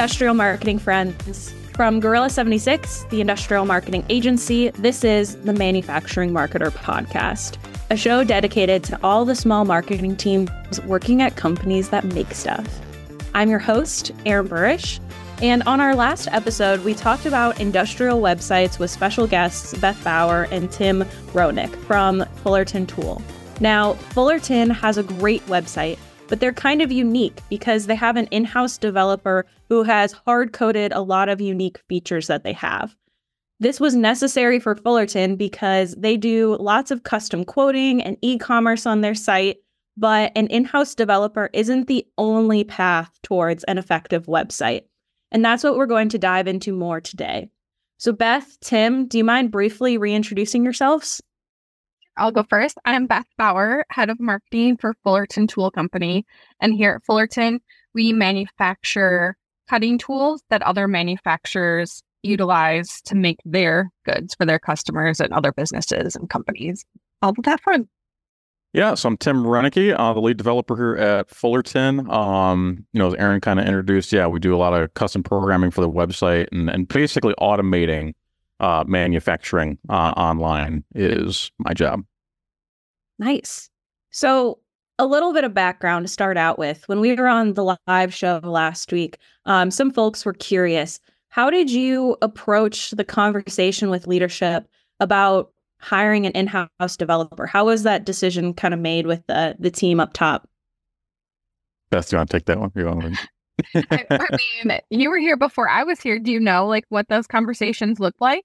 industrial 0.00 0.32
marketing 0.32 0.78
friends. 0.78 1.52
From 1.74 2.00
Gorilla 2.00 2.30
76, 2.30 3.04
the 3.10 3.20
industrial 3.20 3.66
marketing 3.66 4.02
agency, 4.08 4.70
this 4.70 5.04
is 5.04 5.36
the 5.42 5.52
Manufacturing 5.52 6.30
Marketer 6.30 6.70
Podcast, 6.70 7.58
a 7.90 7.98
show 7.98 8.24
dedicated 8.24 8.82
to 8.84 8.98
all 9.02 9.26
the 9.26 9.34
small 9.34 9.66
marketing 9.66 10.16
teams 10.16 10.48
working 10.86 11.20
at 11.20 11.36
companies 11.36 11.90
that 11.90 12.02
make 12.14 12.32
stuff. 12.32 12.80
I'm 13.34 13.50
your 13.50 13.58
host, 13.58 14.12
Aaron 14.24 14.48
Burish, 14.48 15.00
and 15.42 15.62
on 15.64 15.82
our 15.82 15.94
last 15.94 16.28
episode, 16.28 16.82
we 16.82 16.94
talked 16.94 17.26
about 17.26 17.60
industrial 17.60 18.22
websites 18.22 18.78
with 18.78 18.90
special 18.90 19.26
guests 19.26 19.76
Beth 19.80 20.02
Bauer 20.02 20.44
and 20.50 20.72
Tim 20.72 21.02
Roenicke 21.34 21.76
from 21.84 22.24
Fullerton 22.36 22.86
Tool. 22.86 23.20
Now, 23.60 23.92
Fullerton 23.92 24.70
has 24.70 24.96
a 24.96 25.02
great 25.02 25.44
website 25.46 25.98
but 26.30 26.38
they're 26.38 26.52
kind 26.52 26.80
of 26.80 26.92
unique 26.92 27.40
because 27.50 27.86
they 27.86 27.94
have 27.96 28.16
an 28.16 28.26
in 28.26 28.44
house 28.44 28.78
developer 28.78 29.44
who 29.68 29.82
has 29.82 30.12
hard 30.12 30.52
coded 30.52 30.92
a 30.92 31.02
lot 31.02 31.28
of 31.28 31.40
unique 31.40 31.82
features 31.88 32.28
that 32.28 32.44
they 32.44 32.52
have. 32.52 32.96
This 33.58 33.80
was 33.80 33.94
necessary 33.94 34.60
for 34.60 34.74
Fullerton 34.74 35.36
because 35.36 35.94
they 35.98 36.16
do 36.16 36.56
lots 36.58 36.90
of 36.90 37.02
custom 37.02 37.44
quoting 37.44 38.00
and 38.00 38.16
e 38.22 38.38
commerce 38.38 38.86
on 38.86 39.00
their 39.00 39.14
site, 39.14 39.58
but 39.96 40.32
an 40.34 40.46
in 40.46 40.64
house 40.64 40.94
developer 40.94 41.50
isn't 41.52 41.88
the 41.88 42.06
only 42.16 42.64
path 42.64 43.10
towards 43.22 43.64
an 43.64 43.76
effective 43.76 44.26
website. 44.26 44.84
And 45.32 45.44
that's 45.44 45.64
what 45.64 45.76
we're 45.76 45.86
going 45.86 46.08
to 46.10 46.18
dive 46.18 46.46
into 46.46 46.72
more 46.72 47.00
today. 47.00 47.50
So, 47.98 48.12
Beth, 48.12 48.56
Tim, 48.60 49.06
do 49.06 49.18
you 49.18 49.24
mind 49.24 49.50
briefly 49.50 49.98
reintroducing 49.98 50.64
yourselves? 50.64 51.20
I'll 52.16 52.32
go 52.32 52.42
first. 52.42 52.76
I'm 52.84 53.06
Beth 53.06 53.26
Bauer, 53.38 53.84
head 53.90 54.10
of 54.10 54.20
marketing 54.20 54.76
for 54.76 54.94
Fullerton 55.02 55.46
Tool 55.46 55.70
Company. 55.70 56.26
And 56.60 56.74
here 56.74 56.94
at 56.96 57.04
Fullerton, 57.04 57.60
we 57.94 58.12
manufacture 58.12 59.36
cutting 59.68 59.98
tools 59.98 60.42
that 60.50 60.62
other 60.62 60.88
manufacturers 60.88 62.02
utilize 62.22 63.00
to 63.02 63.14
make 63.14 63.38
their 63.44 63.90
goods 64.04 64.34
for 64.34 64.44
their 64.44 64.58
customers 64.58 65.20
and 65.20 65.32
other 65.32 65.52
businesses 65.52 66.16
and 66.16 66.28
companies. 66.28 66.84
All 67.22 67.30
of 67.30 67.44
that 67.44 67.60
fun. 67.62 67.88
Yeah, 68.72 68.94
so 68.94 69.08
I'm 69.08 69.16
Tim 69.16 69.42
Roenicke, 69.42 69.96
uh, 69.98 70.12
the 70.12 70.20
lead 70.20 70.36
developer 70.36 70.76
here 70.76 70.96
at 70.96 71.28
Fullerton. 71.28 72.08
Um, 72.08 72.86
you 72.92 73.00
know, 73.00 73.08
as 73.08 73.14
Aaron 73.14 73.40
kind 73.40 73.58
of 73.58 73.66
introduced, 73.66 74.12
yeah, 74.12 74.28
we 74.28 74.38
do 74.38 74.54
a 74.54 74.58
lot 74.58 74.74
of 74.74 74.94
custom 74.94 75.24
programming 75.24 75.72
for 75.72 75.80
the 75.80 75.90
website 75.90 76.46
and, 76.52 76.70
and 76.70 76.86
basically 76.86 77.34
automating 77.40 78.14
uh, 78.60 78.84
manufacturing 78.86 79.78
uh, 79.88 80.12
online 80.16 80.84
is 80.94 81.50
my 81.58 81.72
job. 81.72 82.04
Nice. 83.18 83.68
So, 84.10 84.58
a 84.98 85.06
little 85.06 85.32
bit 85.32 85.44
of 85.44 85.54
background 85.54 86.04
to 86.04 86.12
start 86.12 86.36
out 86.36 86.58
with. 86.58 86.86
When 86.86 87.00
we 87.00 87.14
were 87.14 87.26
on 87.26 87.54
the 87.54 87.76
live 87.86 88.12
show 88.12 88.38
last 88.42 88.92
week, 88.92 89.16
um, 89.46 89.70
some 89.70 89.90
folks 89.90 90.26
were 90.26 90.34
curious. 90.34 91.00
How 91.28 91.48
did 91.48 91.70
you 91.70 92.18
approach 92.20 92.90
the 92.90 93.04
conversation 93.04 93.88
with 93.88 94.06
leadership 94.06 94.68
about 94.98 95.52
hiring 95.78 96.26
an 96.26 96.32
in-house 96.32 96.96
developer? 96.98 97.46
How 97.46 97.64
was 97.64 97.82
that 97.84 98.04
decision 98.04 98.52
kind 98.52 98.74
of 98.74 98.80
made 98.80 99.06
with 99.06 99.26
the 99.26 99.56
the 99.58 99.70
team 99.70 100.00
up 100.00 100.12
top? 100.12 100.46
Beth, 101.90 102.10
do 102.10 102.16
you 102.16 102.18
want 102.18 102.30
to 102.30 102.36
take 102.36 102.46
that 102.46 102.60
one? 102.60 102.72
You 102.74 102.86
want 102.86 103.18
I, 103.74 104.06
I 104.10 104.36
mean, 104.64 104.80
you 104.90 105.10
were 105.10 105.18
here 105.18 105.36
before 105.36 105.68
I 105.68 105.82
was 105.82 106.00
here. 106.00 106.18
Do 106.18 106.30
you 106.30 106.40
know 106.40 106.66
like 106.66 106.84
what 106.88 107.08
those 107.08 107.26
conversations 107.26 108.00
look 108.00 108.14
like? 108.20 108.44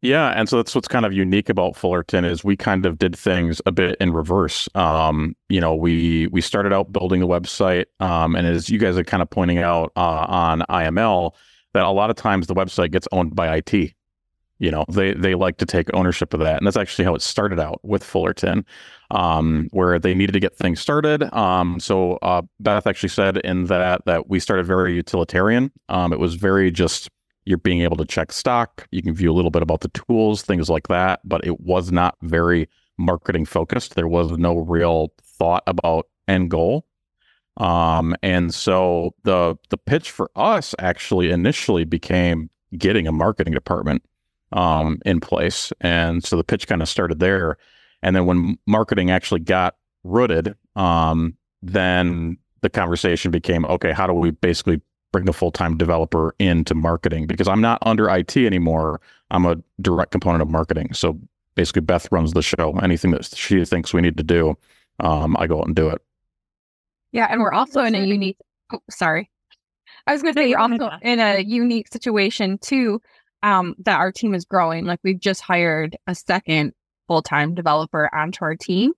Yeah, 0.00 0.28
and 0.28 0.48
so 0.48 0.56
that's 0.56 0.74
what's 0.76 0.86
kind 0.86 1.04
of 1.04 1.12
unique 1.12 1.48
about 1.48 1.74
Fullerton 1.74 2.24
is 2.24 2.44
we 2.44 2.56
kind 2.56 2.86
of 2.86 2.98
did 2.98 3.16
things 3.16 3.60
a 3.66 3.72
bit 3.72 3.96
in 4.00 4.12
reverse. 4.12 4.68
Um, 4.76 5.34
you 5.48 5.60
know, 5.60 5.74
we 5.74 6.28
we 6.28 6.40
started 6.40 6.72
out 6.72 6.92
building 6.92 7.20
the 7.20 7.26
website, 7.26 7.86
um, 7.98 8.36
and 8.36 8.46
as 8.46 8.70
you 8.70 8.78
guys 8.78 8.96
are 8.96 9.02
kind 9.02 9.22
of 9.22 9.30
pointing 9.30 9.58
out 9.58 9.90
uh, 9.96 10.26
on 10.28 10.62
IML, 10.70 11.34
that 11.74 11.84
a 11.84 11.90
lot 11.90 12.10
of 12.10 12.16
times 12.16 12.46
the 12.46 12.54
website 12.54 12.92
gets 12.92 13.08
owned 13.10 13.34
by 13.34 13.56
IT. 13.56 13.92
You 14.60 14.70
know, 14.70 14.84
they 14.88 15.14
they 15.14 15.34
like 15.34 15.56
to 15.58 15.66
take 15.66 15.92
ownership 15.94 16.32
of 16.32 16.40
that, 16.40 16.58
and 16.58 16.66
that's 16.66 16.76
actually 16.76 17.04
how 17.04 17.16
it 17.16 17.22
started 17.22 17.58
out 17.58 17.80
with 17.82 18.04
Fullerton, 18.04 18.64
um, 19.10 19.68
where 19.72 19.98
they 19.98 20.14
needed 20.14 20.32
to 20.32 20.40
get 20.40 20.56
things 20.56 20.80
started. 20.80 21.32
Um, 21.34 21.80
so 21.80 22.18
uh, 22.22 22.42
Beth 22.60 22.86
actually 22.86 23.08
said 23.08 23.38
in 23.38 23.64
that 23.64 24.04
that 24.06 24.28
we 24.28 24.38
started 24.38 24.64
very 24.64 24.94
utilitarian. 24.94 25.72
Um, 25.88 26.12
it 26.12 26.20
was 26.20 26.36
very 26.36 26.70
just 26.70 27.08
you're 27.48 27.56
being 27.56 27.80
able 27.80 27.96
to 27.96 28.04
check 28.04 28.30
stock. 28.30 28.86
You 28.90 29.02
can 29.02 29.14
view 29.14 29.32
a 29.32 29.34
little 29.34 29.50
bit 29.50 29.62
about 29.62 29.80
the 29.80 29.88
tools, 29.88 30.42
things 30.42 30.68
like 30.68 30.88
that. 30.88 31.20
But 31.24 31.46
it 31.46 31.60
was 31.60 31.90
not 31.90 32.16
very 32.20 32.68
marketing 32.98 33.46
focused. 33.46 33.94
There 33.94 34.06
was 34.06 34.32
no 34.32 34.58
real 34.58 35.14
thought 35.22 35.62
about 35.66 36.08
end 36.28 36.50
goal. 36.50 36.86
Um, 37.56 38.14
and 38.22 38.54
so 38.54 39.14
the 39.24 39.56
the 39.70 39.78
pitch 39.78 40.10
for 40.10 40.30
us 40.36 40.74
actually 40.78 41.30
initially 41.30 41.84
became 41.84 42.50
getting 42.76 43.06
a 43.06 43.12
marketing 43.12 43.54
department 43.54 44.02
um, 44.52 44.98
in 45.06 45.18
place. 45.18 45.72
And 45.80 46.22
so 46.22 46.36
the 46.36 46.44
pitch 46.44 46.66
kind 46.66 46.82
of 46.82 46.88
started 46.88 47.18
there. 47.18 47.56
And 48.02 48.14
then 48.14 48.26
when 48.26 48.58
marketing 48.66 49.10
actually 49.10 49.40
got 49.40 49.74
rooted, 50.04 50.54
um, 50.76 51.34
then 51.62 52.36
the 52.60 52.68
conversation 52.68 53.30
became 53.30 53.64
okay, 53.64 53.92
how 53.92 54.06
do 54.06 54.12
we 54.12 54.32
basically 54.32 54.82
bring 55.12 55.24
the 55.24 55.32
full 55.32 55.50
time 55.50 55.76
developer 55.76 56.34
into 56.38 56.74
marketing 56.74 57.26
because 57.26 57.48
I'm 57.48 57.60
not 57.60 57.78
under 57.82 58.08
IT 58.10 58.36
anymore. 58.36 59.00
I'm 59.30 59.46
a 59.46 59.56
direct 59.80 60.12
component 60.12 60.42
of 60.42 60.50
marketing. 60.50 60.92
So 60.94 61.18
basically, 61.54 61.82
Beth 61.82 62.10
runs 62.12 62.32
the 62.32 62.42
show. 62.42 62.78
Anything 62.82 63.10
that 63.12 63.24
she 63.24 63.64
thinks 63.64 63.94
we 63.94 64.00
need 64.00 64.16
to 64.16 64.22
do, 64.22 64.56
um, 65.00 65.36
I 65.38 65.46
go 65.46 65.60
out 65.60 65.66
and 65.66 65.76
do 65.76 65.88
it. 65.88 66.00
Yeah, 67.12 67.26
and 67.30 67.40
we're 67.40 67.52
also 67.52 67.82
in 67.82 67.94
a 67.94 68.04
unique. 68.04 68.36
Oh, 68.72 68.80
sorry, 68.90 69.30
I 70.06 70.12
was 70.12 70.22
going 70.22 70.34
to 70.34 70.40
say 70.40 70.48
you're 70.48 70.58
also 70.58 70.90
in 71.02 71.20
a 71.20 71.40
unique 71.40 71.88
situation 71.88 72.58
too. 72.58 73.00
Um, 73.42 73.76
that 73.78 73.98
our 73.98 74.10
team 74.10 74.34
is 74.34 74.44
growing. 74.44 74.84
Like 74.84 75.00
we've 75.04 75.20
just 75.20 75.40
hired 75.40 75.96
a 76.06 76.14
second 76.14 76.72
full 77.06 77.22
time 77.22 77.54
developer 77.54 78.12
onto 78.14 78.44
our 78.44 78.56
team, 78.56 78.92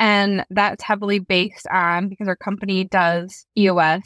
and 0.00 0.44
that's 0.50 0.82
heavily 0.82 1.20
based 1.20 1.66
on 1.68 2.08
because 2.08 2.26
our 2.26 2.36
company 2.36 2.84
does 2.84 3.46
EOS, 3.56 4.02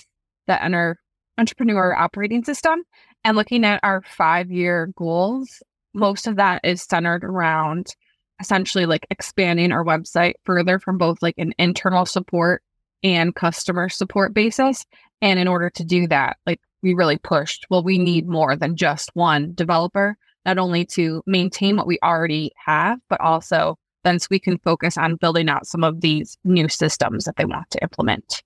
the 0.49 0.63
enter 0.63 0.99
entrepreneur 1.39 1.95
operating 1.95 2.45
system 2.45 2.83
and 3.25 3.37
looking 3.37 3.65
at 3.65 3.81
our 3.83 4.03
five 4.03 4.51
year 4.51 4.93
goals, 4.97 5.63
most 5.95 6.27
of 6.27 6.37
that 6.37 6.61
is 6.65 6.83
centered 6.83 7.25
around 7.25 7.95
essentially 8.41 8.87
like 8.87 9.07
expanding 9.11 9.73
our 9.73 9.85
website 9.85 10.35
further 10.45 10.79
from 10.79 10.99
both 10.99 11.23
like 11.23 11.37
an 11.39 11.55
internal 11.59 12.05
support 12.05 12.63
and 13.03 13.35
customer 13.35 13.89
support 13.89 14.35
basis. 14.35 14.85
And 15.23 15.39
in 15.39 15.49
order 15.49 15.71
to 15.71 15.85
do 15.85 16.07
that, 16.09 16.37
like 16.47 16.61
we 16.83 16.95
really 16.95 17.19
pushed, 17.19 17.67
well, 17.71 17.83
we 17.83 17.99
need 17.99 18.29
more 18.29 18.57
than 18.57 18.77
just 18.77 19.11
one 19.15 19.55
developer, 19.55 20.17
not 20.45 20.59
only 20.59 20.85
to 20.87 21.23
maintain 21.27 21.77
what 21.77 21.87
we 21.87 21.99
already 22.03 22.53
have, 22.65 22.99
but 23.09 23.21
also 23.21 23.79
then 24.05 24.19
so 24.21 24.29
we 24.31 24.39
can 24.39 24.59
focus 24.59 24.97
on 24.97 25.17
building 25.17 25.49
out 25.49 25.67
some 25.67 25.83
of 25.83 26.01
these 26.01 26.39
new 26.45 26.69
systems 26.69 27.25
that 27.25 27.37
they 27.37 27.45
want 27.45 27.69
to 27.71 27.83
implement. 27.83 28.43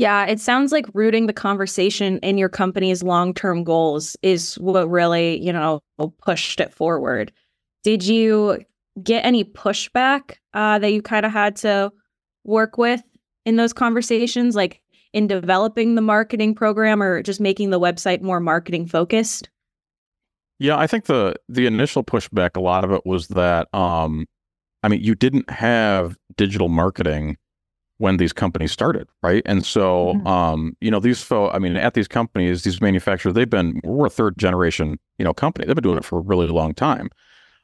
Yeah, 0.00 0.24
it 0.24 0.40
sounds 0.40 0.72
like 0.72 0.86
rooting 0.94 1.26
the 1.26 1.34
conversation 1.34 2.20
in 2.20 2.38
your 2.38 2.48
company's 2.48 3.02
long 3.02 3.34
term 3.34 3.64
goals 3.64 4.16
is 4.22 4.54
what 4.54 4.88
really, 4.88 5.38
you 5.44 5.52
know, 5.52 5.82
pushed 6.22 6.58
it 6.58 6.72
forward. 6.72 7.30
Did 7.84 8.06
you 8.06 8.64
get 9.02 9.26
any 9.26 9.44
pushback 9.44 10.36
uh, 10.54 10.78
that 10.78 10.94
you 10.94 11.02
kind 11.02 11.26
of 11.26 11.32
had 11.32 11.54
to 11.56 11.92
work 12.44 12.78
with 12.78 13.02
in 13.44 13.56
those 13.56 13.74
conversations, 13.74 14.56
like 14.56 14.80
in 15.12 15.26
developing 15.26 15.96
the 15.96 16.00
marketing 16.00 16.54
program 16.54 17.02
or 17.02 17.22
just 17.22 17.38
making 17.38 17.68
the 17.68 17.78
website 17.78 18.22
more 18.22 18.40
marketing 18.40 18.86
focused? 18.86 19.50
Yeah, 20.58 20.78
I 20.78 20.86
think 20.86 21.04
the 21.04 21.34
the 21.50 21.66
initial 21.66 22.02
pushback, 22.02 22.56
a 22.56 22.60
lot 22.60 22.84
of 22.84 22.90
it 22.92 23.02
was 23.04 23.28
that, 23.28 23.68
um, 23.74 24.24
I 24.82 24.88
mean, 24.88 25.02
you 25.02 25.14
didn't 25.14 25.50
have 25.50 26.16
digital 26.38 26.70
marketing 26.70 27.36
when 28.00 28.16
these 28.16 28.32
companies 28.32 28.72
started, 28.72 29.06
right? 29.22 29.42
And 29.44 29.64
so, 29.64 30.14
mm-hmm. 30.14 30.26
um, 30.26 30.76
you 30.80 30.90
know, 30.90 31.00
these 31.00 31.22
folks, 31.22 31.54
I 31.54 31.58
mean, 31.58 31.76
at 31.76 31.92
these 31.92 32.08
companies, 32.08 32.64
these 32.64 32.80
manufacturers, 32.80 33.34
they've 33.34 33.48
been, 33.48 33.78
we're 33.84 34.06
a 34.06 34.10
third 34.10 34.38
generation, 34.38 34.98
you 35.18 35.24
know, 35.24 35.34
company. 35.34 35.66
They've 35.66 35.76
been 35.76 35.82
doing 35.82 35.98
it 35.98 36.04
for 36.04 36.18
a 36.18 36.22
really 36.22 36.46
long 36.46 36.72
time. 36.72 37.10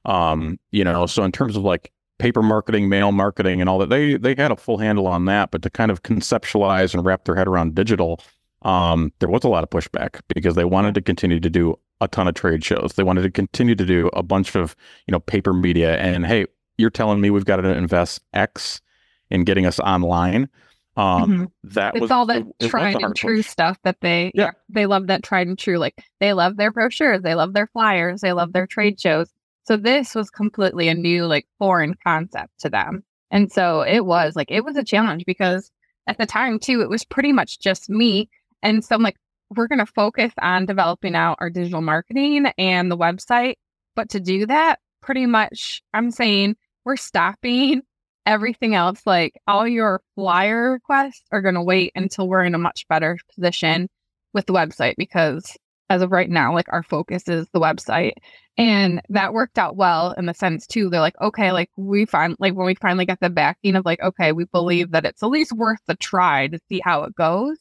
Um, 0.05 0.59
you 0.73 0.85
know, 0.85 1.06
so 1.06 1.25
in 1.25 1.33
terms 1.33 1.56
of 1.56 1.62
like 1.62 1.91
paper 2.19 2.43
marketing, 2.43 2.91
mail 2.91 3.12
marketing, 3.12 3.62
and 3.62 3.71
all 3.71 3.79
that, 3.79 3.88
they 3.88 4.19
they 4.19 4.35
had 4.35 4.53
a 4.53 4.56
full 4.56 4.77
handle 4.77 5.06
on 5.06 5.25
that. 5.25 5.50
But 5.50 5.62
to 5.62 5.71
kind 5.71 5.91
of 5.91 6.03
conceptualize 6.03 6.93
and 6.93 7.03
wrap 7.03 7.25
their 7.25 7.35
head 7.35 7.49
around 7.49 7.75
digital, 7.75 8.21
um, 8.61 9.15
there 9.21 9.31
was 9.31 9.43
a 9.43 9.49
lot 9.49 9.65
of 9.65 9.71
pushback 9.71 10.21
because 10.29 10.55
they 10.55 10.67
wanted 10.67 10.94
to 10.97 11.00
continue 11.00 11.41
to 11.41 11.50
do 11.50 11.79
a 12.03 12.09
ton 12.09 12.29
of 12.29 12.35
trade 12.35 12.62
shows. 12.62 12.93
They 12.94 13.05
wanted 13.05 13.23
to 13.23 13.31
continue 13.31 13.75
to 13.75 13.87
do 13.87 14.09
a 14.12 14.23
bunch 14.23 14.55
of, 14.55 14.77
you 15.06 15.12
know, 15.12 15.21
paper 15.21 15.55
media. 15.55 15.97
And 15.97 16.27
hey, 16.27 16.44
you're 16.77 16.91
telling 16.91 17.23
me 17.23 17.31
we've 17.31 17.47
got 17.47 17.56
to 17.56 17.75
invest 17.75 18.21
X 18.35 18.83
in 19.31 19.44
getting 19.44 19.67
us 19.67 19.78
online. 19.81 20.49
Um, 20.96 21.31
mm-hmm. 21.31 21.44
that 21.75 21.94
it's 21.94 22.00
was 22.00 22.11
all 22.11 22.25
that 22.26 22.43
it, 22.58 22.69
tried 22.69 23.02
and 23.02 23.14
true 23.14 23.38
push. 23.38 23.46
stuff 23.46 23.78
that 23.84 23.99
they 24.00 24.32
yeah. 24.34 24.52
they 24.70 24.87
love 24.87 25.08
that 25.08 25.23
tried 25.23 25.46
and 25.46 25.58
true. 25.58 25.76
Like 25.76 26.02
they 26.20 26.32
love 26.32 26.56
their 26.56 26.73
brochures, 26.73 27.20
they 27.23 27.34
love 27.34 27.52
their 27.52 27.67
flyers, 27.67 28.23
they 28.23 28.32
love 28.32 28.55
their 28.55 28.67
trade 28.67 28.99
shows. 28.99 29.28
So 29.64 29.76
this 29.76 30.14
was 30.14 30.31
completely 30.31 30.88
a 30.88 30.94
new 30.94 31.26
like 31.26 31.46
foreign 31.58 31.94
concept 32.02 32.61
to 32.61 32.70
them. 32.70 33.05
And 33.31 33.52
so 33.52 33.82
it 33.82 34.06
was 34.06 34.37
like 34.37 34.50
it 34.50 34.64
was 34.64 34.76
a 34.76 34.84
challenge 34.84 35.25
because 35.26 35.70
at 36.06 36.17
the 36.17 36.25
time 36.25 36.58
too, 36.58 36.81
it 36.81 36.88
was 36.88 37.05
pretty 37.05 37.32
much 37.32 37.58
just 37.58 37.90
me 37.90 38.31
and 38.62 38.82
so 38.82 38.94
I'm 38.94 39.02
like 39.02 39.17
we're 39.55 39.69
going 39.69 39.78
to 39.78 39.87
focus 39.87 40.32
on 40.40 40.67
developing 40.67 41.14
out 41.14 41.38
our 41.40 41.50
digital 41.50 41.81
marketing 41.81 42.46
and 42.58 42.90
the 42.90 42.96
website. 42.96 43.55
But 43.94 44.11
to 44.11 44.20
do 44.20 44.46
that, 44.46 44.81
pretty 45.02 45.26
much, 45.26 45.82
I'm 45.94 46.11
saying 46.11 46.56
we're 46.84 46.96
stopping 46.96 47.82
everything 48.26 48.75
else. 48.75 49.00
Like 49.06 49.34
all 49.46 49.67
your 49.67 50.02
flyer 50.14 50.73
requests 50.73 51.23
are 51.32 51.43
going 51.43 51.55
to 51.55 51.62
wait 51.62 51.93
until 51.94 52.28
we're 52.28 52.44
in 52.44 52.55
a 52.55 52.58
much 52.58 52.87
better 52.88 53.17
position 53.34 53.88
with 54.34 54.46
the 54.46 54.52
website 54.52 54.94
because 54.99 55.56
as 55.88 56.02
of 56.02 56.11
right 56.11 56.28
now, 56.28 56.52
like 56.52 56.67
our 56.73 56.82
focus 56.82 57.28
is 57.28 57.46
the 57.52 57.61
website. 57.61 58.14
And 58.58 59.00
that 59.08 59.32
worked 59.32 59.58
out 59.58 59.76
well 59.76 60.12
in 60.12 60.26
the 60.26 60.34
sense 60.34 60.67
too. 60.67 60.88
They're 60.90 61.00
like, 61.00 61.20
okay, 61.20 61.52
like 61.52 61.70
we 61.76 62.06
find 62.06 62.37
like 62.40 62.55
when 62.55 62.67
we 62.67 62.75
finally 62.75 63.06
get 63.06 63.20
the 63.20 63.31
backing 63.31 63.76
of 63.76 63.84
like, 63.84 64.00
okay, 64.00 64.32
we 64.32 64.44
believe 64.46 64.90
that 64.90 65.05
it's 65.05 65.23
at 65.23 65.28
least 65.28 65.52
worth 65.52 65.78
the 65.87 65.94
try 65.96 66.49
to 66.49 66.58
see 66.69 66.81
how 66.84 67.05
it 67.05 67.14
goes. 67.14 67.58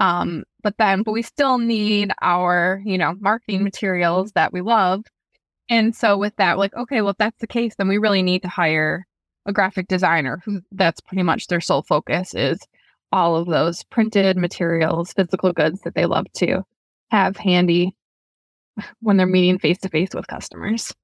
Um, 0.00 0.44
but 0.62 0.76
then 0.78 1.02
but 1.02 1.12
we 1.12 1.22
still 1.22 1.58
need 1.58 2.12
our, 2.20 2.82
you 2.84 2.98
know, 2.98 3.14
marketing 3.20 3.64
materials 3.64 4.32
that 4.32 4.52
we 4.52 4.60
love. 4.60 5.04
And 5.68 5.96
so 5.96 6.18
with 6.18 6.36
that, 6.36 6.58
like, 6.58 6.74
okay, 6.74 7.00
well, 7.00 7.10
if 7.10 7.16
that's 7.18 7.40
the 7.40 7.46
case, 7.46 7.74
then 7.78 7.88
we 7.88 7.98
really 7.98 8.22
need 8.22 8.42
to 8.42 8.48
hire 8.48 9.06
a 9.46 9.52
graphic 9.52 9.88
designer 9.88 10.40
who 10.44 10.60
that's 10.72 11.00
pretty 11.00 11.22
much 11.22 11.48
their 11.48 11.60
sole 11.60 11.82
focus 11.82 12.34
is 12.34 12.58
all 13.12 13.36
of 13.36 13.46
those 13.46 13.82
printed 13.84 14.36
materials, 14.36 15.12
physical 15.12 15.52
goods 15.52 15.80
that 15.82 15.94
they 15.94 16.06
love 16.06 16.26
to 16.34 16.64
have 17.10 17.36
handy 17.36 17.94
when 19.00 19.16
they're 19.16 19.26
meeting 19.26 19.58
face 19.58 19.78
to 19.78 19.88
face 19.88 20.10
with 20.14 20.26
customers. 20.26 20.94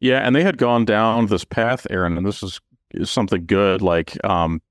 Yeah, 0.00 0.20
and 0.20 0.34
they 0.34 0.44
had 0.44 0.58
gone 0.58 0.84
down 0.84 1.26
this 1.26 1.44
path, 1.44 1.86
Aaron, 1.90 2.16
and 2.16 2.26
this 2.26 2.42
is, 2.42 2.60
is 2.92 3.10
something 3.10 3.44
good, 3.46 3.82
like 3.82 4.16
um, 4.24 4.62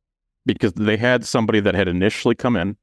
because 0.46 0.74
they 0.74 0.96
had 0.96 1.26
somebody 1.26 1.60
that 1.60 1.76
had 1.76 1.90
initially 1.90 2.34
come 2.34 2.56
in, 2.56 2.78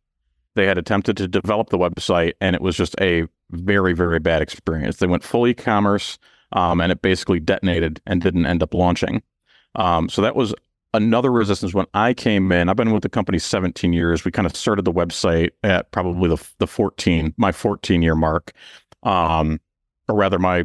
they 0.55 0.67
had 0.67 0.79
attempted 0.79 1.17
to 1.17 1.27
develop 1.27 1.71
the 1.71 1.79
website, 1.79 2.35
and 2.41 2.55
it 2.55 2.63
was 2.63 2.77
just 2.77 2.95
a 3.01 3.27
very, 3.51 3.95
very 3.95 4.21
bad 4.21 4.43
experience. 4.43 4.99
They 4.99 5.07
went 5.07 5.25
full 5.25 5.47
e-commerce, 5.47 6.19
um, 6.53 6.81
and 6.81 6.93
it 6.93 7.03
basically 7.03 7.41
detonated 7.41 8.01
and 8.07 8.21
didn't 8.21 8.47
end 8.47 8.63
up 8.63 8.75
launching. 8.75 9.23
Um, 9.75 10.09
so 10.09 10.23
that 10.23 10.37
was 10.37 10.55
another 10.95 11.31
resistance 11.31 11.75
when 11.75 11.87
I 11.93 12.15
came 12.15 12.51
in. 12.53 12.69
I've 12.69 12.77
been 12.77 12.93
with 12.93 13.03
the 13.03 13.09
company 13.09 13.39
17 13.39 13.93
years. 13.93 14.25
We 14.25 14.31
kind 14.31 14.47
of 14.47 14.57
started 14.57 14.85
the 14.85 14.93
website 14.93 15.51
at 15.63 15.91
probably 15.91 16.29
the 16.29 16.49
the 16.59 16.67
14, 16.67 17.35
my 17.37 17.53
14 17.53 18.01
year 18.01 18.15
mark, 18.15 18.53
um, 19.03 19.61
or 20.09 20.15
rather 20.15 20.39
my 20.39 20.65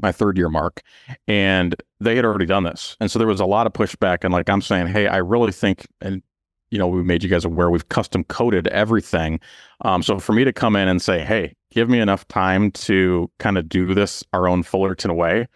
my 0.00 0.12
third 0.12 0.38
year 0.38 0.48
mark, 0.48 0.82
and 1.26 1.74
they 2.00 2.16
had 2.16 2.24
already 2.24 2.46
done 2.46 2.64
this, 2.64 2.96
and 3.00 3.10
so 3.10 3.18
there 3.18 3.28
was 3.28 3.40
a 3.40 3.46
lot 3.46 3.66
of 3.66 3.72
pushback. 3.72 4.24
And 4.24 4.32
like 4.32 4.48
I'm 4.48 4.62
saying, 4.62 4.88
hey, 4.88 5.06
I 5.08 5.18
really 5.18 5.52
think, 5.52 5.86
and 6.00 6.22
you 6.70 6.78
know, 6.78 6.86
we 6.86 7.02
made 7.02 7.22
you 7.22 7.30
guys 7.30 7.44
aware 7.44 7.70
we've 7.70 7.88
custom 7.88 8.24
coded 8.24 8.66
everything. 8.68 9.40
Um, 9.82 10.02
so 10.02 10.18
for 10.18 10.32
me 10.34 10.44
to 10.44 10.52
come 10.52 10.76
in 10.76 10.86
and 10.86 11.00
say, 11.00 11.24
hey, 11.24 11.54
give 11.70 11.88
me 11.88 11.98
enough 11.98 12.28
time 12.28 12.70
to 12.72 13.30
kind 13.38 13.56
of 13.56 13.68
do 13.68 13.94
this 13.94 14.22
our 14.32 14.46
own 14.46 14.62
Fullerton 14.62 15.16
way 15.16 15.46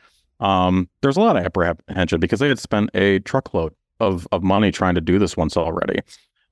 um, 0.42 0.88
there's 1.00 1.16
a 1.16 1.20
lot 1.20 1.36
of 1.36 1.44
apprehension 1.46 2.20
because 2.20 2.40
they 2.40 2.48
had 2.48 2.58
spent 2.58 2.90
a 2.94 3.20
truckload 3.20 3.72
of, 4.00 4.26
of 4.32 4.42
money 4.42 4.72
trying 4.72 4.96
to 4.96 5.00
do 5.00 5.18
this 5.18 5.36
once 5.36 5.56
already. 5.56 6.00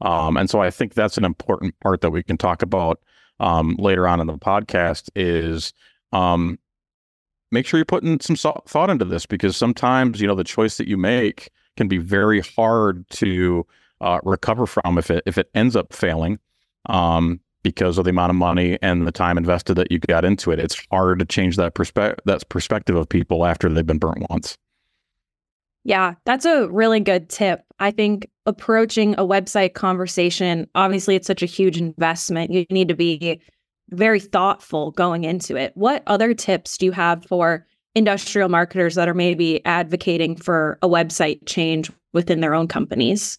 Um, 0.00 0.36
and 0.36 0.48
so 0.48 0.62
I 0.62 0.70
think 0.70 0.94
that's 0.94 1.18
an 1.18 1.24
important 1.24 1.78
part 1.80 2.00
that 2.00 2.10
we 2.10 2.22
can 2.22 2.38
talk 2.38 2.62
about 2.62 3.00
um, 3.40 3.74
later 3.78 4.06
on 4.06 4.20
in 4.20 4.28
the 4.28 4.38
podcast 4.38 5.10
is 5.16 5.72
um, 6.12 6.58
make 7.50 7.66
sure 7.66 7.78
you're 7.78 7.84
putting 7.84 8.20
some 8.20 8.36
so- 8.36 8.62
thought 8.66 8.90
into 8.90 9.04
this 9.04 9.26
because 9.26 9.56
sometimes, 9.56 10.20
you 10.20 10.28
know, 10.28 10.36
the 10.36 10.44
choice 10.44 10.76
that 10.76 10.88
you 10.88 10.96
make 10.96 11.50
can 11.76 11.88
be 11.88 11.98
very 11.98 12.40
hard 12.40 13.08
to 13.10 13.66
uh, 14.00 14.20
recover 14.22 14.66
from 14.66 14.98
if 14.98 15.10
it, 15.10 15.24
if 15.26 15.36
it 15.36 15.50
ends 15.54 15.74
up 15.74 15.92
failing. 15.92 16.38
Um, 16.86 17.40
because 17.62 17.98
of 17.98 18.04
the 18.04 18.10
amount 18.10 18.30
of 18.30 18.36
money 18.36 18.78
and 18.82 19.06
the 19.06 19.12
time 19.12 19.36
invested 19.36 19.74
that 19.74 19.90
you 19.90 19.98
got 19.98 20.24
into 20.24 20.50
it. 20.50 20.58
It's 20.58 20.86
hard 20.90 21.18
to 21.18 21.24
change 21.24 21.56
that 21.56 21.74
perspective 21.74 22.20
that 22.24 22.48
perspective 22.48 22.96
of 22.96 23.08
people 23.08 23.44
after 23.44 23.68
they've 23.68 23.86
been 23.86 23.98
burnt 23.98 24.24
once. 24.30 24.56
Yeah, 25.84 26.14
that's 26.26 26.44
a 26.44 26.68
really 26.68 27.00
good 27.00 27.30
tip. 27.30 27.62
I 27.78 27.90
think 27.90 28.28
approaching 28.44 29.14
a 29.14 29.26
website 29.26 29.72
conversation, 29.74 30.68
obviously 30.74 31.16
it's 31.16 31.26
such 31.26 31.42
a 31.42 31.46
huge 31.46 31.78
investment. 31.78 32.50
You 32.50 32.66
need 32.70 32.88
to 32.88 32.94
be 32.94 33.40
very 33.88 34.20
thoughtful 34.20 34.90
going 34.92 35.24
into 35.24 35.56
it. 35.56 35.72
What 35.74 36.02
other 36.06 36.34
tips 36.34 36.76
do 36.76 36.86
you 36.86 36.92
have 36.92 37.24
for 37.24 37.66
industrial 37.94 38.48
marketers 38.48 38.94
that 38.94 39.08
are 39.08 39.14
maybe 39.14 39.64
advocating 39.64 40.36
for 40.36 40.78
a 40.82 40.88
website 40.88 41.46
change 41.46 41.90
within 42.12 42.40
their 42.40 42.54
own 42.54 42.68
companies? 42.68 43.38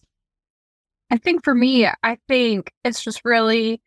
I 1.10 1.18
think 1.18 1.44
for 1.44 1.54
me, 1.54 1.86
I 1.86 2.18
think 2.26 2.72
it's 2.84 3.04
just 3.04 3.20
really 3.24 3.80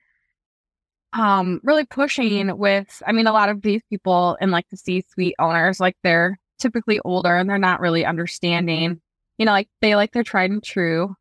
um 1.17 1.59
really 1.63 1.85
pushing 1.85 2.57
with 2.57 3.01
i 3.07 3.11
mean 3.11 3.27
a 3.27 3.33
lot 3.33 3.49
of 3.49 3.61
these 3.61 3.81
people 3.89 4.37
and 4.41 4.51
like 4.51 4.65
the 4.69 4.77
c-suite 4.77 5.35
owners 5.39 5.79
like 5.79 5.95
they're 6.03 6.39
typically 6.59 6.99
older 7.05 7.35
and 7.35 7.49
they're 7.49 7.57
not 7.57 7.79
really 7.79 8.05
understanding 8.05 8.99
you 9.37 9.45
know 9.45 9.51
like 9.51 9.69
they 9.81 9.95
like 9.95 10.11
their 10.11 10.23
tried 10.23 10.51
and 10.51 10.63
true 10.63 11.15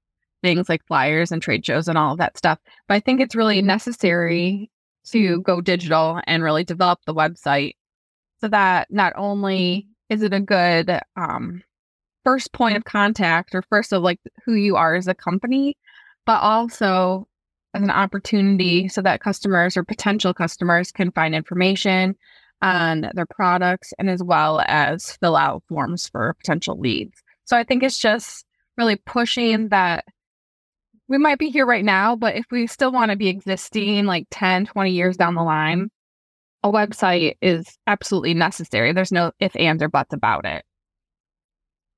things 0.44 0.68
like 0.68 0.86
flyers 0.86 1.32
and 1.32 1.40
trade 1.40 1.64
shows 1.64 1.88
and 1.88 1.96
all 1.96 2.12
of 2.12 2.18
that 2.18 2.36
stuff. 2.36 2.58
But 2.86 2.94
i 2.94 3.00
think 3.00 3.20
it's 3.20 3.34
really 3.34 3.62
necessary 3.62 4.70
to 5.06 5.40
go 5.40 5.60
digital 5.60 6.20
and 6.26 6.42
really 6.42 6.64
develop 6.64 7.00
the 7.06 7.14
website 7.14 7.74
so 8.40 8.48
that 8.48 8.88
not 8.90 9.12
only 9.16 9.88
is 10.10 10.22
it 10.22 10.32
a 10.34 10.40
good 10.40 11.00
um 11.16 11.62
first 12.24 12.52
point 12.52 12.76
of 12.76 12.84
contact 12.84 13.54
or 13.54 13.62
first 13.62 13.92
of 13.92 14.02
like 14.02 14.20
who 14.44 14.54
you 14.54 14.76
are 14.76 14.94
as 14.94 15.08
a 15.08 15.14
company 15.14 15.76
but 16.26 16.40
also 16.40 17.26
as 17.74 17.82
an 17.82 17.90
opportunity 17.90 18.88
so 18.88 19.02
that 19.02 19.20
customers 19.20 19.76
or 19.76 19.84
potential 19.84 20.32
customers 20.32 20.92
can 20.92 21.10
find 21.10 21.34
information 21.34 22.14
on 22.62 23.10
their 23.14 23.26
products 23.26 23.92
and 23.98 24.08
as 24.08 24.22
well 24.22 24.62
as 24.66 25.12
fill 25.20 25.36
out 25.36 25.62
forms 25.68 26.08
for 26.08 26.34
potential 26.34 26.78
leads. 26.78 27.22
So 27.44 27.56
I 27.56 27.64
think 27.64 27.82
it's 27.82 27.98
just 27.98 28.46
really 28.78 28.96
pushing 28.96 29.68
that 29.68 30.04
we 31.08 31.18
might 31.18 31.38
be 31.38 31.50
here 31.50 31.66
right 31.66 31.84
now, 31.84 32.16
but 32.16 32.36
if 32.36 32.46
we 32.50 32.66
still 32.66 32.90
want 32.90 33.10
to 33.10 33.16
be 33.16 33.28
existing 33.28 34.06
like 34.06 34.26
10, 34.30 34.66
20 34.66 34.90
years 34.90 35.16
down 35.16 35.34
the 35.34 35.42
line, 35.42 35.90
a 36.62 36.72
website 36.72 37.36
is 37.42 37.76
absolutely 37.86 38.32
necessary. 38.32 38.92
There's 38.92 39.12
no 39.12 39.32
if, 39.38 39.54
ands, 39.54 39.82
or 39.82 39.88
buts 39.90 40.14
about 40.14 40.46
it. 40.46 40.64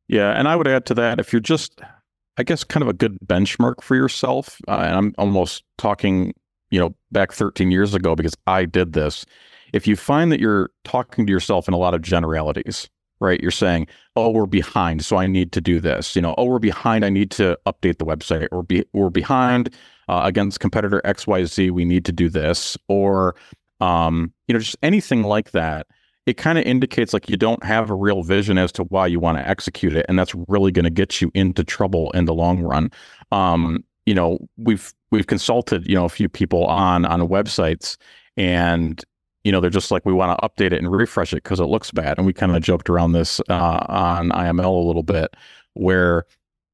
Yeah. 0.08 0.32
And 0.32 0.48
I 0.48 0.56
would 0.56 0.66
add 0.66 0.86
to 0.86 0.94
that 0.94 1.20
if 1.20 1.32
you're 1.32 1.38
just 1.38 1.80
I 2.38 2.42
guess, 2.42 2.64
kind 2.64 2.82
of 2.82 2.88
a 2.88 2.92
good 2.92 3.18
benchmark 3.24 3.82
for 3.82 3.96
yourself. 3.96 4.60
Uh, 4.68 4.78
and 4.82 4.96
I'm 4.96 5.14
almost 5.18 5.64
talking, 5.78 6.34
you 6.70 6.78
know, 6.78 6.94
back 7.10 7.32
13 7.32 7.70
years 7.70 7.94
ago 7.94 8.14
because 8.14 8.34
I 8.46 8.64
did 8.64 8.92
this. 8.92 9.24
If 9.72 9.86
you 9.86 9.96
find 9.96 10.30
that 10.32 10.40
you're 10.40 10.70
talking 10.84 11.26
to 11.26 11.32
yourself 11.32 11.66
in 11.68 11.74
a 11.74 11.78
lot 11.78 11.94
of 11.94 12.02
generalities, 12.02 12.88
right? 13.20 13.40
You're 13.40 13.50
saying, 13.50 13.88
"Oh, 14.14 14.30
we're 14.30 14.46
behind, 14.46 15.04
so 15.04 15.16
I 15.16 15.26
need 15.26 15.52
to 15.52 15.60
do 15.60 15.80
this." 15.80 16.14
You 16.14 16.22
know, 16.22 16.34
"Oh, 16.38 16.44
we're 16.44 16.58
behind, 16.58 17.04
I 17.04 17.08
need 17.08 17.30
to 17.32 17.58
update 17.66 17.98
the 17.98 18.04
website," 18.04 18.48
or 18.52 18.62
be, 18.62 18.84
"We're 18.92 19.10
behind 19.10 19.74
uh, 20.08 20.22
against 20.24 20.60
competitor 20.60 21.00
X, 21.04 21.26
Y, 21.26 21.44
Z, 21.44 21.70
we 21.70 21.84
need 21.84 22.04
to 22.04 22.12
do 22.12 22.28
this," 22.28 22.76
or 22.88 23.34
um, 23.80 24.32
you 24.48 24.52
know, 24.52 24.58
just 24.60 24.76
anything 24.82 25.22
like 25.22 25.50
that 25.52 25.86
it 26.26 26.36
kind 26.36 26.58
of 26.58 26.64
indicates 26.64 27.12
like 27.12 27.30
you 27.30 27.36
don't 27.36 27.64
have 27.64 27.88
a 27.88 27.94
real 27.94 28.22
vision 28.22 28.58
as 28.58 28.72
to 28.72 28.84
why 28.84 29.06
you 29.06 29.20
want 29.20 29.38
to 29.38 29.48
execute 29.48 29.94
it 29.94 30.04
and 30.08 30.18
that's 30.18 30.34
really 30.48 30.72
going 30.72 30.84
to 30.84 30.90
get 30.90 31.20
you 31.20 31.30
into 31.34 31.62
trouble 31.64 32.10
in 32.12 32.24
the 32.24 32.34
long 32.34 32.60
run. 32.60 32.90
Um, 33.32 33.84
you 34.06 34.14
know 34.14 34.38
we've 34.56 34.94
we've 35.10 35.26
consulted 35.26 35.86
you 35.86 35.94
know 35.94 36.04
a 36.04 36.08
few 36.08 36.28
people 36.28 36.64
on 36.64 37.04
on 37.04 37.20
websites 37.28 37.96
and 38.36 39.04
you 39.44 39.52
know 39.52 39.60
they're 39.60 39.68
just 39.68 39.90
like 39.90 40.06
we 40.06 40.12
want 40.12 40.38
to 40.38 40.48
update 40.48 40.72
it 40.72 40.78
and 40.78 40.90
refresh 40.90 41.32
it 41.32 41.42
because 41.42 41.60
it 41.60 41.64
looks 41.64 41.90
bad 41.90 42.16
and 42.16 42.26
we 42.26 42.32
kind 42.32 42.56
of 42.56 42.62
joked 42.62 42.88
around 42.88 43.12
this 43.12 43.40
uh, 43.50 43.84
on 43.88 44.30
iml 44.30 44.82
a 44.82 44.86
little 44.86 45.02
bit 45.02 45.34
where 45.74 46.24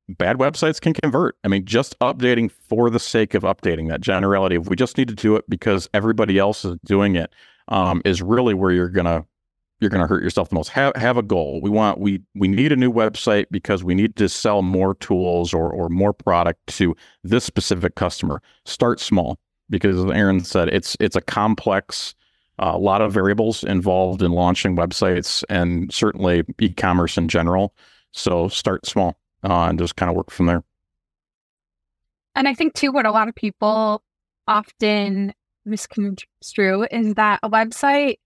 bad 0.08 0.36
websites 0.36 0.80
can 0.80 0.92
convert. 0.92 1.36
I 1.42 1.48
mean 1.48 1.64
just 1.64 1.98
updating 2.00 2.50
for 2.50 2.90
the 2.90 3.00
sake 3.00 3.34
of 3.34 3.42
updating 3.42 3.88
that 3.88 4.00
generality 4.02 4.56
if 4.56 4.68
we 4.68 4.76
just 4.76 4.98
need 4.98 5.08
to 5.08 5.14
do 5.14 5.34
it 5.36 5.48
because 5.48 5.88
everybody 5.94 6.38
else 6.38 6.64
is 6.64 6.76
doing 6.84 7.16
it 7.16 7.32
um, 7.68 8.02
is 8.04 8.20
really 8.20 8.52
where 8.52 8.72
you're 8.72 8.90
gonna 8.90 9.24
you're 9.82 9.90
going 9.90 10.00
to 10.00 10.06
hurt 10.06 10.22
yourself 10.22 10.48
the 10.48 10.54
most. 10.54 10.68
Have 10.68 10.94
have 10.94 11.16
a 11.16 11.22
goal. 11.22 11.60
We 11.60 11.68
want 11.68 11.98
we 11.98 12.22
we 12.34 12.46
need 12.46 12.70
a 12.70 12.76
new 12.76 12.92
website 12.92 13.46
because 13.50 13.82
we 13.82 13.94
need 13.94 14.14
to 14.16 14.28
sell 14.28 14.62
more 14.62 14.94
tools 14.94 15.52
or 15.52 15.68
or 15.70 15.88
more 15.88 16.12
product 16.12 16.64
to 16.78 16.96
this 17.24 17.44
specific 17.44 17.96
customer. 17.96 18.40
Start 18.64 19.00
small 19.00 19.38
because 19.68 20.02
as 20.02 20.10
Aaron 20.12 20.40
said, 20.44 20.68
it's 20.68 20.96
it's 21.00 21.16
a 21.16 21.20
complex 21.20 22.14
a 22.58 22.66
uh, 22.66 22.78
lot 22.78 23.00
of 23.00 23.12
variables 23.12 23.64
involved 23.64 24.22
in 24.22 24.30
launching 24.30 24.76
websites 24.76 25.42
and 25.48 25.92
certainly 25.92 26.44
e-commerce 26.60 27.16
in 27.16 27.26
general. 27.26 27.74
So 28.12 28.46
start 28.48 28.86
small 28.86 29.16
uh, 29.42 29.64
and 29.64 29.78
just 29.78 29.96
kind 29.96 30.10
of 30.10 30.16
work 30.16 30.30
from 30.30 30.46
there. 30.46 30.62
And 32.36 32.46
I 32.46 32.54
think 32.54 32.74
too, 32.74 32.92
what 32.92 33.06
a 33.06 33.10
lot 33.10 33.26
of 33.26 33.34
people 33.34 34.02
often 34.46 35.32
misconstrue 35.64 36.86
is 36.90 37.14
that 37.14 37.40
a 37.42 37.48
website 37.48 38.16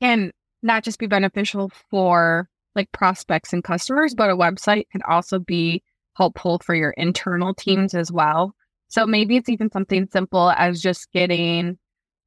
can 0.00 0.32
not 0.66 0.84
just 0.84 0.98
be 0.98 1.06
beneficial 1.06 1.70
for 1.90 2.48
like 2.74 2.92
prospects 2.92 3.52
and 3.52 3.64
customers, 3.64 4.14
but 4.14 4.30
a 4.30 4.36
website 4.36 4.90
can 4.90 5.02
also 5.08 5.38
be 5.38 5.82
helpful 6.14 6.58
for 6.58 6.74
your 6.74 6.90
internal 6.90 7.54
teams 7.54 7.94
as 7.94 8.12
well. 8.12 8.54
So 8.88 9.06
maybe 9.06 9.36
it's 9.36 9.48
even 9.48 9.70
something 9.70 10.08
simple 10.12 10.50
as 10.50 10.80
just 10.80 11.10
getting 11.12 11.78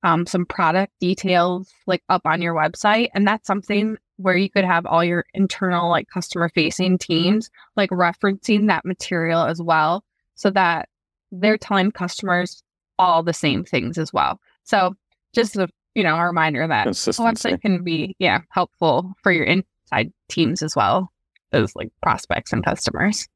um, 0.04 0.26
some 0.26 0.46
product 0.46 0.94
details 1.00 1.72
like 1.86 2.02
up 2.10 2.22
on 2.26 2.42
your 2.42 2.56
website. 2.56 3.10
And 3.14 3.28
that's 3.28 3.48
something 3.48 3.98
where 4.18 4.38
you 4.38 4.50
could 4.50 4.66
have 4.66 4.86
all 4.86 5.04
your 5.04 5.26
internal 5.34 5.90
like 5.90 6.08
customer 6.10 6.50
facing 6.54 6.98
teams 6.98 7.50
like 7.76 7.90
referencing 7.90 8.68
that 8.68 8.86
material 8.86 9.44
as 9.44 9.62
well 9.62 10.04
so 10.36 10.50
that 10.52 10.90
they're 11.32 11.58
telling 11.58 11.92
customers 11.92 12.64
all 12.98 13.24
the 13.24 13.34
same 13.34 13.64
things 13.64 13.98
as 13.98 14.12
well. 14.12 14.40
So 14.64 14.96
just 15.34 15.56
a 15.56 15.70
you 15.96 16.04
know 16.04 16.16
a 16.16 16.26
reminder 16.26 16.68
that 16.68 16.88
a 16.88 16.92
website 16.92 17.62
can 17.62 17.84
be 17.84 18.16
yeah 18.20 18.40
helpful 18.50 19.14
for 19.24 19.32
your 19.32 19.46
inside 19.46 20.12
teams 20.30 20.62
as 20.62 20.76
well 20.76 21.12
as 21.52 21.76
like 21.76 21.92
prospects 22.02 22.54
and 22.54 22.64
customers. 22.64 23.28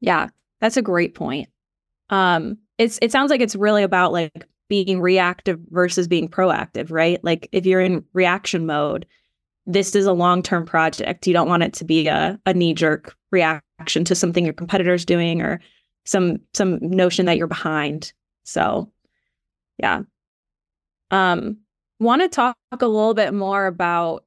Yeah, 0.00 0.28
that's 0.60 0.76
a 0.76 0.82
great 0.82 1.14
point. 1.14 1.48
Um, 2.10 2.58
it's 2.78 2.98
it 3.02 3.12
sounds 3.12 3.30
like 3.30 3.40
it's 3.40 3.56
really 3.56 3.82
about 3.82 4.12
like 4.12 4.46
being 4.68 5.00
reactive 5.00 5.60
versus 5.70 6.08
being 6.08 6.28
proactive, 6.28 6.90
right? 6.90 7.22
Like 7.22 7.48
if 7.52 7.66
you're 7.66 7.80
in 7.80 8.04
reaction 8.14 8.66
mode, 8.66 9.06
this 9.66 9.94
is 9.94 10.06
a 10.06 10.12
long-term 10.12 10.66
project. 10.66 11.26
You 11.26 11.34
don't 11.34 11.48
want 11.48 11.62
it 11.62 11.74
to 11.74 11.84
be 11.84 12.08
a, 12.08 12.40
a 12.46 12.54
knee-jerk 12.54 13.14
reaction 13.30 14.04
to 14.04 14.14
something 14.14 14.44
your 14.44 14.54
competitor's 14.54 15.04
doing 15.04 15.42
or 15.42 15.60
some 16.04 16.38
some 16.54 16.78
notion 16.80 17.26
that 17.26 17.36
you're 17.36 17.46
behind. 17.46 18.12
So 18.44 18.90
yeah. 19.78 20.02
Um 21.12 21.58
want 22.00 22.22
to 22.22 22.28
talk 22.28 22.56
a 22.72 22.86
little 22.86 23.14
bit 23.14 23.32
more 23.32 23.66
about 23.66 24.24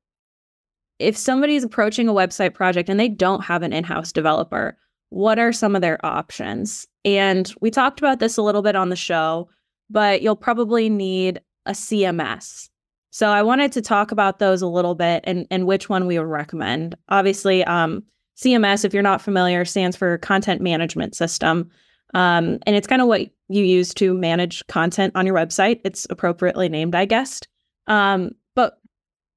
if 0.98 1.18
somebody's 1.18 1.64
approaching 1.64 2.08
a 2.08 2.14
website 2.14 2.54
project 2.54 2.88
and 2.90 3.00
they 3.00 3.10
don't 3.10 3.44
have 3.44 3.64
an 3.64 3.74
in-house 3.74 4.14
developer, 4.14 4.78
what 5.10 5.38
are 5.38 5.52
some 5.52 5.76
of 5.76 5.82
their 5.82 6.04
options? 6.06 6.88
And 7.04 7.54
we 7.60 7.70
talked 7.70 8.00
about 8.00 8.20
this 8.20 8.38
a 8.38 8.42
little 8.42 8.62
bit 8.62 8.76
on 8.76 8.90
the 8.90 8.96
show, 8.96 9.50
but 9.90 10.22
you'll 10.22 10.36
probably 10.36 10.90
need 10.90 11.42
a 11.66 11.72
CMS. 11.72 12.70
So 13.12 13.30
I 13.30 13.44
wanted 13.44 13.72
to 13.74 13.82
talk 13.82 14.12
about 14.12 14.40
those 14.40 14.62
a 14.62 14.68
little 14.68 14.96
bit 14.96 15.24
and, 15.26 15.48
and 15.52 15.68
which 15.68 15.90
one 15.90 16.08
we 16.08 16.18
would 16.18 16.28
recommend. 16.28 16.96
Obviously, 17.10 17.64
um, 17.64 18.04
CMS, 18.38 18.84
if 18.84 18.94
you're 18.94 19.04
not 19.04 19.22
familiar, 19.22 19.64
stands 19.64 19.96
for 19.96 20.18
Content 20.18 20.62
Management 20.62 21.16
System. 21.16 21.70
Um, 22.16 22.60
and 22.66 22.76
it's 22.76 22.88
kind 22.88 23.02
of 23.02 23.10
what 23.10 23.22
you 23.50 23.64
use 23.64 23.94
to 23.96 24.14
manage 24.14 24.66
content 24.68 25.12
on 25.16 25.26
your 25.26 25.36
website. 25.36 25.82
It's 25.84 26.08
appropriately 26.10 26.70
named, 26.70 26.96
I 26.96 27.06
guess. 27.06 27.42
Um, 27.88 28.32
but 28.56 28.80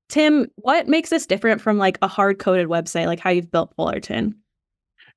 Tim, 0.09 0.47
what 0.57 0.87
makes 0.87 1.11
this 1.11 1.27
different 1.27 1.61
from 1.61 1.77
like 1.77 1.99
a 2.01 2.09
hard 2.09 2.39
coded 2.39 2.69
website, 2.69 3.07
like 3.07 3.21
how 3.21 3.31
you've 3.31 3.51
built 3.51 3.75
Fullerton? 3.75 4.35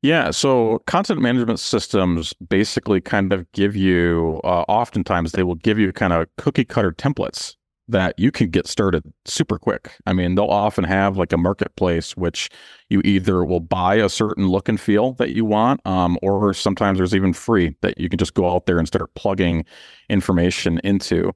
Yeah, 0.02 0.32
so 0.32 0.80
content 0.88 1.22
management 1.22 1.60
systems 1.60 2.34
basically 2.34 3.00
kind 3.00 3.32
of 3.32 3.50
give 3.52 3.76
you, 3.76 4.42
uh, 4.44 4.64
oftentimes 4.68 5.34
they 5.34 5.44
will 5.44 5.56
give 5.56 5.78
you 5.78 5.94
kind 5.94 6.12
of 6.12 6.28
cookie 6.38 6.66
cutter 6.66 6.92
templates 6.92 7.56
that 7.92 8.18
you 8.18 8.32
can 8.32 8.50
get 8.50 8.68
started 8.68 9.04
super 9.26 9.58
quick. 9.58 9.92
I 10.06 10.14
mean, 10.14 10.36
they'll 10.36 10.46
often 10.46 10.84
have 10.84 11.18
like 11.18 11.32
a 11.32 11.38
marketplace, 11.38 12.18
which 12.18 12.50
you 12.90 13.02
either 13.06 13.46
will 13.46 13.60
buy 13.60 13.96
a 13.96 14.10
certain 14.10 14.48
look 14.48 14.68
and 14.68 14.80
feel 14.80 15.14
that 15.14 15.36
you 15.36 15.46
want, 15.46 15.86
um, 15.86 16.18
or 16.22 16.54
sometimes 16.54 16.98
there's 16.98 17.16
even 17.16 17.34
free 17.34 17.76
that 17.82 17.98
you 18.00 18.10
can 18.10 18.18
just 18.18 18.34
go 18.34 18.52
out 18.52 18.66
there 18.66 18.80
and 18.80 18.88
start 18.88 19.14
plugging 19.16 19.66
information 20.10 20.80
into. 20.84 21.32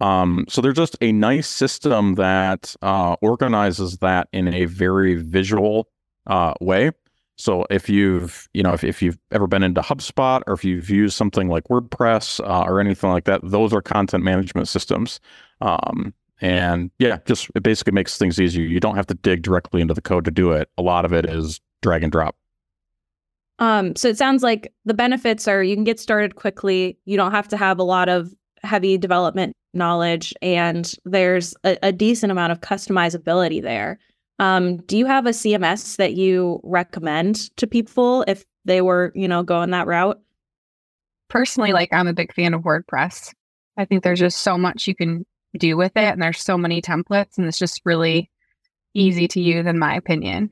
Um, 0.00 0.44
so 0.48 0.60
there's 0.60 0.76
just 0.76 0.96
a 1.00 1.12
nice 1.12 1.48
system 1.48 2.14
that 2.16 2.74
uh, 2.82 3.16
organizes 3.20 3.98
that 3.98 4.28
in 4.32 4.52
a 4.52 4.64
very 4.66 5.16
visual 5.16 5.88
uh, 6.26 6.54
way. 6.60 6.92
So 7.38 7.66
if 7.70 7.88
you've, 7.88 8.48
you 8.52 8.64
know, 8.64 8.72
if, 8.72 8.82
if 8.82 9.00
you've 9.00 9.18
ever 9.30 9.46
been 9.46 9.62
into 9.62 9.80
HubSpot 9.80 10.42
or 10.48 10.54
if 10.54 10.64
you've 10.64 10.90
used 10.90 11.16
something 11.16 11.48
like 11.48 11.64
WordPress 11.68 12.40
uh, 12.40 12.64
or 12.68 12.80
anything 12.80 13.10
like 13.10 13.24
that, 13.24 13.40
those 13.44 13.72
are 13.72 13.80
content 13.80 14.24
management 14.24 14.66
systems. 14.66 15.20
Um, 15.60 16.12
and 16.40 16.90
yeah, 16.98 17.18
just 17.26 17.48
it 17.54 17.62
basically 17.62 17.92
makes 17.92 18.18
things 18.18 18.40
easier. 18.40 18.64
You 18.64 18.80
don't 18.80 18.96
have 18.96 19.06
to 19.06 19.14
dig 19.14 19.42
directly 19.42 19.80
into 19.80 19.94
the 19.94 20.00
code 20.02 20.24
to 20.24 20.30
do 20.32 20.50
it. 20.50 20.68
A 20.78 20.82
lot 20.82 21.04
of 21.04 21.12
it 21.12 21.26
is 21.26 21.60
drag 21.80 22.02
and 22.02 22.10
drop. 22.10 22.36
Um, 23.60 23.96
so 23.96 24.08
it 24.08 24.18
sounds 24.18 24.42
like 24.42 24.72
the 24.84 24.94
benefits 24.94 25.48
are 25.48 25.62
you 25.62 25.74
can 25.74 25.84
get 25.84 25.98
started 25.98 26.36
quickly. 26.36 26.98
You 27.06 27.16
don't 27.16 27.32
have 27.32 27.48
to 27.48 27.56
have 27.56 27.78
a 27.78 27.84
lot 27.84 28.08
of 28.08 28.32
heavy 28.62 28.98
development 28.98 29.54
knowledge, 29.74 30.32
and 30.42 30.92
there's 31.04 31.54
a, 31.64 31.76
a 31.82 31.92
decent 31.92 32.32
amount 32.32 32.52
of 32.52 32.60
customizability 32.60 33.60
there. 33.62 33.98
Um, 34.38 34.78
do 34.78 34.96
you 34.96 35.06
have 35.06 35.26
a 35.26 35.30
CMS 35.30 35.96
that 35.96 36.14
you 36.14 36.60
recommend 36.62 37.56
to 37.56 37.66
people 37.66 38.24
if 38.28 38.44
they 38.64 38.80
were, 38.80 39.12
you 39.14 39.26
know, 39.26 39.42
going 39.42 39.70
that 39.70 39.86
route? 39.86 40.20
Personally, 41.28 41.72
like 41.72 41.92
I'm 41.92 42.06
a 42.06 42.12
big 42.12 42.32
fan 42.32 42.54
of 42.54 42.62
WordPress. 42.62 43.34
I 43.76 43.84
think 43.84 44.02
there's 44.02 44.20
just 44.20 44.40
so 44.40 44.56
much 44.56 44.86
you 44.86 44.94
can 44.94 45.26
do 45.56 45.76
with 45.76 45.92
it, 45.96 46.04
and 46.04 46.22
there's 46.22 46.40
so 46.40 46.56
many 46.56 46.80
templates, 46.80 47.36
and 47.36 47.46
it's 47.46 47.58
just 47.58 47.82
really 47.84 48.30
easy 48.94 49.28
to 49.28 49.40
use, 49.40 49.66
in 49.66 49.78
my 49.78 49.94
opinion. 49.94 50.50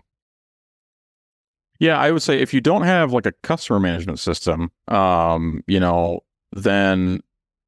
Yeah, 1.79 1.99
I 1.99 2.11
would 2.11 2.23
say 2.23 2.41
if 2.41 2.55
you 2.55 2.61
don't 2.61 2.83
have 2.83 3.13
like 3.13 3.27
a 3.27 3.33
customer 3.43 3.81
management 3.81 4.19
system, 4.19 4.71
um, 4.89 5.63
you 5.67 5.79
know, 5.79 6.21
then 6.53 7.21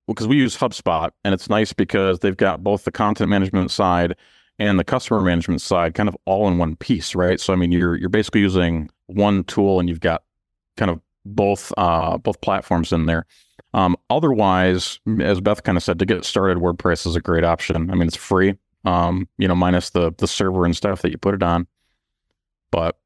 because 0.06 0.26
we 0.26 0.36
use 0.36 0.56
HubSpot 0.56 1.10
and 1.24 1.34
it's 1.34 1.50
nice 1.50 1.74
because 1.74 2.20
they've 2.20 2.36
got 2.36 2.64
both 2.64 2.84
the 2.84 2.90
content 2.90 3.28
management 3.28 3.70
side 3.70 4.16
and 4.58 4.78
the 4.78 4.84
customer 4.84 5.20
management 5.20 5.60
side 5.60 5.94
kind 5.94 6.08
of 6.08 6.16
all 6.24 6.48
in 6.48 6.58
one 6.58 6.76
piece, 6.76 7.14
right? 7.14 7.40
So 7.40 7.52
I 7.52 7.56
mean, 7.56 7.72
you're 7.72 7.96
you're 7.96 8.08
basically 8.08 8.40
using 8.40 8.90
one 9.06 9.44
tool 9.44 9.80
and 9.80 9.88
you've 9.88 10.00
got 10.00 10.22
kind 10.76 10.90
of 10.90 11.00
both 11.24 11.72
uh, 11.76 12.18
both 12.18 12.40
platforms 12.40 12.92
in 12.92 13.06
there. 13.06 13.26
Um, 13.74 13.96
otherwise, 14.10 14.98
as 15.20 15.40
Beth 15.40 15.62
kind 15.62 15.76
of 15.76 15.84
said, 15.84 15.98
to 15.98 16.06
get 16.06 16.24
started, 16.24 16.58
WordPress 16.58 17.06
is 17.06 17.16
a 17.16 17.20
great 17.20 17.44
option. 17.44 17.90
I 17.90 17.94
mean, 17.94 18.08
it's 18.08 18.16
free, 18.16 18.54
um, 18.84 19.28
you 19.36 19.46
know, 19.46 19.54
minus 19.54 19.90
the 19.90 20.12
the 20.18 20.26
server 20.26 20.64
and 20.64 20.76
stuff 20.76 21.02
that 21.02 21.10
you 21.10 21.18
put 21.18 21.34
it 21.34 21.42
on. 21.42 21.66
But 22.70 22.96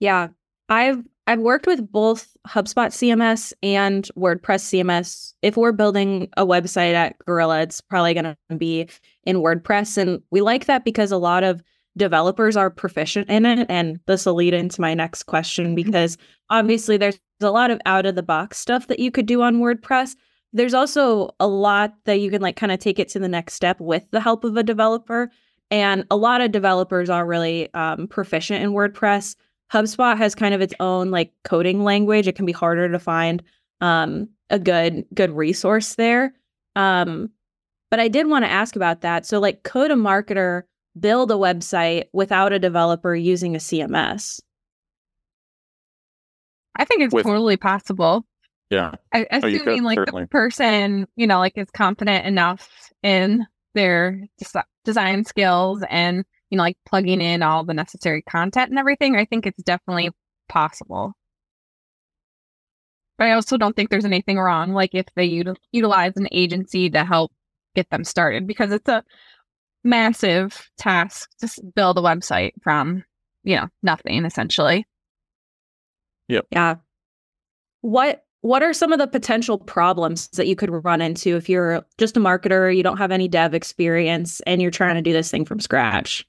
yeah, 0.00 0.28
I've 0.68 1.02
I've 1.26 1.40
worked 1.40 1.66
with 1.66 1.90
both 1.90 2.36
HubSpot 2.46 2.88
CMS 2.88 3.52
and 3.62 4.08
WordPress 4.16 4.84
CMS. 4.84 5.32
If 5.40 5.56
we're 5.56 5.72
building 5.72 6.28
a 6.36 6.44
website 6.44 6.92
at 6.92 7.16
Gorilla, 7.24 7.62
it's 7.62 7.80
probably 7.80 8.12
going 8.12 8.36
to 8.50 8.56
be 8.56 8.88
in 9.24 9.38
WordPress. 9.38 9.96
And 9.96 10.22
we 10.30 10.42
like 10.42 10.66
that 10.66 10.84
because 10.84 11.10
a 11.12 11.16
lot 11.16 11.42
of 11.42 11.62
developers 11.96 12.56
are 12.56 12.70
proficient 12.70 13.30
in 13.30 13.46
it. 13.46 13.66
And 13.70 14.00
this 14.06 14.26
will 14.26 14.34
lead 14.34 14.52
into 14.52 14.80
my 14.80 14.92
next 14.92 15.22
question 15.24 15.68
mm-hmm. 15.68 15.74
because 15.76 16.18
obviously 16.50 16.96
there's 16.96 17.18
a 17.40 17.50
lot 17.50 17.70
of 17.70 17.80
out 17.86 18.06
of 18.06 18.16
the 18.16 18.22
box 18.22 18.58
stuff 18.58 18.88
that 18.88 18.98
you 18.98 19.10
could 19.10 19.26
do 19.26 19.42
on 19.42 19.56
WordPress. 19.56 20.16
There's 20.52 20.74
also 20.74 21.30
a 21.40 21.46
lot 21.46 21.94
that 22.04 22.20
you 22.20 22.30
can 22.30 22.42
like 22.42 22.56
kind 22.56 22.72
of 22.72 22.80
take 22.80 22.98
it 22.98 23.08
to 23.10 23.18
the 23.18 23.28
next 23.28 23.54
step 23.54 23.80
with 23.80 24.10
the 24.10 24.20
help 24.20 24.44
of 24.44 24.56
a 24.56 24.62
developer. 24.62 25.30
And 25.70 26.04
a 26.10 26.16
lot 26.16 26.42
of 26.42 26.52
developers 26.52 27.08
are 27.08 27.26
really 27.26 27.72
um, 27.74 28.08
proficient 28.08 28.62
in 28.62 28.70
WordPress. 28.70 29.36
HubSpot 29.72 30.16
has 30.16 30.34
kind 30.34 30.54
of 30.54 30.60
its 30.60 30.74
own 30.80 31.10
like 31.10 31.32
coding 31.44 31.82
language. 31.82 32.28
It 32.28 32.36
can 32.36 32.46
be 32.46 32.52
harder 32.52 32.90
to 32.90 32.98
find 32.98 33.42
um, 33.80 34.28
a 34.50 34.58
good 34.58 35.04
good 35.14 35.30
resource 35.30 35.94
there. 35.94 36.34
Um, 36.76 37.30
but 37.90 38.00
I 38.00 38.08
did 38.08 38.28
want 38.28 38.44
to 38.44 38.50
ask 38.50 38.76
about 38.76 39.02
that. 39.02 39.26
So, 39.26 39.38
like, 39.38 39.62
could 39.62 39.90
a 39.90 39.94
marketer 39.94 40.62
build 40.98 41.30
a 41.30 41.34
website 41.34 42.04
without 42.12 42.52
a 42.52 42.58
developer 42.58 43.14
using 43.14 43.54
a 43.54 43.58
CMS? 43.58 44.40
I 46.76 46.84
think 46.84 47.02
it's 47.02 47.14
With, 47.14 47.24
totally 47.24 47.56
possible. 47.56 48.26
Yeah. 48.70 48.92
I, 49.12 49.26
oh, 49.30 49.38
assuming 49.38 49.82
oh, 49.82 49.84
like 49.84 49.98
certainly. 49.98 50.24
the 50.24 50.28
person, 50.28 51.06
you 51.16 51.26
know, 51.26 51.38
like 51.38 51.56
is 51.56 51.70
confident 51.70 52.26
enough 52.26 52.68
in 53.02 53.46
their 53.74 54.26
des- 54.38 54.62
design 54.84 55.24
skills 55.24 55.84
and 55.88 56.24
you 56.54 56.56
know, 56.56 56.62
like 56.62 56.78
plugging 56.86 57.20
in 57.20 57.42
all 57.42 57.64
the 57.64 57.74
necessary 57.74 58.22
content 58.22 58.70
and 58.70 58.78
everything, 58.78 59.16
I 59.16 59.24
think 59.24 59.44
it's 59.44 59.60
definitely 59.64 60.10
possible. 60.48 61.12
But 63.18 63.26
I 63.26 63.32
also 63.32 63.56
don't 63.56 63.74
think 63.74 63.90
there's 63.90 64.04
anything 64.04 64.38
wrong, 64.38 64.72
like 64.72 64.94
if 64.94 65.06
they 65.16 65.28
util- 65.28 65.56
utilize 65.72 66.16
an 66.16 66.28
agency 66.30 66.88
to 66.90 67.04
help 67.04 67.32
get 67.74 67.90
them 67.90 68.04
started, 68.04 68.46
because 68.46 68.70
it's 68.70 68.88
a 68.88 69.02
massive 69.82 70.70
task 70.78 71.28
to 71.40 71.48
build 71.74 71.98
a 71.98 72.02
website 72.02 72.52
from, 72.62 73.02
you 73.42 73.56
know, 73.56 73.66
nothing 73.82 74.24
essentially. 74.24 74.86
Yep. 76.28 76.46
Yeah. 76.52 76.76
What 77.80 78.24
what 78.42 78.62
are 78.62 78.74
some 78.74 78.92
of 78.92 79.00
the 79.00 79.08
potential 79.08 79.58
problems 79.58 80.28
that 80.28 80.46
you 80.46 80.54
could 80.54 80.84
run 80.84 81.00
into 81.00 81.34
if 81.34 81.48
you're 81.48 81.84
just 81.98 82.16
a 82.16 82.20
marketer, 82.20 82.74
you 82.76 82.84
don't 82.84 82.98
have 82.98 83.10
any 83.10 83.26
dev 83.26 83.54
experience, 83.54 84.40
and 84.46 84.62
you're 84.62 84.70
trying 84.70 84.94
to 84.94 85.02
do 85.02 85.12
this 85.12 85.32
thing 85.32 85.44
from 85.44 85.58
scratch? 85.58 86.24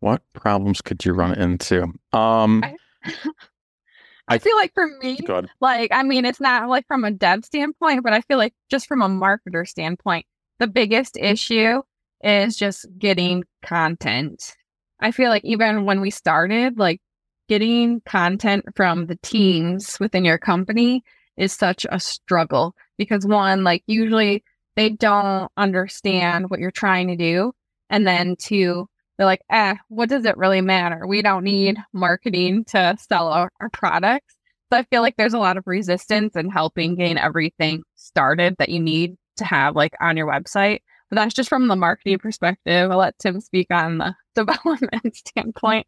What 0.00 0.22
problems 0.32 0.80
could 0.80 1.04
you 1.04 1.12
run 1.12 1.38
into? 1.38 1.82
Um, 2.12 2.62
I, 2.64 2.76
I 4.28 4.38
feel 4.38 4.56
like 4.56 4.74
for 4.74 4.86
me, 5.00 5.18
like, 5.60 5.90
I 5.92 6.02
mean, 6.02 6.24
it's 6.24 6.40
not 6.40 6.68
like 6.68 6.86
from 6.86 7.04
a 7.04 7.10
dev 7.10 7.44
standpoint, 7.44 8.02
but 8.04 8.12
I 8.12 8.20
feel 8.22 8.38
like 8.38 8.54
just 8.70 8.86
from 8.86 9.02
a 9.02 9.08
marketer 9.08 9.66
standpoint, 9.66 10.26
the 10.58 10.66
biggest 10.66 11.16
issue 11.16 11.82
is 12.22 12.56
just 12.56 12.86
getting 12.98 13.44
content. 13.64 14.54
I 15.00 15.12
feel 15.12 15.30
like 15.30 15.44
even 15.44 15.84
when 15.84 16.00
we 16.00 16.10
started, 16.10 16.78
like 16.78 17.00
getting 17.48 18.00
content 18.02 18.64
from 18.76 19.06
the 19.06 19.16
teams 19.22 19.98
within 19.98 20.24
your 20.24 20.38
company 20.38 21.02
is 21.36 21.52
such 21.52 21.86
a 21.90 21.98
struggle 21.98 22.74
because 22.98 23.26
one, 23.26 23.64
like 23.64 23.82
usually 23.86 24.44
they 24.76 24.90
don't 24.90 25.50
understand 25.56 26.50
what 26.50 26.60
you're 26.60 26.70
trying 26.70 27.08
to 27.08 27.16
do. 27.16 27.52
And 27.88 28.06
then 28.06 28.36
two, 28.36 28.88
they're 29.18 29.26
like, 29.26 29.42
eh, 29.50 29.74
what 29.88 30.08
does 30.08 30.24
it 30.24 30.36
really 30.36 30.60
matter? 30.60 31.06
We 31.06 31.22
don't 31.22 31.44
need 31.44 31.76
marketing 31.92 32.64
to 32.66 32.96
sell 32.98 33.28
our, 33.28 33.50
our 33.60 33.68
products. 33.70 34.36
So 34.72 34.78
I 34.78 34.84
feel 34.84 35.02
like 35.02 35.16
there's 35.16 35.34
a 35.34 35.38
lot 35.38 35.56
of 35.56 35.66
resistance 35.66 36.36
in 36.36 36.50
helping 36.50 36.94
gain 36.94 37.18
everything 37.18 37.82
started 37.96 38.54
that 38.58 38.68
you 38.68 38.80
need 38.80 39.16
to 39.38 39.44
have 39.44 39.74
like 39.74 39.94
on 40.00 40.16
your 40.16 40.26
website. 40.26 40.80
But 41.10 41.16
that's 41.16 41.34
just 41.34 41.48
from 41.48 41.68
the 41.68 41.76
marketing 41.76 42.18
perspective. 42.18 42.90
I'll 42.90 42.98
let 42.98 43.18
Tim 43.18 43.40
speak 43.40 43.68
on 43.70 43.98
the 43.98 44.14
development 44.34 45.16
standpoint. 45.16 45.86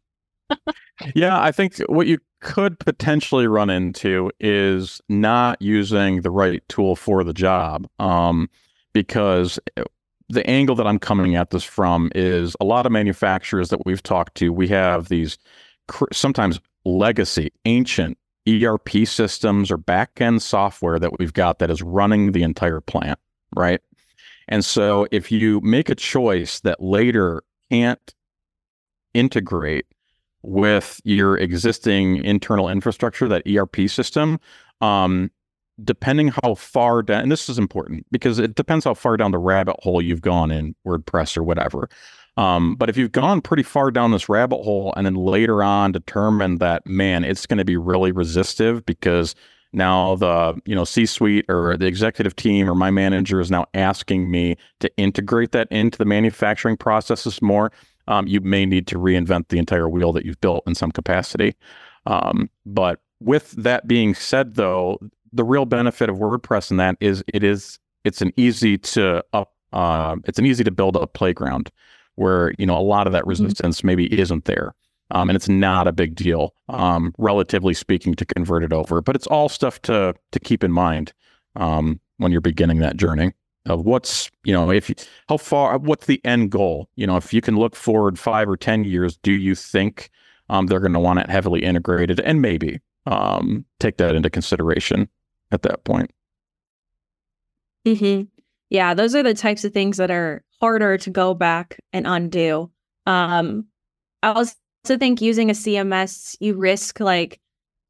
yeah, 1.15 1.41
I 1.41 1.51
think 1.51 1.77
what 1.87 2.07
you 2.07 2.17
could 2.41 2.79
potentially 2.79 3.47
run 3.47 3.69
into 3.69 4.31
is 4.39 4.99
not 5.07 5.61
using 5.61 6.21
the 6.21 6.31
right 6.31 6.63
tool 6.67 6.95
for 6.95 7.23
the 7.23 7.33
job. 7.33 7.87
Um, 7.99 8.49
because 8.93 9.59
eh, 9.77 9.83
the 10.31 10.49
angle 10.49 10.75
that 10.75 10.87
I'm 10.87 10.99
coming 10.99 11.35
at 11.35 11.49
this 11.49 11.63
from 11.63 12.11
is 12.15 12.55
a 12.59 12.65
lot 12.65 12.85
of 12.85 12.91
manufacturers 12.91 13.69
that 13.69 13.85
we've 13.85 14.03
talked 14.03 14.35
to, 14.35 14.51
we 14.51 14.67
have 14.69 15.09
these 15.09 15.37
sometimes 16.11 16.59
legacy, 16.85 17.51
ancient 17.65 18.17
ERP 18.47 19.05
systems 19.05 19.69
or 19.69 19.77
back-end 19.77 20.41
software 20.41 20.99
that 20.99 21.19
we've 21.19 21.33
got 21.33 21.59
that 21.59 21.69
is 21.69 21.81
running 21.81 22.31
the 22.31 22.43
entire 22.43 22.81
plant, 22.81 23.19
right? 23.55 23.81
And 24.47 24.65
so 24.65 25.07
if 25.11 25.31
you 25.31 25.61
make 25.61 25.89
a 25.89 25.95
choice 25.95 26.59
that 26.61 26.81
later 26.81 27.43
can't 27.69 28.13
integrate 29.13 29.85
with 30.43 30.99
your 31.03 31.37
existing 31.37 32.23
internal 32.23 32.67
infrastructure, 32.67 33.27
that 33.27 33.43
ERP 33.47 33.87
system, 33.89 34.39
um, 34.81 35.29
depending 35.83 36.29
how 36.43 36.55
far 36.55 37.01
down, 37.01 37.21
and 37.21 37.31
this 37.31 37.49
is 37.49 37.57
important 37.57 38.05
because 38.11 38.39
it 38.39 38.55
depends 38.55 38.85
how 38.85 38.93
far 38.93 39.17
down 39.17 39.31
the 39.31 39.37
rabbit 39.37 39.75
hole 39.79 40.01
you've 40.01 40.21
gone 40.21 40.51
in 40.51 40.75
WordPress 40.85 41.37
or 41.37 41.43
whatever. 41.43 41.89
Um, 42.37 42.75
but 42.75 42.89
if 42.89 42.97
you've 42.97 43.11
gone 43.11 43.41
pretty 43.41 43.63
far 43.63 43.91
down 43.91 44.11
this 44.11 44.29
rabbit 44.29 44.63
hole 44.63 44.93
and 44.95 45.05
then 45.05 45.15
later 45.15 45.61
on 45.61 45.91
determined 45.91 46.59
that, 46.59 46.85
man, 46.87 47.23
it's 47.23 47.45
going 47.45 47.57
to 47.57 47.65
be 47.65 47.77
really 47.77 48.11
resistive 48.11 48.85
because 48.85 49.35
now 49.73 50.15
the 50.15 50.59
you 50.65 50.75
know 50.75 50.83
c-suite 50.83 51.45
or 51.47 51.77
the 51.77 51.85
executive 51.85 52.35
team 52.35 52.69
or 52.69 52.75
my 52.75 52.91
manager 52.91 53.39
is 53.39 53.49
now 53.49 53.65
asking 53.73 54.29
me 54.29 54.55
to 54.79 54.91
integrate 54.97 55.51
that 55.51 55.67
into 55.71 55.97
the 55.97 56.05
manufacturing 56.05 56.75
processes 56.75 57.41
more 57.41 57.71
um, 58.07 58.27
you 58.27 58.41
may 58.41 58.65
need 58.65 58.87
to 58.87 58.97
reinvent 58.97 59.47
the 59.47 59.57
entire 59.57 59.87
wheel 59.87 60.11
that 60.11 60.25
you've 60.25 60.41
built 60.41 60.63
in 60.67 60.75
some 60.75 60.91
capacity 60.91 61.55
um, 62.05 62.49
but 62.65 62.99
with 63.21 63.51
that 63.51 63.87
being 63.87 64.13
said 64.13 64.55
though 64.55 64.99
the 65.33 65.43
real 65.43 65.65
benefit 65.65 66.09
of 66.09 66.17
wordpress 66.17 66.71
in 66.71 66.77
that 66.77 66.95
is 66.99 67.23
it 67.33 67.43
is 67.43 67.79
it's 68.03 68.21
an 68.21 68.31
easy 68.35 68.77
to 68.77 69.23
up 69.33 69.53
uh, 69.73 70.15
it's 70.25 70.39
an 70.39 70.45
easy 70.45 70.63
to 70.63 70.71
build 70.71 70.95
a 70.95 71.07
playground 71.07 71.71
where 72.15 72.53
you 72.57 72.65
know 72.65 72.77
a 72.77 72.81
lot 72.81 73.07
of 73.07 73.13
that 73.13 73.21
mm-hmm. 73.21 73.29
resistance 73.29 73.79
mm-hmm. 73.79 73.87
maybe 73.87 74.19
isn't 74.19 74.45
there 74.45 74.73
um, 75.11 75.29
and 75.29 75.35
it's 75.35 75.49
not 75.49 75.87
a 75.87 75.91
big 75.91 76.15
deal, 76.15 76.53
um, 76.69 77.13
relatively 77.17 77.73
speaking, 77.73 78.13
to 78.15 78.25
convert 78.25 78.63
it 78.63 78.73
over. 78.73 79.01
But 79.01 79.15
it's 79.15 79.27
all 79.27 79.49
stuff 79.49 79.81
to 79.83 80.15
to 80.31 80.39
keep 80.39 80.63
in 80.63 80.71
mind 80.71 81.13
um, 81.55 81.99
when 82.17 82.31
you're 82.31 82.41
beginning 82.41 82.79
that 82.79 82.97
journey 82.97 83.33
of 83.67 83.85
what's 83.85 84.31
you 84.43 84.53
know 84.53 84.71
if 84.71 84.89
you, 84.89 84.95
how 85.29 85.37
far 85.37 85.77
what's 85.77 86.07
the 86.07 86.21
end 86.25 86.51
goal. 86.51 86.89
You 86.95 87.07
know, 87.07 87.17
if 87.17 87.33
you 87.33 87.41
can 87.41 87.57
look 87.57 87.75
forward 87.75 88.17
five 88.17 88.49
or 88.49 88.57
ten 88.57 88.83
years, 88.83 89.17
do 89.17 89.33
you 89.33 89.53
think 89.53 90.09
um, 90.49 90.67
they're 90.67 90.79
going 90.79 90.93
to 90.93 90.99
want 90.99 91.19
it 91.19 91.29
heavily 91.29 91.63
integrated? 91.63 92.19
And 92.21 92.41
maybe 92.41 92.79
um, 93.05 93.65
take 93.79 93.97
that 93.97 94.15
into 94.15 94.29
consideration 94.29 95.09
at 95.51 95.61
that 95.63 95.83
point. 95.83 96.11
Hmm. 97.85 98.23
Yeah, 98.69 98.93
those 98.93 99.15
are 99.15 99.23
the 99.23 99.33
types 99.33 99.65
of 99.65 99.73
things 99.73 99.97
that 99.97 100.11
are 100.11 100.43
harder 100.59 100.97
to 100.97 101.09
go 101.09 101.33
back 101.33 101.79
and 101.91 102.07
undo. 102.07 102.71
Um, 103.05 103.65
I 104.23 104.29
also 104.29 104.55
think 104.97 105.21
using 105.21 105.49
a 105.49 105.53
CMS, 105.53 106.37
you 106.39 106.53
risk 106.55 106.99
like 106.99 107.39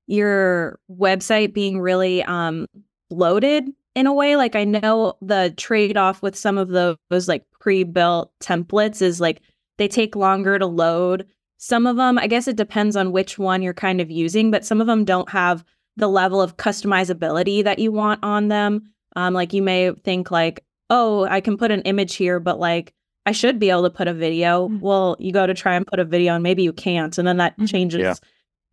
your 0.07 0.79
website 0.89 1.53
being 1.53 1.79
really 1.79 2.23
um 2.23 2.65
bloated 3.09 3.69
in 3.95 4.07
a 4.07 4.13
way. 4.13 4.35
Like 4.35 4.55
I 4.55 4.63
know 4.63 5.13
the 5.21 5.53
trade 5.57 5.97
off 5.97 6.21
with 6.21 6.35
some 6.35 6.57
of 6.57 6.69
those, 6.69 6.97
those 7.09 7.27
like 7.27 7.45
pre-built 7.59 8.31
templates 8.39 9.01
is 9.01 9.21
like 9.21 9.41
they 9.77 9.87
take 9.87 10.15
longer 10.15 10.57
to 10.57 10.65
load. 10.65 11.27
Some 11.57 11.85
of 11.85 11.97
them, 11.97 12.17
I 12.17 12.27
guess 12.27 12.47
it 12.47 12.55
depends 12.55 12.95
on 12.95 13.11
which 13.11 13.37
one 13.37 13.61
you're 13.61 13.73
kind 13.73 14.01
of 14.01 14.09
using, 14.09 14.49
but 14.49 14.65
some 14.65 14.81
of 14.81 14.87
them 14.87 15.05
don't 15.05 15.29
have 15.29 15.63
the 15.97 16.07
level 16.07 16.41
of 16.41 16.57
customizability 16.57 17.63
that 17.63 17.79
you 17.79 17.91
want 17.91 18.23
on 18.23 18.47
them. 18.47 18.93
Um, 19.15 19.33
like 19.33 19.53
you 19.53 19.61
may 19.61 19.91
think 19.91 20.31
like, 20.31 20.63
oh, 20.89 21.25
I 21.25 21.41
can 21.41 21.57
put 21.57 21.71
an 21.71 21.81
image 21.81 22.15
here, 22.15 22.39
but 22.39 22.59
like 22.59 22.93
I 23.25 23.33
should 23.33 23.59
be 23.59 23.69
able 23.69 23.83
to 23.83 23.89
put 23.89 24.07
a 24.07 24.13
video. 24.13 24.67
Mm-hmm. 24.67 24.79
Well, 24.79 25.15
you 25.19 25.31
go 25.31 25.45
to 25.45 25.53
try 25.53 25.75
and 25.75 25.85
put 25.85 25.99
a 25.99 26.05
video 26.05 26.33
and 26.33 26.43
maybe 26.43 26.63
you 26.63 26.73
can't. 26.73 27.17
And 27.17 27.27
then 27.27 27.37
that 27.37 27.53
mm-hmm. 27.53 27.65
changes 27.65 28.01
yeah. 28.01 28.15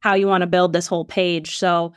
how 0.01 0.15
you 0.15 0.27
want 0.27 0.43
to 0.43 0.47
build 0.47 0.73
this 0.73 0.87
whole 0.87 1.05
page. 1.05 1.57
So 1.57 1.93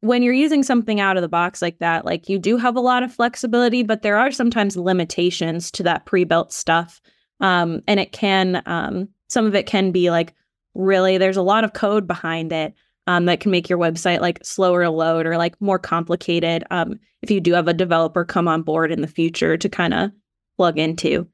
when 0.00 0.22
you're 0.22 0.34
using 0.34 0.64
something 0.64 0.98
out 0.98 1.16
of 1.16 1.22
the 1.22 1.28
box 1.28 1.62
like 1.62 1.78
that, 1.78 2.04
like 2.04 2.28
you 2.28 2.38
do 2.38 2.56
have 2.56 2.76
a 2.76 2.80
lot 2.80 3.04
of 3.04 3.14
flexibility, 3.14 3.84
but 3.84 4.02
there 4.02 4.16
are 4.16 4.32
sometimes 4.32 4.76
limitations 4.76 5.70
to 5.70 5.84
that 5.84 6.04
pre-built 6.04 6.52
stuff. 6.52 7.00
Um, 7.40 7.82
and 7.86 8.00
it 8.00 8.12
can, 8.12 8.62
um, 8.66 9.08
some 9.28 9.46
of 9.46 9.54
it 9.54 9.66
can 9.66 9.92
be 9.92 10.10
like 10.10 10.34
really, 10.74 11.18
there's 11.18 11.36
a 11.36 11.42
lot 11.42 11.64
of 11.64 11.72
code 11.72 12.06
behind 12.06 12.52
it 12.52 12.74
um, 13.06 13.26
that 13.26 13.40
can 13.40 13.50
make 13.50 13.68
your 13.68 13.78
website 13.78 14.20
like 14.20 14.38
slower 14.44 14.82
to 14.82 14.90
load 14.90 15.26
or 15.26 15.36
like 15.36 15.60
more 15.60 15.78
complicated. 15.78 16.64
Um, 16.70 16.98
if 17.22 17.30
you 17.30 17.40
do 17.40 17.52
have 17.54 17.68
a 17.68 17.74
developer 17.74 18.24
come 18.24 18.48
on 18.48 18.62
board 18.62 18.92
in 18.92 19.00
the 19.00 19.08
future 19.08 19.56
to 19.56 19.68
kind 19.68 19.94
of 19.94 20.10
plug 20.56 20.78
into. 20.78 21.28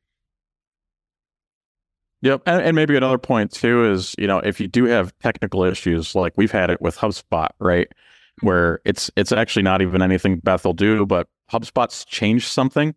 Yep. 2.22 2.42
And, 2.46 2.62
and, 2.62 2.74
maybe 2.74 2.96
another 2.96 3.18
point 3.18 3.52
too 3.52 3.90
is, 3.92 4.14
you 4.18 4.26
know, 4.26 4.38
if 4.38 4.60
you 4.60 4.66
do 4.66 4.84
have 4.86 5.16
technical 5.20 5.62
issues, 5.62 6.16
like 6.16 6.32
we've 6.36 6.50
had 6.50 6.68
it 6.68 6.80
with 6.80 6.96
HubSpot, 6.96 7.48
right? 7.60 7.88
Where 8.40 8.80
it's 8.84 9.10
it's 9.14 9.30
actually 9.30 9.62
not 9.62 9.82
even 9.82 10.02
anything 10.02 10.38
Beth 10.38 10.64
will 10.64 10.72
do, 10.72 11.06
but 11.06 11.28
HubSpot's 11.52 12.04
changed 12.04 12.48
something. 12.48 12.94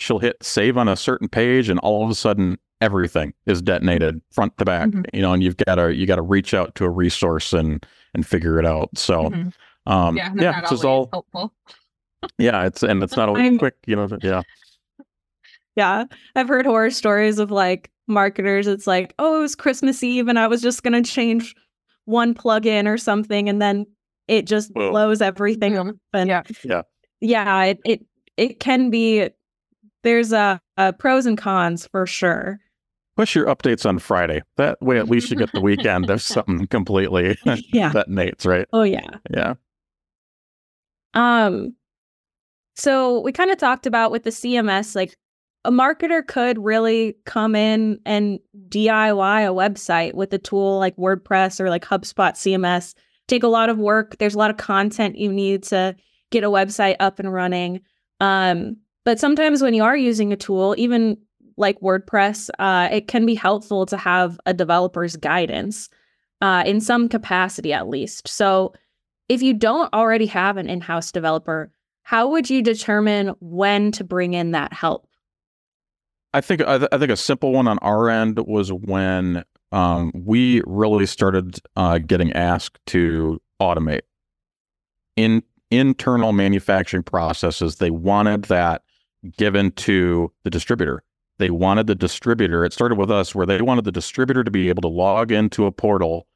She'll 0.00 0.18
hit 0.18 0.36
save 0.42 0.76
on 0.76 0.88
a 0.88 0.96
certain 0.96 1.28
page 1.28 1.68
and 1.68 1.78
all 1.80 2.04
of 2.04 2.10
a 2.10 2.14
sudden 2.14 2.58
everything 2.80 3.34
is 3.46 3.60
detonated 3.60 4.20
front 4.30 4.56
to 4.58 4.64
back. 4.64 4.88
Mm-hmm. 4.88 5.02
You 5.14 5.22
know, 5.22 5.32
and 5.32 5.42
you've 5.42 5.56
gotta 5.58 5.94
you 5.94 6.06
gotta 6.06 6.22
reach 6.22 6.54
out 6.54 6.74
to 6.76 6.84
a 6.84 6.90
resource 6.90 7.52
and 7.52 7.84
and 8.14 8.26
figure 8.26 8.58
it 8.58 8.66
out. 8.66 8.90
So 8.96 9.30
mm-hmm. 9.30 9.92
um 9.92 10.16
yeah, 10.16 10.32
yeah 10.36 10.60
it's 10.60 10.84
all 10.84 11.08
helpful. 11.12 11.52
yeah, 12.38 12.66
it's 12.66 12.82
and 12.82 13.02
it's 13.02 13.16
not 13.16 13.28
always 13.30 13.58
quick, 13.58 13.76
you 13.86 13.96
know, 13.96 14.08
yeah. 14.22 14.42
Yeah. 15.76 16.04
I've 16.36 16.48
heard 16.48 16.66
horror 16.66 16.90
stories 16.90 17.38
of 17.38 17.50
like 17.50 17.90
marketers. 18.06 18.66
It's 18.66 18.86
like, 18.86 19.14
oh, 19.18 19.38
it 19.38 19.40
was 19.40 19.54
Christmas 19.54 20.02
Eve 20.02 20.28
and 20.28 20.38
I 20.38 20.46
was 20.46 20.60
just 20.60 20.82
going 20.82 21.02
to 21.02 21.10
change 21.10 21.54
one 22.04 22.34
plugin 22.34 22.86
or 22.86 22.98
something. 22.98 23.48
And 23.48 23.62
then 23.62 23.86
it 24.28 24.46
just 24.46 24.72
Whoa. 24.72 24.90
blows 24.90 25.22
everything 25.22 25.78
up. 25.78 25.94
And 26.12 26.28
yeah. 26.28 26.42
Yeah. 26.64 26.82
Yeah. 27.20 27.64
It, 27.64 27.78
it, 27.84 28.06
it 28.36 28.60
can 28.60 28.90
be, 28.90 29.30
there's 30.02 30.32
a, 30.32 30.60
pros 30.98 31.26
and 31.26 31.38
cons 31.38 31.86
for 31.86 32.06
sure. 32.06 32.58
Push 33.16 33.34
your 33.34 33.46
updates 33.46 33.84
on 33.84 33.98
Friday. 33.98 34.42
That 34.56 34.80
way, 34.80 34.98
at 34.98 35.10
least 35.10 35.30
you 35.30 35.36
get 35.36 35.52
the 35.52 35.60
weekend 35.60 36.08
of 36.08 36.22
something 36.22 36.66
completely 36.68 37.36
yeah. 37.44 37.90
detonates, 37.92 38.46
right? 38.46 38.66
Oh, 38.72 38.82
yeah. 38.82 39.10
Yeah. 39.30 39.54
Um, 41.12 41.74
so 42.76 43.20
we 43.20 43.32
kind 43.32 43.50
of 43.50 43.58
talked 43.58 43.86
about 43.86 44.10
with 44.10 44.22
the 44.22 44.30
CMS, 44.30 44.94
like 44.96 45.16
a 45.64 45.70
marketer 45.70 46.26
could 46.26 46.58
really 46.58 47.16
come 47.26 47.54
in 47.54 48.00
and 48.06 48.38
DIY 48.68 49.44
a 49.44 49.52
website 49.52 50.14
with 50.14 50.32
a 50.32 50.38
tool 50.38 50.78
like 50.78 50.96
WordPress 50.96 51.60
or 51.60 51.68
like 51.68 51.84
HubSpot 51.84 52.32
CMS. 52.32 52.94
Take 53.28 53.42
a 53.42 53.48
lot 53.48 53.68
of 53.68 53.78
work. 53.78 54.16
There's 54.18 54.34
a 54.34 54.38
lot 54.38 54.50
of 54.50 54.56
content 54.56 55.18
you 55.18 55.30
need 55.30 55.64
to 55.64 55.94
get 56.30 56.44
a 56.44 56.48
website 56.48 56.96
up 57.00 57.18
and 57.18 57.32
running. 57.32 57.80
Um, 58.20 58.76
but 59.04 59.18
sometimes 59.18 59.62
when 59.62 59.74
you 59.74 59.82
are 59.82 59.96
using 59.96 60.32
a 60.32 60.36
tool, 60.36 60.74
even 60.78 61.16
like 61.56 61.80
WordPress, 61.80 62.50
uh, 62.58 62.88
it 62.90 63.08
can 63.08 63.26
be 63.26 63.34
helpful 63.34 63.86
to 63.86 63.96
have 63.96 64.38
a 64.46 64.54
developer's 64.54 65.16
guidance 65.16 65.88
uh, 66.40 66.62
in 66.66 66.80
some 66.80 67.08
capacity, 67.08 67.72
at 67.72 67.88
least. 67.88 68.28
So 68.28 68.72
if 69.28 69.42
you 69.42 69.54
don't 69.54 69.92
already 69.92 70.26
have 70.26 70.56
an 70.56 70.68
in 70.68 70.80
house 70.80 71.12
developer, 71.12 71.70
how 72.02 72.28
would 72.28 72.50
you 72.50 72.62
determine 72.62 73.28
when 73.40 73.92
to 73.92 74.04
bring 74.04 74.34
in 74.34 74.52
that 74.52 74.72
help? 74.72 75.06
I 76.32 76.40
think 76.40 76.62
I, 76.62 76.78
th- 76.78 76.88
I, 76.92 76.98
think 76.98 77.10
a 77.10 77.16
simple 77.16 77.52
one 77.52 77.68
on 77.68 77.78
our 77.78 78.08
end 78.08 78.38
was 78.46 78.72
when 78.72 79.44
um, 79.72 80.12
we 80.14 80.62
really 80.66 81.06
started 81.06 81.60
uh, 81.76 81.98
getting 81.98 82.32
asked 82.32 82.78
to 82.86 83.40
automate 83.60 84.02
in 85.16 85.42
internal 85.70 86.32
manufacturing 86.32 87.02
processes. 87.02 87.76
They 87.76 87.90
wanted 87.90 88.44
that 88.44 88.82
given 89.36 89.70
to 89.72 90.32
the 90.44 90.50
distributor. 90.50 91.02
They 91.38 91.50
wanted 91.50 91.86
the 91.86 91.94
distributor. 91.94 92.64
It 92.64 92.72
started 92.72 92.98
with 92.98 93.10
us 93.10 93.34
where 93.34 93.46
they 93.46 93.62
wanted 93.62 93.84
the 93.84 93.92
distributor 93.92 94.44
to 94.44 94.50
be 94.50 94.68
able 94.68 94.82
to 94.82 94.88
log 94.88 95.32
into 95.32 95.66
a 95.66 95.72
portal 95.72 96.26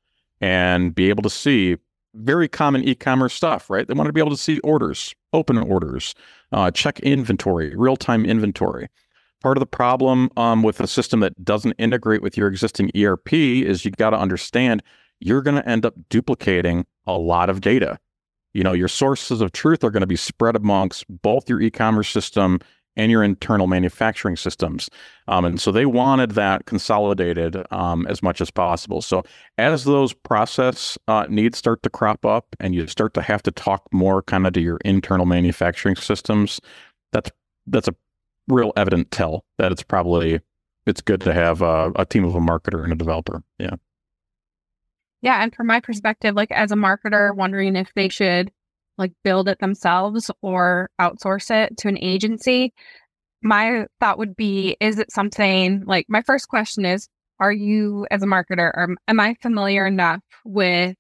and 0.41 0.95
be 0.95 1.09
able 1.11 1.23
to 1.23 1.31
see 1.31 1.77
very 2.15 2.49
common 2.49 2.83
e-commerce 2.85 3.35
stuff, 3.35 3.69
right? 3.69 3.87
They 3.87 3.95
wanted 3.95 4.11
to 4.11 4.15
be 4.15 4.21
able 4.21 4.31
to 4.31 4.37
see 4.37 4.61
orders, 4.61 5.15
open 5.33 5.59
orders, 5.59 6.15
uh, 6.53 6.71
check 6.71 7.01
inventory, 7.01 7.75
real-time 7.77 8.25
inventory. 8.25 8.89
Part 9.43 9.59
of 9.59 9.61
the 9.61 9.67
problem 9.67 10.31
um, 10.37 10.63
with 10.63 10.81
a 10.81 10.87
system 10.87 11.21
that 11.21 11.45
doesn't 11.45 11.73
integrate 11.73 12.23
with 12.23 12.37
your 12.37 12.49
existing 12.49 12.91
ERP 12.97 13.33
is 13.33 13.85
you 13.85 13.91
got 13.91 14.11
to 14.11 14.19
understand 14.19 14.83
you're 15.21 15.43
going 15.43 15.57
to 15.57 15.69
end 15.69 15.85
up 15.85 15.95
duplicating 16.09 16.87
a 17.07 17.19
lot 17.19 17.51
of 17.51 17.61
data. 17.61 17.99
You 18.55 18.63
know, 18.63 18.73
your 18.73 18.89
sources 18.89 19.41
of 19.41 19.53
truth 19.53 19.85
are 19.85 19.91
going 19.91 20.01
to 20.01 20.07
be 20.07 20.17
spread 20.17 20.57
amongst 20.57 21.05
both 21.23 21.49
your 21.49 21.61
e-commerce 21.61 22.09
system 22.09 22.61
and 22.97 23.11
your 23.11 23.25
internal 23.25 23.67
manufacturing 23.67 24.37
systems. 24.37 24.89
Um, 25.27 25.45
and 25.45 25.61
so 25.61 25.73
they 25.73 25.87
wanted 25.87 26.33
that 26.33 26.67
consolidated 26.67 27.57
um, 27.71 28.07
as 28.07 28.23
much 28.23 28.41
as 28.41 28.51
possible. 28.51 29.03
So 29.03 29.25
as 29.59 29.85
those 29.85 30.13
process 30.13 30.97
uh, 31.09 31.27
needs 31.29 31.59
start 31.59 31.83
to 31.83 31.91
crop 31.91 32.25
up 32.25 32.55
and 32.61 32.75
you 32.75 32.87
start 32.87 33.15
to 33.15 33.23
have 33.23 33.43
to 33.43 33.51
talk 33.51 33.83
more 33.93 34.23
kind 34.23 34.47
of 34.47 34.53
to 34.53 34.61
your 34.61 34.79
internal 34.85 35.27
manufacturing 35.27 35.97
systems, 35.97 36.61
that's 37.13 37.31
that's 37.67 37.89
a 37.89 37.95
real 38.49 38.73
evident 38.77 39.11
tell 39.11 39.45
that 39.59 39.73
it's 39.73 39.83
probably 39.83 40.41
it's 40.87 41.01
good 41.01 41.21
to 41.23 41.33
have 41.33 41.63
a, 41.63 41.91
a 41.97 42.05
team 42.05 42.25
of 42.25 42.35
a 42.35 42.41
marketer 42.41 42.85
and 42.85 42.93
a 42.93 42.97
developer. 42.97 43.43
Yeah. 43.59 43.77
Yeah, 45.25 45.43
and 45.43 45.55
from 45.55 45.69
my 45.69 45.81
perspective, 45.81 46.35
like 46.35 46.51
as 46.53 46.71
a 46.71 46.77
marketer, 46.77 47.35
wondering 47.35 47.77
if 47.77 47.91
they 47.95 48.11
should 48.11 48.53
like 48.99 49.13
build 49.25 49.49
it 49.49 49.59
themselves 49.59 50.31
or 50.43 50.91
outsource 51.01 51.51
it 51.51 51.79
to 51.79 51.89
an 51.89 51.97
agency, 51.99 52.75
my 53.43 53.87
thought 54.01 54.19
would 54.19 54.37
be 54.37 54.77
is 54.81 54.99
it 54.99 55.11
something 55.13 55.83
like 55.87 56.07
my 56.11 56.23
first 56.23 56.49
question 56.49 56.85
is 56.85 57.09
are 57.41 57.53
you 57.53 58.07
as 58.11 58.23
a 58.23 58.27
marketer 58.27 58.71
or 58.75 58.97
am 59.09 59.21
I 59.21 59.35
familiar 59.43 59.87
enough 59.87 60.21
with 60.45 60.97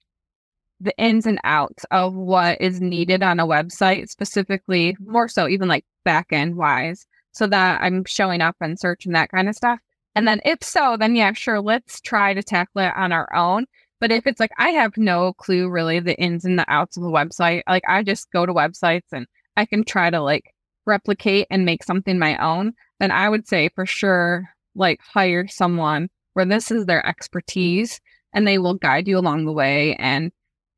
the 0.80 0.94
ins 0.98 1.26
and 1.26 1.40
outs 1.44 1.84
of 1.90 2.14
what 2.14 2.60
is 2.60 2.80
needed 2.80 3.22
on 3.22 3.40
a 3.40 3.46
website 3.46 4.08
specifically 4.08 4.96
more 5.00 5.28
so 5.28 5.48
even 5.48 5.68
like 5.68 5.84
back 6.04 6.28
end 6.32 6.56
wise 6.56 7.06
so 7.32 7.46
that 7.48 7.82
I'm 7.82 8.04
showing 8.06 8.40
up 8.42 8.56
and 8.60 8.80
searching 8.80 9.12
that 9.12 9.30
kind 9.30 9.48
of 9.50 9.56
stuff? 9.56 9.80
And 10.14 10.26
then 10.28 10.40
if 10.46 10.62
so 10.62 10.96
then 10.98 11.16
yeah 11.16 11.32
sure 11.34 11.60
let's 11.60 12.00
try 12.00 12.34
to 12.34 12.42
tackle 12.42 12.82
it 12.82 12.92
on 12.96 13.12
our 13.12 13.28
own 13.34 13.66
but 14.04 14.12
if 14.12 14.26
it's 14.26 14.38
like 14.38 14.52
I 14.58 14.68
have 14.68 14.98
no 14.98 15.32
clue 15.32 15.66
really 15.66 15.98
the 15.98 16.14
ins 16.20 16.44
and 16.44 16.58
the 16.58 16.70
outs 16.70 16.98
of 16.98 17.02
the 17.02 17.08
website, 17.08 17.62
like 17.66 17.84
I 17.88 18.02
just 18.02 18.30
go 18.32 18.44
to 18.44 18.52
websites 18.52 19.10
and 19.12 19.26
I 19.56 19.64
can 19.64 19.82
try 19.82 20.10
to 20.10 20.20
like 20.20 20.52
replicate 20.84 21.46
and 21.50 21.64
make 21.64 21.82
something 21.82 22.18
my 22.18 22.36
own, 22.36 22.74
then 23.00 23.10
I 23.10 23.30
would 23.30 23.48
say 23.48 23.70
for 23.74 23.86
sure 23.86 24.44
like 24.74 25.00
hire 25.00 25.48
someone 25.48 26.10
where 26.34 26.44
this 26.44 26.70
is 26.70 26.84
their 26.84 27.06
expertise 27.06 27.98
and 28.34 28.46
they 28.46 28.58
will 28.58 28.74
guide 28.74 29.08
you 29.08 29.18
along 29.18 29.46
the 29.46 29.52
way 29.52 29.96
and 29.96 30.32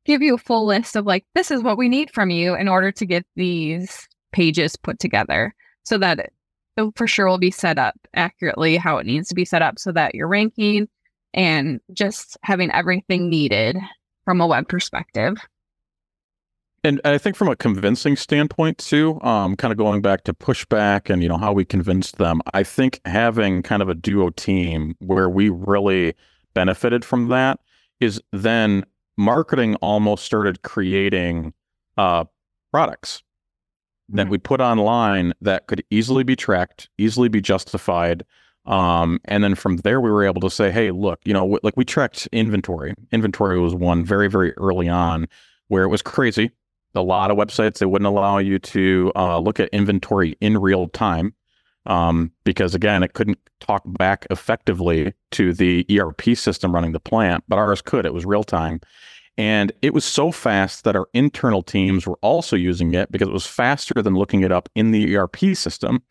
give 0.05 0.21
you 0.21 0.35
a 0.35 0.37
full 0.37 0.65
list 0.65 0.95
of 0.95 1.05
like 1.05 1.25
this 1.35 1.51
is 1.51 1.61
what 1.61 1.77
we 1.77 1.89
need 1.89 2.09
from 2.13 2.29
you 2.29 2.55
in 2.55 2.69
order 2.69 2.93
to 2.93 3.05
get 3.05 3.25
these 3.35 4.07
pages 4.31 4.77
put 4.77 4.99
together 4.99 5.53
so 5.83 5.97
that 5.97 6.19
it, 6.19 6.33
for 6.95 7.07
sure 7.07 7.27
will 7.27 7.37
be 7.37 7.51
set 7.51 7.77
up 7.77 7.95
accurately 8.13 8.77
how 8.77 8.99
it 8.99 9.05
needs 9.05 9.27
to 9.27 9.35
be 9.35 9.43
set 9.43 9.61
up 9.61 9.77
so 9.77 9.91
that 9.91 10.15
you're 10.15 10.29
ranking 10.29 10.87
and 11.33 11.79
just 11.93 12.37
having 12.43 12.71
everything 12.71 13.29
needed 13.29 13.77
from 14.25 14.41
a 14.41 14.47
web 14.47 14.67
perspective. 14.67 15.37
And 16.83 17.01
I 17.03 17.17
think 17.17 17.35
from 17.35 17.49
a 17.49 17.55
convincing 17.55 18.15
standpoint 18.15 18.77
too, 18.77 19.19
um, 19.21 19.55
kind 19.55 19.71
of 19.71 19.77
going 19.77 20.01
back 20.01 20.23
to 20.25 20.33
pushback 20.33 21.09
and 21.09 21.21
you 21.21 21.29
know 21.29 21.37
how 21.37 21.51
we 21.51 21.65
convinced 21.65 22.17
them, 22.17 22.41
I 22.53 22.63
think 22.63 23.01
having 23.05 23.63
kind 23.63 23.81
of 23.81 23.89
a 23.89 23.95
duo 23.95 24.29
team 24.29 24.95
where 24.99 25.29
we 25.29 25.49
really 25.49 26.13
benefited 26.53 27.03
from 27.03 27.29
that 27.29 27.59
is 27.99 28.21
then 28.31 28.85
marketing 29.17 29.75
almost 29.75 30.23
started 30.23 30.61
creating 30.61 31.53
uh, 31.97 32.25
products 32.71 33.23
that 34.09 34.23
mm-hmm. 34.23 34.31
we 34.31 34.37
put 34.37 34.61
online 34.61 35.33
that 35.41 35.67
could 35.67 35.83
easily 35.89 36.23
be 36.23 36.35
tracked, 36.35 36.89
easily 36.97 37.27
be 37.27 37.41
justified, 37.41 38.23
um, 38.67 39.19
and 39.25 39.43
then 39.43 39.55
from 39.55 39.77
there, 39.77 40.01
we 40.01 40.11
were 40.11 40.25
able 40.25 40.41
to 40.41 40.49
say, 40.49 40.71
hey, 40.71 40.91
look, 40.91 41.19
you 41.23 41.33
know, 41.33 41.57
like 41.63 41.77
we 41.77 41.85
tracked 41.85 42.27
inventory. 42.31 42.93
Inventory 43.11 43.59
was 43.59 43.73
one 43.73 44.03
very, 44.03 44.27
very 44.27 44.53
early 44.57 44.89
on 44.89 45.27
where 45.69 45.83
it 45.83 45.87
was 45.87 46.01
crazy. 46.01 46.51
A 46.93 47.01
lot 47.01 47.31
of 47.31 47.37
websites, 47.37 47.77
they 47.77 47.85
wouldn't 47.85 48.07
allow 48.07 48.39
you 48.39 48.59
to 48.59 49.11
uh, 49.15 49.39
look 49.39 49.59
at 49.59 49.69
inventory 49.69 50.35
in 50.41 50.57
real 50.57 50.87
time 50.89 51.33
um, 51.85 52.31
because, 52.43 52.75
again, 52.75 53.03
it 53.03 53.13
couldn't 53.13 53.39
talk 53.59 53.83
back 53.85 54.27
effectively 54.29 55.13
to 55.31 55.53
the 55.53 55.85
ERP 55.89 56.35
system 56.35 56.73
running 56.73 56.91
the 56.91 56.99
plant, 56.99 57.43
but 57.47 57.57
ours 57.57 57.81
could. 57.81 58.05
It 58.05 58.13
was 58.13 58.25
real 58.25 58.43
time. 58.43 58.81
And 59.37 59.71
it 59.81 59.93
was 59.93 60.03
so 60.03 60.31
fast 60.31 60.83
that 60.83 60.95
our 60.95 61.07
internal 61.13 61.61
teams 61.61 62.07
were 62.07 62.17
also 62.21 62.55
using 62.55 62.93
it 62.95 63.11
because 63.11 63.27
it 63.27 63.33
was 63.33 63.45
faster 63.45 64.01
than 64.01 64.15
looking 64.15 64.41
it 64.41 64.51
up 64.51 64.67
in 64.75 64.91
the 64.91 65.15
ERP 65.15 65.55
system. 65.55 66.01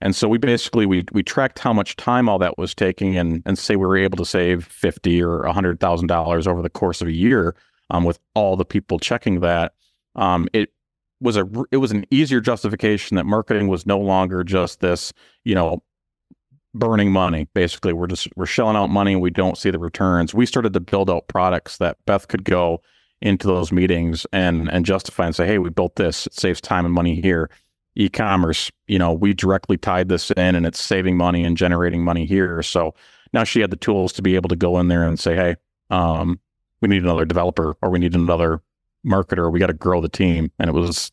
And 0.00 0.14
so 0.14 0.28
we 0.28 0.38
basically 0.38 0.86
we 0.86 1.04
we 1.12 1.22
tracked 1.22 1.58
how 1.58 1.72
much 1.72 1.96
time 1.96 2.28
all 2.28 2.38
that 2.38 2.58
was 2.58 2.74
taking, 2.74 3.16
and 3.16 3.42
and 3.46 3.58
say 3.58 3.76
we 3.76 3.86
were 3.86 3.96
able 3.96 4.18
to 4.18 4.24
save 4.24 4.66
fifty 4.66 5.22
or 5.22 5.44
hundred 5.46 5.80
thousand 5.80 6.08
dollars 6.08 6.46
over 6.46 6.62
the 6.62 6.70
course 6.70 7.00
of 7.00 7.08
a 7.08 7.12
year 7.12 7.56
um, 7.90 8.04
with 8.04 8.18
all 8.34 8.56
the 8.56 8.64
people 8.64 8.98
checking 8.98 9.40
that. 9.40 9.72
Um, 10.14 10.48
it 10.52 10.70
was 11.20 11.36
a 11.36 11.48
it 11.70 11.78
was 11.78 11.92
an 11.92 12.04
easier 12.10 12.40
justification 12.40 13.16
that 13.16 13.24
marketing 13.24 13.68
was 13.68 13.86
no 13.86 13.98
longer 13.98 14.44
just 14.44 14.80
this 14.80 15.12
you 15.44 15.54
know 15.54 15.82
burning 16.74 17.10
money. 17.10 17.48
Basically, 17.54 17.92
we're 17.92 18.06
just 18.06 18.28
we're 18.36 18.46
shelling 18.46 18.76
out 18.76 18.88
money 18.88 19.12
and 19.12 19.22
we 19.22 19.30
don't 19.30 19.56
see 19.56 19.70
the 19.70 19.78
returns. 19.78 20.34
We 20.34 20.46
started 20.46 20.72
to 20.74 20.80
build 20.80 21.10
out 21.10 21.28
products 21.28 21.78
that 21.78 21.96
Beth 22.06 22.28
could 22.28 22.44
go 22.44 22.82
into 23.22 23.46
those 23.46 23.72
meetings 23.72 24.26
and 24.32 24.70
and 24.70 24.84
justify 24.84 25.24
and 25.24 25.34
say, 25.34 25.46
hey, 25.46 25.58
we 25.58 25.70
built 25.70 25.96
this. 25.96 26.26
It 26.26 26.34
saves 26.34 26.60
time 26.60 26.84
and 26.84 26.94
money 26.94 27.20
here 27.20 27.50
e-commerce, 27.96 28.70
you 28.86 28.98
know, 28.98 29.12
we 29.12 29.34
directly 29.34 29.76
tied 29.76 30.08
this 30.08 30.30
in 30.32 30.54
and 30.54 30.66
it's 30.66 30.80
saving 30.80 31.16
money 31.16 31.44
and 31.44 31.56
generating 31.56 32.04
money 32.04 32.26
here. 32.26 32.62
So 32.62 32.94
now 33.32 33.44
she 33.44 33.60
had 33.60 33.70
the 33.70 33.76
tools 33.76 34.12
to 34.14 34.22
be 34.22 34.36
able 34.36 34.48
to 34.48 34.56
go 34.56 34.78
in 34.78 34.88
there 34.88 35.06
and 35.06 35.18
say, 35.18 35.34
hey, 35.34 35.56
um, 35.90 36.38
we 36.80 36.88
need 36.88 37.02
another 37.02 37.24
developer 37.24 37.76
or 37.82 37.90
we 37.90 37.98
need 37.98 38.14
another 38.14 38.62
marketer. 39.04 39.50
We 39.50 39.60
got 39.60 39.68
to 39.68 39.72
grow 39.72 40.00
the 40.00 40.08
team. 40.08 40.50
And 40.58 40.68
it 40.68 40.74
was 40.74 41.10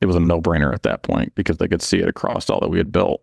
it 0.00 0.06
was 0.06 0.16
a 0.16 0.20
no-brainer 0.20 0.72
at 0.72 0.82
that 0.84 1.02
point 1.02 1.34
because 1.34 1.58
they 1.58 1.68
could 1.68 1.82
see 1.82 1.98
it 1.98 2.08
across 2.08 2.48
all 2.48 2.60
that 2.60 2.70
we 2.70 2.78
had 2.78 2.90
built. 2.90 3.22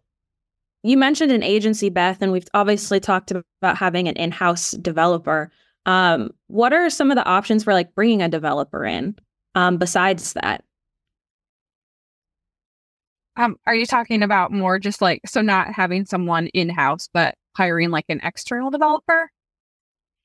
You 0.84 0.96
mentioned 0.96 1.32
an 1.32 1.42
agency, 1.42 1.90
Beth, 1.90 2.22
and 2.22 2.32
we've 2.32 2.48
obviously 2.54 3.00
talked 3.00 3.32
about 3.32 3.78
having 3.78 4.08
an 4.08 4.16
in-house 4.16 4.72
developer. 4.72 5.52
Um, 5.88 6.30
what 6.48 6.74
are 6.74 6.90
some 6.92 7.10
of 7.10 7.18
the 7.18 7.26
options 7.26 7.64
for 7.64 7.74
like 7.74 7.96
bringing 7.96 8.22
a 8.22 8.30
developer 8.30 8.86
in 8.86 9.16
um, 9.56 9.78
besides 9.78 10.34
that? 10.34 10.64
Um, 13.38 13.56
are 13.68 13.76
you 13.76 13.86
talking 13.86 14.24
about 14.24 14.52
more 14.52 14.80
just 14.80 15.02
like 15.02 15.22
so 15.26 15.42
not 15.42 15.72
having 15.74 16.06
someone 16.06 16.48
in 16.48 16.70
house, 16.70 17.08
but 17.14 17.36
hiring 17.56 17.92
like 17.92 18.06
an 18.10 18.20
external 18.24 18.72
developer? 18.72 19.32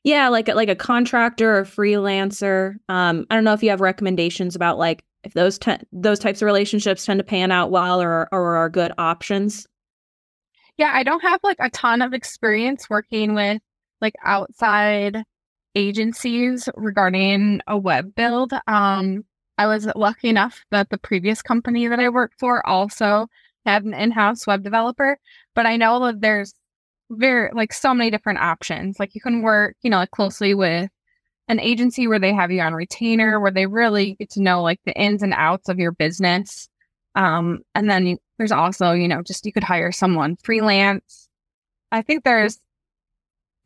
Yeah, 0.02 0.28
like 0.28 0.48
like 0.48 0.68
a 0.68 0.74
contractor 0.74 1.58
or 1.58 1.64
freelancer. 1.64 2.74
Um, 2.88 3.26
I 3.30 3.34
don't 3.34 3.44
know 3.44 3.52
if 3.52 3.62
you 3.62 3.70
have 3.70 3.80
recommendations 3.80 4.56
about 4.56 4.78
like 4.78 5.04
if 5.24 5.34
those 5.34 5.58
te- 5.58 5.78
those 5.92 6.18
types 6.18 6.42
of 6.42 6.46
relationships 6.46 7.04
tend 7.04 7.18
to 7.18 7.24
pan 7.24 7.52
out 7.52 7.70
well 7.70 8.00
or 8.00 8.28
or 8.32 8.56
are 8.56 8.70
good 8.70 8.92
options. 8.98 9.66
Yeah, 10.78 10.90
I 10.94 11.02
don't 11.02 11.20
have 11.20 11.40
like 11.44 11.58
a 11.60 11.70
ton 11.70 12.02
of 12.02 12.14
experience 12.14 12.88
working 12.88 13.34
with 13.34 13.60
like 14.00 14.14
outside 14.24 15.22
agencies 15.74 16.68
regarding 16.76 17.60
a 17.66 17.76
web 17.76 18.14
build. 18.14 18.52
Um, 18.66 19.24
I 19.58 19.66
was 19.66 19.86
lucky 19.94 20.28
enough 20.28 20.64
that 20.70 20.90
the 20.90 20.98
previous 20.98 21.42
company 21.42 21.86
that 21.86 22.00
I 22.00 22.08
worked 22.08 22.38
for 22.38 22.66
also 22.66 23.28
had 23.64 23.84
an 23.84 23.94
in-house 23.94 24.46
web 24.46 24.62
developer, 24.62 25.18
but 25.54 25.66
I 25.66 25.76
know 25.76 26.04
that 26.06 26.20
there's 26.20 26.54
very 27.10 27.50
like 27.52 27.72
so 27.72 27.94
many 27.94 28.10
different 28.10 28.40
options. 28.40 28.98
Like 28.98 29.14
you 29.14 29.20
can 29.20 29.42
work, 29.42 29.76
you 29.82 29.90
know, 29.90 29.98
like 29.98 30.10
closely 30.10 30.54
with 30.54 30.90
an 31.48 31.60
agency 31.60 32.06
where 32.06 32.18
they 32.18 32.32
have 32.32 32.50
you 32.50 32.60
on 32.60 32.74
retainer, 32.74 33.38
where 33.38 33.50
they 33.50 33.66
really 33.66 34.14
get 34.14 34.30
to 34.30 34.42
know 34.42 34.62
like 34.62 34.80
the 34.84 34.98
ins 34.98 35.22
and 35.22 35.34
outs 35.34 35.68
of 35.68 35.78
your 35.78 35.92
business. 35.92 36.68
Um, 37.14 37.60
and 37.74 37.90
then 37.90 38.06
you, 38.06 38.18
there's 38.38 38.52
also, 38.52 38.92
you 38.92 39.06
know, 39.06 39.22
just 39.22 39.44
you 39.44 39.52
could 39.52 39.64
hire 39.64 39.92
someone 39.92 40.36
freelance. 40.36 41.28
I 41.90 42.02
think 42.02 42.24
there's 42.24 42.58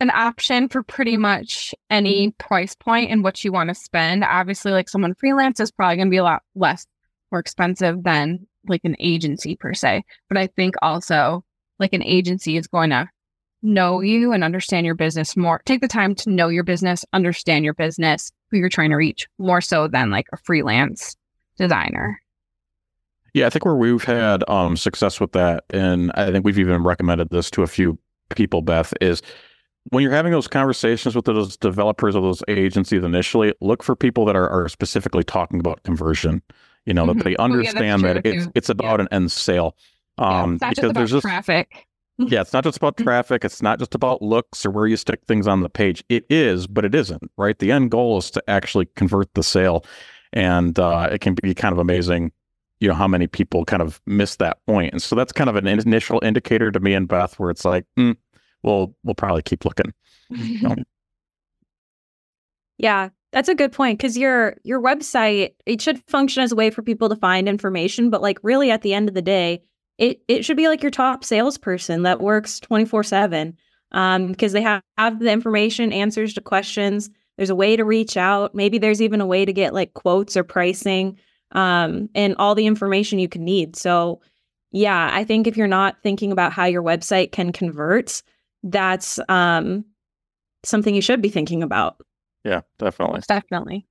an 0.01 0.11
option 0.11 0.69
for 0.69 0.83
pretty 0.83 1.17
much 1.17 1.75
any 1.91 2.33
price 2.33 2.75
point 2.75 3.11
and 3.11 3.25
what 3.25 3.43
you 3.45 3.53
want 3.53 3.69
to 3.69 3.75
spend. 3.75 4.25
Obviously, 4.25 4.73
like 4.73 4.89
someone 4.89 5.15
freelance 5.15 5.61
is 5.61 5.71
probably 5.71 5.97
going 5.97 6.09
to 6.09 6.11
be 6.11 6.19
a 6.19 6.25
lot 6.25 6.43
less 6.55 6.87
more 7.33 7.41
expensive 7.41 8.03
than 8.03 8.47
like 8.69 8.83
an 8.85 8.97
agency 8.99 9.57
per 9.57 9.75
se. 9.75 10.05
But 10.29 10.39
I 10.39 10.49
think 10.49 10.75
also 10.83 11.45
like 11.79 11.93
an 11.93 12.03
agency 12.03 12.57
is 12.57 12.67
going 12.67 12.91
to 12.91 13.09
know 13.63 14.01
you 14.01 14.33
and 14.33 14.45
understand 14.45 14.87
your 14.87 14.95
business 14.95 15.37
more. 15.37 15.63
Take 15.65 15.81
the 15.81 15.89
time 15.89 16.15
to 16.17 16.31
know 16.31 16.49
your 16.49 16.65
business, 16.65 17.05
understand 17.13 17.65
your 17.65 17.75
business, 17.75 18.31
who 18.51 18.59
you're 18.59 18.69
trying 18.69 18.91
to 18.91 18.97
reach 18.97 19.29
more 19.39 19.61
so 19.61 19.89
than 19.89 20.11
like 20.11 20.27
a 20.33 20.37
freelance 20.37 21.17
designer. 21.57 22.21
Yeah, 23.35 23.47
I 23.47 23.51
think 23.51 23.65
where 23.65 23.75
we've 23.75 24.05
had 24.05 24.49
um, 24.49 24.77
success 24.77 25.21
with 25.21 25.33
that, 25.33 25.65
and 25.71 26.11
I 26.15 26.31
think 26.31 26.45
we've 26.45 26.59
even 26.59 26.83
recommended 26.83 27.29
this 27.31 27.51
to 27.51 27.63
a 27.63 27.67
few 27.67 27.99
people, 28.35 28.63
Beth, 28.63 28.95
is 29.01 29.21
when 29.91 30.03
you're 30.03 30.13
having 30.13 30.33
those 30.33 30.49
conversations 30.49 31.15
with 31.15 31.25
those 31.25 31.57
developers 31.57 32.17
or 32.17 32.23
those 32.23 32.43
agencies 32.49 33.05
initially, 33.05 33.55
look 33.61 33.83
for 33.83 33.95
people 33.95 34.25
that 34.25 34.37
are, 34.37 34.49
are 34.49 34.69
specifically 34.69 35.25
talking 35.25 35.61
about 35.61 35.83
conversion. 35.83 36.43
You 36.85 36.95
know, 36.95 37.05
mm-hmm. 37.05 37.19
that 37.19 37.25
they 37.25 37.37
understand 37.37 38.05
oh, 38.05 38.09
yeah, 38.09 38.13
that 38.15 38.27
it's 38.27 38.49
it's 38.55 38.69
about 38.69 39.01
yeah. 39.01 39.07
an 39.07 39.09
end 39.11 39.33
sale. 39.33 39.77
Um, 40.19 40.59
yeah, 40.63 40.71
because 40.71 40.93
there's 40.93 41.11
just 41.11 41.23
traffic. 41.23 41.87
yeah, 42.19 42.41
it's 42.41 42.53
not 42.53 42.65
just 42.65 42.77
about 42.77 42.97
traffic. 42.97 43.45
It's 43.45 43.61
not 43.61 43.79
just 43.79 43.95
about 43.95 44.23
looks 44.23 44.65
or 44.65 44.71
where 44.71 44.87
you 44.87 44.97
stick 44.97 45.21
things 45.27 45.47
on 45.47 45.63
the 45.63 45.69
page. 45.69 46.03
It 46.09 46.25
is, 46.31 46.67
but 46.67 46.85
it 46.85 46.95
isn't. 46.95 47.31
Right. 47.37 47.59
The 47.59 47.73
end 47.73 47.91
goal 47.91 48.19
is 48.19 48.31
to 48.33 48.43
actually 48.49 48.87
convert 48.97 49.35
the 49.35 49.43
sale, 49.43 49.85
and 50.33 50.79
uh, 50.79 51.09
it 51.11 51.21
can 51.21 51.35
be 51.35 51.55
kind 51.55 51.73
of 51.73 51.79
amazing. 51.79 52.33
You 52.79 52.89
know 52.89 52.95
how 52.95 53.09
many 53.09 53.27
people 53.27 53.65
kind 53.65 53.83
of 53.83 54.01
miss 54.07 54.37
that 54.37 54.59
point. 54.67 54.77
point, 54.77 54.93
and 54.93 55.03
so 55.03 55.17
that's 55.17 55.33
kind 55.33 55.51
of 55.51 55.57
an 55.57 55.67
initial 55.67 56.21
indicator 56.23 56.71
to 56.71 56.79
me 56.79 56.95
and 56.95 57.09
Beth, 57.09 57.39
where 57.39 57.51
it's 57.51 57.65
like, 57.65 57.85
mm, 57.99 58.17
we'll 58.67 58.95
we'll 59.05 59.15
probably 59.15 59.43
keep 59.43 59.65
looking. 59.65 59.95
You 60.31 60.61
know? 60.69 60.77
yeah, 62.79 63.09
that's 63.33 63.49
a 63.49 63.55
good 63.55 63.73
point 63.73 63.99
because 63.99 64.19
your 64.19 64.57
your 64.65 64.81
website 64.81 65.55
it 65.65 65.81
should 65.81 66.03
function 66.09 66.43
as 66.43 66.53
a 66.53 66.57
way 66.57 66.71
for 66.71 66.83
people 66.83 67.09
to 67.09 67.17
find 67.17 67.49
information, 67.49 68.11
but 68.11 68.23
like 68.23 68.39
really 68.43 68.71
at 68.71 68.83
the 68.83 68.93
end 68.93 69.09
of 69.09 69.15
the 69.15 69.23
day, 69.23 69.63
it 69.99 70.21
it 70.29 70.45
should 70.45 70.57
be 70.57 70.69
like 70.69 70.83
your 70.83 70.91
top 70.91 71.25
salesperson 71.25 72.03
that 72.03 72.21
works 72.21 72.61
twenty 72.61 72.85
four 72.85 73.03
seven 73.03 73.57
um 73.93 74.29
because 74.29 74.53
they 74.53 74.63
have, 74.63 74.83
have 74.99 75.21
the 75.21 75.31
information, 75.31 75.93
answers 75.93 76.35
to 76.35 76.41
questions. 76.41 77.09
There's 77.37 77.51
a 77.51 77.55
way 77.55 77.77
to 77.77 77.85
reach 77.85 78.17
out. 78.17 78.55
Maybe 78.55 78.79
there's 78.79 79.03
even 79.03 79.21
a 79.21 79.27
way 79.27 79.45
to 79.45 79.53
get 79.53 79.75
like 79.75 79.95
quotes 79.95 80.37
or 80.37 80.45
pricing 80.45 81.19
um 81.53 82.09
and 82.15 82.35
all 82.39 82.55
the 82.55 82.67
information 82.67 83.19
you 83.19 83.29
can 83.29 83.45
need. 83.45 83.77
So 83.77 84.21
yeah, 84.73 85.11
I 85.13 85.25
think 85.25 85.47
if 85.47 85.57
you're 85.57 85.69
not 85.69 86.03
thinking 86.03 86.33
about 86.33 86.53
how 86.53 86.65
your 86.65 86.83
website 86.83 87.33
can 87.33 87.53
convert, 87.53 88.23
that's 88.63 89.19
um, 89.29 89.85
something 90.65 90.95
you 90.95 91.01
should 91.01 91.23
be 91.23 91.29
thinking 91.29 91.63
about. 91.63 91.97
Yeah, 92.45 92.63
definitely. 92.79 93.21
Definitely. 93.27 93.87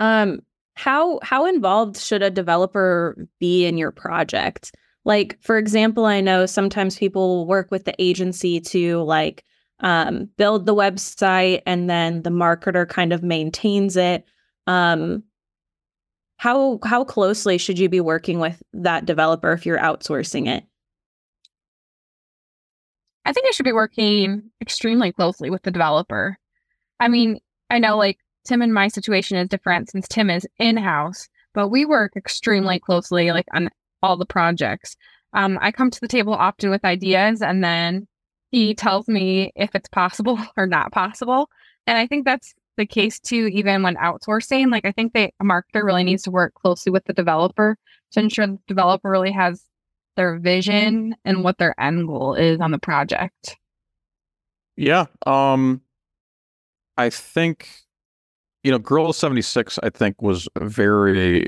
Um, 0.00 0.40
how 0.74 1.18
how 1.22 1.46
involved 1.46 1.96
should 1.96 2.22
a 2.22 2.30
developer 2.30 3.26
be 3.40 3.64
in 3.66 3.78
your 3.78 3.90
project? 3.90 4.72
Like, 5.04 5.38
for 5.40 5.56
example, 5.56 6.04
I 6.04 6.20
know 6.20 6.46
sometimes 6.46 6.98
people 6.98 7.46
work 7.46 7.70
with 7.70 7.84
the 7.84 7.94
agency 7.98 8.60
to 8.60 9.02
like 9.02 9.44
um, 9.80 10.28
build 10.36 10.66
the 10.66 10.74
website 10.74 11.62
and 11.66 11.88
then 11.88 12.22
the 12.22 12.30
marketer 12.30 12.88
kind 12.88 13.12
of 13.12 13.22
maintains 13.22 13.96
it. 13.96 14.24
Um, 14.66 15.22
how 16.38 16.78
how 16.84 17.04
closely 17.04 17.56
should 17.56 17.78
you 17.78 17.88
be 17.88 18.00
working 18.00 18.38
with 18.38 18.62
that 18.74 19.06
developer 19.06 19.52
if 19.52 19.64
you're 19.64 19.78
outsourcing 19.78 20.48
it? 20.48 20.64
I 23.26 23.32
think 23.32 23.46
I 23.46 23.50
should 23.50 23.64
be 23.64 23.72
working 23.72 24.50
extremely 24.62 25.10
closely 25.10 25.50
with 25.50 25.62
the 25.62 25.72
developer. 25.72 26.38
I 27.00 27.08
mean, 27.08 27.40
I 27.68 27.80
know 27.80 27.96
like 27.96 28.18
Tim 28.46 28.62
and 28.62 28.72
my 28.72 28.86
situation 28.86 29.36
is 29.36 29.48
different 29.48 29.90
since 29.90 30.06
Tim 30.06 30.30
is 30.30 30.46
in 30.58 30.76
house, 30.76 31.28
but 31.52 31.68
we 31.68 31.84
work 31.84 32.12
extremely 32.16 32.78
closely 32.78 33.32
like 33.32 33.46
on 33.52 33.68
all 34.00 34.16
the 34.16 34.26
projects. 34.26 34.96
Um, 35.32 35.58
I 35.60 35.72
come 35.72 35.90
to 35.90 36.00
the 36.00 36.06
table 36.06 36.34
often 36.34 36.70
with 36.70 36.84
ideas 36.84 37.42
and 37.42 37.64
then 37.64 38.06
he 38.52 38.76
tells 38.76 39.08
me 39.08 39.50
if 39.56 39.74
it's 39.74 39.88
possible 39.88 40.38
or 40.56 40.68
not 40.68 40.92
possible. 40.92 41.50
And 41.88 41.98
I 41.98 42.06
think 42.06 42.24
that's 42.24 42.54
the 42.76 42.86
case 42.86 43.18
too, 43.18 43.48
even 43.52 43.82
when 43.82 43.96
outsourcing. 43.96 44.70
Like 44.70 44.84
I 44.84 44.92
think 44.92 45.14
the 45.14 45.30
marketer 45.42 45.82
really 45.82 46.04
needs 46.04 46.22
to 46.24 46.30
work 46.30 46.54
closely 46.54 46.92
with 46.92 47.04
the 47.06 47.12
developer 47.12 47.76
to 48.12 48.20
ensure 48.20 48.46
the 48.46 48.58
developer 48.68 49.10
really 49.10 49.32
has 49.32 49.64
their 50.16 50.38
vision 50.38 51.14
and 51.24 51.44
what 51.44 51.58
their 51.58 51.78
end 51.80 52.06
goal 52.06 52.34
is 52.34 52.60
on 52.60 52.70
the 52.70 52.78
project. 52.78 53.56
Yeah. 54.76 55.06
Um 55.26 55.82
I 56.96 57.10
think 57.10 57.68
you 58.62 58.72
know, 58.72 58.78
Gorilla 58.78 59.14
76 59.14 59.78
I 59.82 59.90
think 59.90 60.20
was 60.20 60.48
very 60.58 61.46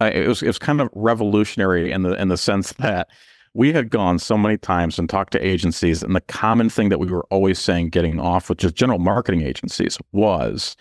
uh, 0.00 0.10
it 0.12 0.26
was 0.26 0.42
it 0.42 0.46
was 0.46 0.58
kind 0.58 0.80
of 0.80 0.88
revolutionary 0.94 1.92
in 1.92 2.02
the 2.02 2.20
in 2.20 2.28
the 2.28 2.36
sense 2.36 2.72
that 2.78 3.08
we 3.52 3.72
had 3.72 3.90
gone 3.90 4.18
so 4.18 4.38
many 4.38 4.56
times 4.56 4.98
and 4.98 5.08
talked 5.08 5.32
to 5.32 5.46
agencies 5.46 6.02
and 6.02 6.14
the 6.14 6.20
common 6.22 6.68
thing 6.70 6.88
that 6.88 7.00
we 7.00 7.08
were 7.08 7.26
always 7.30 7.58
saying 7.58 7.90
getting 7.90 8.20
off 8.20 8.48
with 8.48 8.58
just 8.58 8.76
general 8.76 8.98
marketing 8.98 9.42
agencies 9.42 9.98
was 10.12 10.76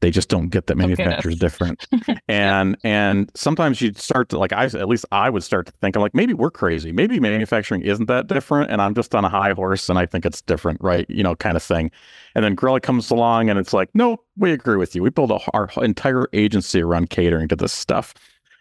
they 0.00 0.10
just 0.10 0.28
don't 0.28 0.48
get 0.48 0.66
that 0.66 0.76
manufacturers 0.76 1.34
okay, 1.34 1.38
different. 1.38 1.86
And 2.28 2.76
and 2.84 3.30
sometimes 3.34 3.80
you'd 3.80 3.96
start 3.96 4.28
to 4.30 4.38
like 4.38 4.52
i 4.52 4.64
at 4.64 4.88
least 4.88 5.06
i 5.12 5.30
would 5.30 5.42
start 5.42 5.66
to 5.66 5.72
think 5.80 5.96
i'm 5.96 6.02
like 6.02 6.14
maybe 6.14 6.34
we're 6.34 6.50
crazy. 6.50 6.92
Maybe 6.92 7.18
manufacturing 7.20 7.82
isn't 7.82 8.06
that 8.06 8.26
different 8.26 8.70
and 8.70 8.82
i'm 8.82 8.94
just 8.94 9.14
on 9.14 9.24
a 9.24 9.28
high 9.28 9.52
horse 9.52 9.88
and 9.88 9.98
i 9.98 10.06
think 10.06 10.26
it's 10.26 10.42
different 10.42 10.80
right? 10.82 11.06
You 11.08 11.22
know 11.22 11.34
kind 11.34 11.56
of 11.56 11.62
thing. 11.62 11.90
And 12.34 12.44
then 12.44 12.54
gorilla 12.54 12.80
comes 12.80 13.10
along 13.10 13.48
and 13.50 13.58
it's 13.58 13.72
like 13.72 13.88
no 13.94 14.18
we 14.36 14.52
agree 14.52 14.76
with 14.76 14.94
you. 14.94 15.02
We 15.02 15.10
build 15.10 15.30
a, 15.30 15.38
our 15.54 15.70
entire 15.82 16.26
agency 16.32 16.82
around 16.82 17.10
catering 17.10 17.48
to 17.48 17.56
this 17.56 17.72
stuff. 17.72 18.14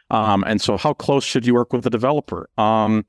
Um, 0.10 0.43
and 0.47 0.62
so 0.62 0.78
how 0.78 0.93
close 0.93 1.23
should 1.26 1.45
you 1.45 1.54
work 1.54 1.73
with 1.73 1.86
a 1.86 1.89
developer? 1.89 2.50
Um, 2.58 3.06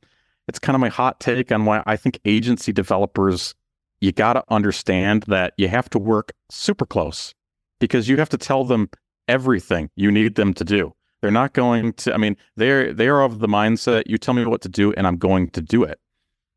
it's 0.48 0.58
kind 0.58 0.74
of 0.74 0.80
my 0.80 0.88
hot 0.88 1.20
take 1.20 1.52
on 1.52 1.64
why 1.64 1.82
i 1.86 1.96
think 1.96 2.18
agency 2.24 2.72
developers 2.72 3.54
you 4.00 4.10
got 4.12 4.32
to 4.32 4.44
understand 4.48 5.24
that 5.24 5.52
you 5.56 5.68
have 5.68 5.88
to 5.90 5.98
work 5.98 6.32
super 6.50 6.86
close 6.86 7.34
because 7.80 8.08
you 8.08 8.16
have 8.16 8.28
to 8.30 8.38
tell 8.38 8.64
them 8.64 8.90
everything 9.26 9.90
you 9.96 10.10
need 10.10 10.34
them 10.34 10.54
to 10.54 10.64
do. 10.64 10.94
They're 11.20 11.30
not 11.30 11.52
going 11.52 11.94
to. 11.94 12.14
I 12.14 12.16
mean, 12.16 12.36
they're 12.56 12.92
they 12.92 13.08
are 13.08 13.22
of 13.22 13.40
the 13.40 13.48
mindset. 13.48 14.04
You 14.06 14.18
tell 14.18 14.34
me 14.34 14.44
what 14.46 14.60
to 14.62 14.68
do, 14.68 14.92
and 14.92 15.06
I'm 15.06 15.16
going 15.16 15.50
to 15.50 15.60
do 15.60 15.82
it. 15.82 15.98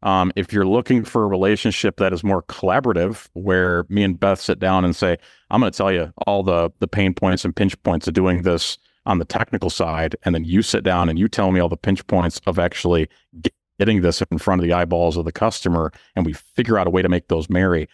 Um, 0.03 0.31
if 0.35 0.51
you're 0.51 0.65
looking 0.65 1.03
for 1.03 1.23
a 1.23 1.27
relationship 1.27 1.97
that 1.97 2.13
is 2.13 2.23
more 2.23 2.43
collaborative, 2.43 3.27
where 3.33 3.85
me 3.89 4.03
and 4.03 4.19
Beth 4.19 4.39
sit 4.39 4.59
down 4.59 4.85
and 4.85 4.95
say, 4.95 5.17
"I'm 5.49 5.61
going 5.61 5.71
to 5.71 5.77
tell 5.77 5.91
you 5.91 6.13
all 6.27 6.43
the 6.43 6.69
the 6.79 6.87
pain 6.87 7.13
points 7.13 7.43
and 7.43 7.55
pinch 7.55 7.81
points 7.83 8.07
of 8.07 8.13
doing 8.13 8.43
this 8.43 8.77
on 9.05 9.17
the 9.17 9.25
technical 9.25 9.69
side," 9.69 10.15
and 10.23 10.35
then 10.35 10.43
you 10.43 10.61
sit 10.61 10.83
down 10.83 11.09
and 11.09 11.17
you 11.17 11.27
tell 11.27 11.51
me 11.51 11.59
all 11.59 11.69
the 11.69 11.77
pinch 11.77 12.05
points 12.05 12.39
of 12.45 12.59
actually 12.59 13.09
getting 13.79 14.01
this 14.01 14.21
in 14.29 14.37
front 14.37 14.61
of 14.61 14.67
the 14.67 14.73
eyeballs 14.73 15.17
of 15.17 15.25
the 15.25 15.31
customer, 15.31 15.91
and 16.15 16.23
we 16.23 16.33
figure 16.33 16.77
out 16.77 16.85
a 16.85 16.91
way 16.91 17.01
to 17.01 17.09
make 17.09 17.29
those 17.29 17.49
marry. 17.49 17.87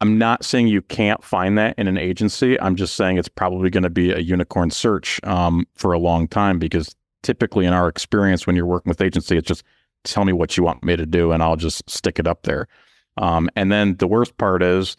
I'm 0.00 0.18
not 0.18 0.44
saying 0.44 0.68
you 0.68 0.82
can't 0.82 1.22
find 1.24 1.58
that 1.58 1.76
in 1.78 1.88
an 1.88 1.98
agency. 1.98 2.60
I'm 2.60 2.76
just 2.76 2.94
saying 2.94 3.18
it's 3.18 3.28
probably 3.28 3.68
going 3.70 3.82
to 3.82 3.90
be 3.90 4.12
a 4.12 4.18
unicorn 4.18 4.70
search 4.70 5.20
um, 5.24 5.66
for 5.74 5.92
a 5.92 5.98
long 5.98 6.28
time 6.28 6.58
because 6.58 6.94
typically, 7.22 7.66
in 7.66 7.72
our 7.72 7.88
experience, 7.88 8.46
when 8.46 8.54
you're 8.54 8.66
working 8.66 8.90
with 8.90 9.00
agency, 9.00 9.36
it's 9.36 9.48
just 9.48 9.64
tell 10.04 10.24
me 10.24 10.32
what 10.32 10.56
you 10.56 10.62
want 10.62 10.84
me 10.84 10.96
to 10.96 11.06
do 11.06 11.32
and 11.32 11.42
I'll 11.42 11.56
just 11.56 11.88
stick 11.90 12.18
it 12.18 12.26
up 12.26 12.42
there. 12.42 12.68
Um, 13.16 13.50
and 13.56 13.72
then 13.72 13.96
the 13.96 14.06
worst 14.06 14.36
part 14.38 14.62
is 14.62 14.96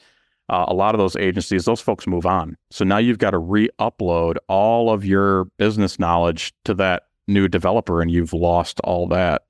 uh, 0.50 0.66
a 0.68 0.74
lot 0.74 0.94
of 0.94 1.00
those 1.00 1.16
agencies, 1.16 1.66
those 1.66 1.80
folks 1.80 2.06
move 2.06 2.26
on. 2.26 2.58
So 2.70 2.84
now 2.84 2.98
you've 2.98 3.20
got 3.20 3.32
to 3.32 3.38
re 3.38 3.70
upload 3.80 4.36
all 4.48 4.92
of 4.92 5.06
your 5.06 5.46
business 5.58 6.00
knowledge 6.00 6.54
to 6.66 6.74
that 6.76 7.04
new 7.28 7.48
developer 7.48 8.02
and 8.02 8.12
you've 8.12 8.34
lost 8.34 8.80
all 8.82 9.08
that 9.08 9.44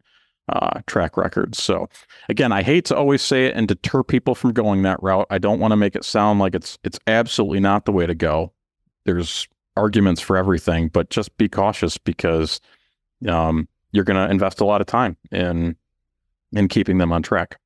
uh, 0.50 0.82
track 0.88 1.18
record. 1.18 1.56
So 1.56 1.88
again, 2.28 2.52
I 2.52 2.64
hate 2.64 2.86
to 2.86 2.96
always 2.96 3.22
say 3.22 3.46
it 3.46 3.56
and 3.56 3.68
deter 3.68 4.04
people 4.04 4.36
from 4.36 4.54
going 4.54 4.82
that 4.84 5.02
route. 5.02 5.28
I 5.30 5.38
don't 5.38 5.60
want 5.60 5.72
to 5.72 5.78
make 5.78 5.96
it 5.96 6.04
sound 6.04 6.40
like 6.40 6.56
it's 6.56 6.78
it's 6.84 7.00
absolutely 7.08 7.60
not 7.60 7.86
the 7.86 7.92
way 7.92 8.06
to 8.06 8.16
go. 8.16 8.54
There's 9.06 9.48
arguments 9.78 10.22
for 10.22 10.38
everything, 10.38 10.90
but 10.90 11.10
just 11.10 11.36
be 11.38 11.48
cautious 11.48 11.98
because 11.98 12.60
um, 13.28 13.68
you're 13.92 14.04
going 14.04 14.18
to 14.18 14.32
invest 14.32 14.62
a 14.62 14.66
lot 14.66 14.82
of 14.82 14.88
time 14.88 15.18
in 15.32 15.76
in 16.52 16.68
keeping 16.68 16.98
them 16.98 17.12
on 17.12 17.22
track. 17.22 17.60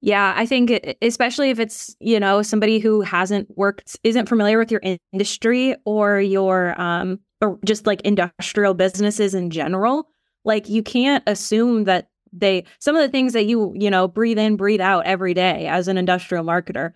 Yeah, 0.00 0.34
I 0.36 0.44
think 0.44 0.96
especially 1.00 1.48
if 1.48 1.58
it's, 1.58 1.96
you 1.98 2.20
know, 2.20 2.42
somebody 2.42 2.78
who 2.78 3.00
hasn't 3.00 3.48
worked 3.56 3.98
isn't 4.04 4.28
familiar 4.28 4.58
with 4.58 4.70
your 4.70 4.82
industry 5.12 5.74
or 5.86 6.20
your 6.20 6.78
um 6.78 7.20
or 7.40 7.58
just 7.64 7.86
like 7.86 8.02
industrial 8.02 8.74
businesses 8.74 9.34
in 9.34 9.48
general, 9.48 10.10
like 10.44 10.68
you 10.68 10.82
can't 10.82 11.22
assume 11.26 11.84
that 11.84 12.08
they 12.32 12.64
some 12.78 12.96
of 12.96 13.02
the 13.02 13.08
things 13.08 13.32
that 13.32 13.46
you 13.46 13.72
you 13.76 13.90
know 13.90 14.08
breathe 14.08 14.38
in 14.38 14.56
breathe 14.56 14.80
out 14.80 15.06
every 15.06 15.34
day 15.34 15.66
as 15.66 15.88
an 15.88 15.96
industrial 15.96 16.44
marketer 16.44 16.92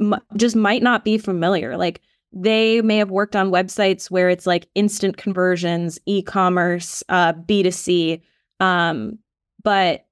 m- 0.00 0.20
just 0.36 0.56
might 0.56 0.82
not 0.82 1.04
be 1.04 1.18
familiar. 1.18 1.76
Like 1.76 2.00
they 2.32 2.82
may 2.82 2.98
have 2.98 3.10
worked 3.10 3.36
on 3.36 3.50
websites 3.50 4.10
where 4.10 4.28
it's 4.28 4.46
like 4.46 4.68
instant 4.74 5.16
conversions 5.16 5.98
e-commerce 6.06 7.02
uh, 7.08 7.32
b2c 7.32 8.20
um, 8.60 9.18
but 9.62 10.04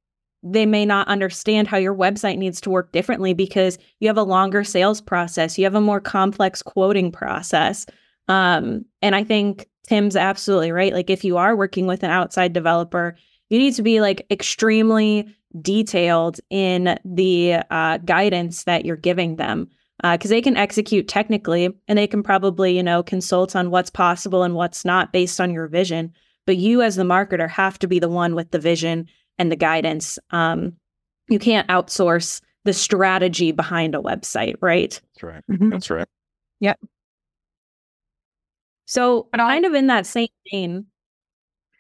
they 0.43 0.65
may 0.65 0.87
not 0.87 1.09
understand 1.09 1.67
how 1.67 1.77
your 1.77 1.95
website 1.95 2.39
needs 2.39 2.61
to 2.61 2.71
work 2.71 2.93
differently 2.93 3.35
because 3.35 3.79
you 4.01 4.09
have 4.09 4.17
a 4.17 4.23
longer 4.23 4.65
sales 4.65 5.01
process 5.01 5.59
you 5.59 5.65
have 5.65 5.75
a 5.75 5.81
more 5.81 6.01
complex 6.01 6.63
quoting 6.63 7.13
process 7.13 7.85
um, 8.29 8.85
and 9.03 9.15
i 9.15 9.23
think 9.23 9.69
Tim's 9.87 10.17
absolutely 10.17 10.73
right. 10.73 10.93
Like 10.93 11.11
if 11.11 11.25
you 11.25 11.37
are 11.37 11.57
working 11.57 11.87
with 11.87 12.03
an 12.03 12.11
outside 12.11 12.53
developer, 12.53 13.17
you 13.51 13.59
need 13.59 13.75
to 13.75 13.83
be 13.83 14.01
like 14.01 14.27
extremely 14.31 15.35
detailed 15.61 16.41
in 16.51 16.99
the 17.05 17.59
uh, 17.71 17.99
guidance 17.99 18.65
that 18.65 18.85
you're 18.85 18.97
giving 18.97 19.37
them 19.37 19.69
because 20.03 20.31
uh, 20.31 20.35
they 20.35 20.43
can 20.43 20.57
execute 20.57 21.09
technically 21.09 21.71
and 21.89 21.99
they 21.99 22.07
can 22.07 22.23
probably 22.23 22.77
you 22.77 22.83
know 22.83 23.03
consult 23.03 23.57
on 23.57 23.71
what's 23.71 23.89
possible 23.89 24.43
and 24.43 24.55
what's 24.55 24.85
not 24.85 25.11
based 25.11 25.41
on 25.41 25.51
your 25.51 25.67
vision 25.69 26.13
but 26.47 26.57
you 26.57 26.81
as 26.81 26.97
the 26.97 27.03
marketer 27.03 27.49
have 27.51 27.79
to 27.81 27.89
be 27.89 27.99
the 27.99 28.09
one 28.09 28.35
with 28.35 28.51
the 28.53 28.59
vision 28.59 29.09
and 29.39 29.53
the 29.53 29.57
guidance. 29.57 30.19
Um, 30.31 30.75
you 31.29 31.39
can't 31.39 31.69
outsource 31.69 32.41
the 32.65 32.73
strategy 32.73 33.53
behind 33.53 33.95
a 33.95 33.99
website, 33.99 34.55
right? 34.61 34.91
That's 35.15 35.23
right. 35.23 35.43
Mm-hmm. 35.51 35.71
That's 35.71 35.91
right. 35.91 36.09
Yep. 36.61 36.79
So, 38.87 39.29
but 39.31 39.39
kind 39.39 39.67
of 39.67 39.75
in 39.75 39.89
that 39.89 40.07
same 40.07 40.29
vein. 40.51 40.87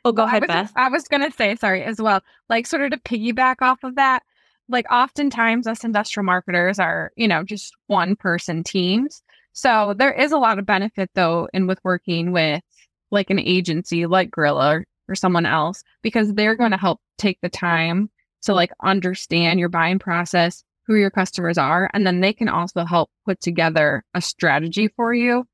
Oh, 0.05 0.13
go 0.13 0.25
ahead, 0.25 0.45
I 0.45 0.47
was, 0.47 0.69
Beth. 0.69 0.73
I 0.77 0.89
was 0.89 1.09
going 1.09 1.29
to 1.29 1.37
say, 1.37 1.57
sorry, 1.57 1.83
as 1.83 2.01
well, 2.01 2.21
like 2.49 2.67
sort 2.67 2.83
of 2.83 2.91
to 2.93 2.99
piggyback 2.99 3.57
off 3.61 3.83
of 3.83 3.97
that, 3.97 4.23
like 4.69 4.91
oftentimes 4.91 5.67
us 5.67 5.85
industrial 5.85 6.25
marketers 6.25 6.79
are, 6.79 7.13
you 7.17 7.27
know, 7.27 7.43
just 7.43 7.73
one 7.87 8.15
person 8.15 8.63
teams. 8.63 9.23
So 9.53 9.95
there 9.97 10.13
is 10.13 10.33
a 10.33 10.39
lot 10.39 10.59
of 10.59 10.67
benefit 10.67 11.11
though 11.15 11.49
in 11.55 11.67
with 11.67 11.81
working 11.83 12.33
with 12.33 12.63
like 13.11 13.31
an 13.31 13.39
agency 13.39 14.07
like 14.07 14.31
Gorilla 14.31 14.77
or, 14.77 14.87
or 15.09 15.15
someone 15.15 15.47
else 15.47 15.83
because 16.03 16.35
they're 16.35 16.57
going 16.57 16.73
to 16.73 16.77
help 16.77 17.01
take 17.19 17.39
the 17.41 17.49
time 17.49 18.11
to 18.43 18.55
like 18.55 18.73
understand 18.85 19.59
your 19.59 19.69
buying 19.69 19.99
process, 19.99 20.63
who 20.87 20.95
your 20.95 21.11
customers 21.11 21.59
are, 21.59 21.91
and 21.95 22.07
then 22.07 22.21
they 22.21 22.33
can 22.33 22.49
also 22.49 22.85
help 22.85 23.11
put 23.25 23.41
together 23.41 24.05
a 24.15 24.21
strategy 24.21 24.89
for 24.95 25.15
you. 25.15 25.47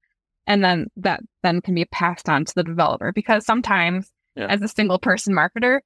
And 0.47 0.65
then 0.65 0.89
that 0.97 1.21
then 1.43 1.61
can 1.61 1.75
be 1.75 1.85
passed 1.87 2.29
on 2.29 2.45
to 2.45 2.55
the 2.55 2.65
developer 2.65 3.13
because 3.13 3.45
sometimes 3.47 4.11
yeah. 4.35 4.47
as 4.47 4.61
a 4.63 4.69
single 4.69 4.99
person 4.99 5.35
marketer, 5.35 5.81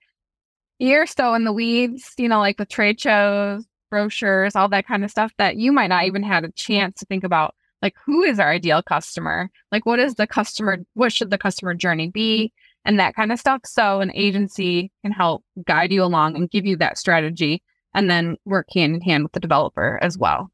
you're 0.79 1.07
still 1.07 1.35
in 1.35 1.45
the 1.45 1.53
weeds, 1.53 2.12
you 2.19 2.29
know, 2.29 2.38
like 2.38 2.57
the 2.57 2.66
trade 2.66 3.01
shows, 3.01 3.64
brochures, 3.90 4.57
all 4.57 4.69
that 4.69 4.87
kind 4.87 5.05
of 5.05 5.11
stuff 5.11 5.33
that 5.38 5.57
you 5.57 5.73
might 5.73 5.88
not 5.88 6.05
even 6.05 6.23
had 6.23 6.45
a 6.45 6.53
chance 6.53 7.01
to 7.01 7.07
think 7.07 7.25
about 7.25 7.55
like 7.83 7.95
who 8.05 8.23
is 8.23 8.38
our 8.38 8.51
ideal 8.51 8.83
customer? 8.83 9.51
Like 9.71 9.87
what 9.87 9.99
is 9.99 10.14
the 10.14 10.27
customer 10.27 10.79
what 10.95 11.12
should 11.12 11.31
the 11.31 11.38
customer 11.38 11.75
journey 11.75 12.11
be? 12.11 12.53
And 12.85 12.99
that 12.99 13.14
kind 13.14 13.33
of 13.33 13.40
stuff. 13.40 13.62
So 13.64 14.01
an 14.01 14.12
agency 14.14 14.92
can 15.03 15.12
help 15.12 15.45
guide 15.66 15.92
you 15.92 16.03
along 16.03 16.37
and 16.37 16.51
give 16.51 16.64
you 16.64 16.77
that 16.77 16.99
strategy 16.99 17.62
and 17.95 18.11
then 18.11 18.37
work 18.45 18.69
hand 18.73 18.95
in 18.95 19.01
hand 19.01 19.25
with 19.25 19.33
the 19.33 19.40
developer 19.40 19.99
as 20.03 20.16
well. 20.16 20.51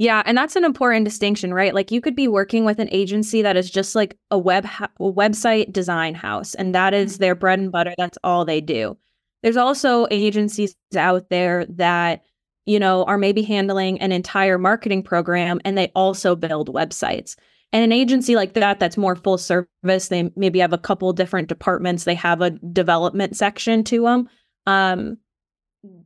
Yeah, 0.00 0.22
and 0.24 0.38
that's 0.38 0.56
an 0.56 0.64
important 0.64 1.04
distinction, 1.04 1.52
right? 1.52 1.74
Like 1.74 1.90
you 1.90 2.00
could 2.00 2.16
be 2.16 2.26
working 2.26 2.64
with 2.64 2.78
an 2.78 2.88
agency 2.90 3.42
that 3.42 3.58
is 3.58 3.70
just 3.70 3.94
like 3.94 4.16
a 4.30 4.38
web 4.38 4.64
ha- 4.64 4.88
website 4.98 5.74
design 5.74 6.14
house 6.14 6.54
and 6.54 6.74
that 6.74 6.94
is 6.94 7.18
their 7.18 7.34
bread 7.34 7.58
and 7.58 7.70
butter, 7.70 7.92
that's 7.98 8.16
all 8.24 8.46
they 8.46 8.62
do. 8.62 8.96
There's 9.42 9.58
also 9.58 10.06
agencies 10.10 10.74
out 10.96 11.28
there 11.28 11.66
that 11.66 12.22
you 12.64 12.78
know 12.78 13.04
are 13.04 13.18
maybe 13.18 13.42
handling 13.42 14.00
an 14.00 14.10
entire 14.10 14.56
marketing 14.56 15.02
program 15.02 15.60
and 15.66 15.76
they 15.76 15.92
also 15.94 16.34
build 16.34 16.72
websites. 16.72 17.36
And 17.70 17.84
an 17.84 17.92
agency 17.92 18.36
like 18.36 18.54
that 18.54 18.80
that's 18.80 18.96
more 18.96 19.16
full 19.16 19.36
service, 19.36 20.08
they 20.08 20.30
maybe 20.34 20.60
have 20.60 20.72
a 20.72 20.78
couple 20.78 21.12
different 21.12 21.48
departments, 21.48 22.04
they 22.04 22.14
have 22.14 22.40
a 22.40 22.52
development 22.72 23.36
section 23.36 23.84
to 23.84 24.04
them. 24.04 24.30
Um 24.66 25.18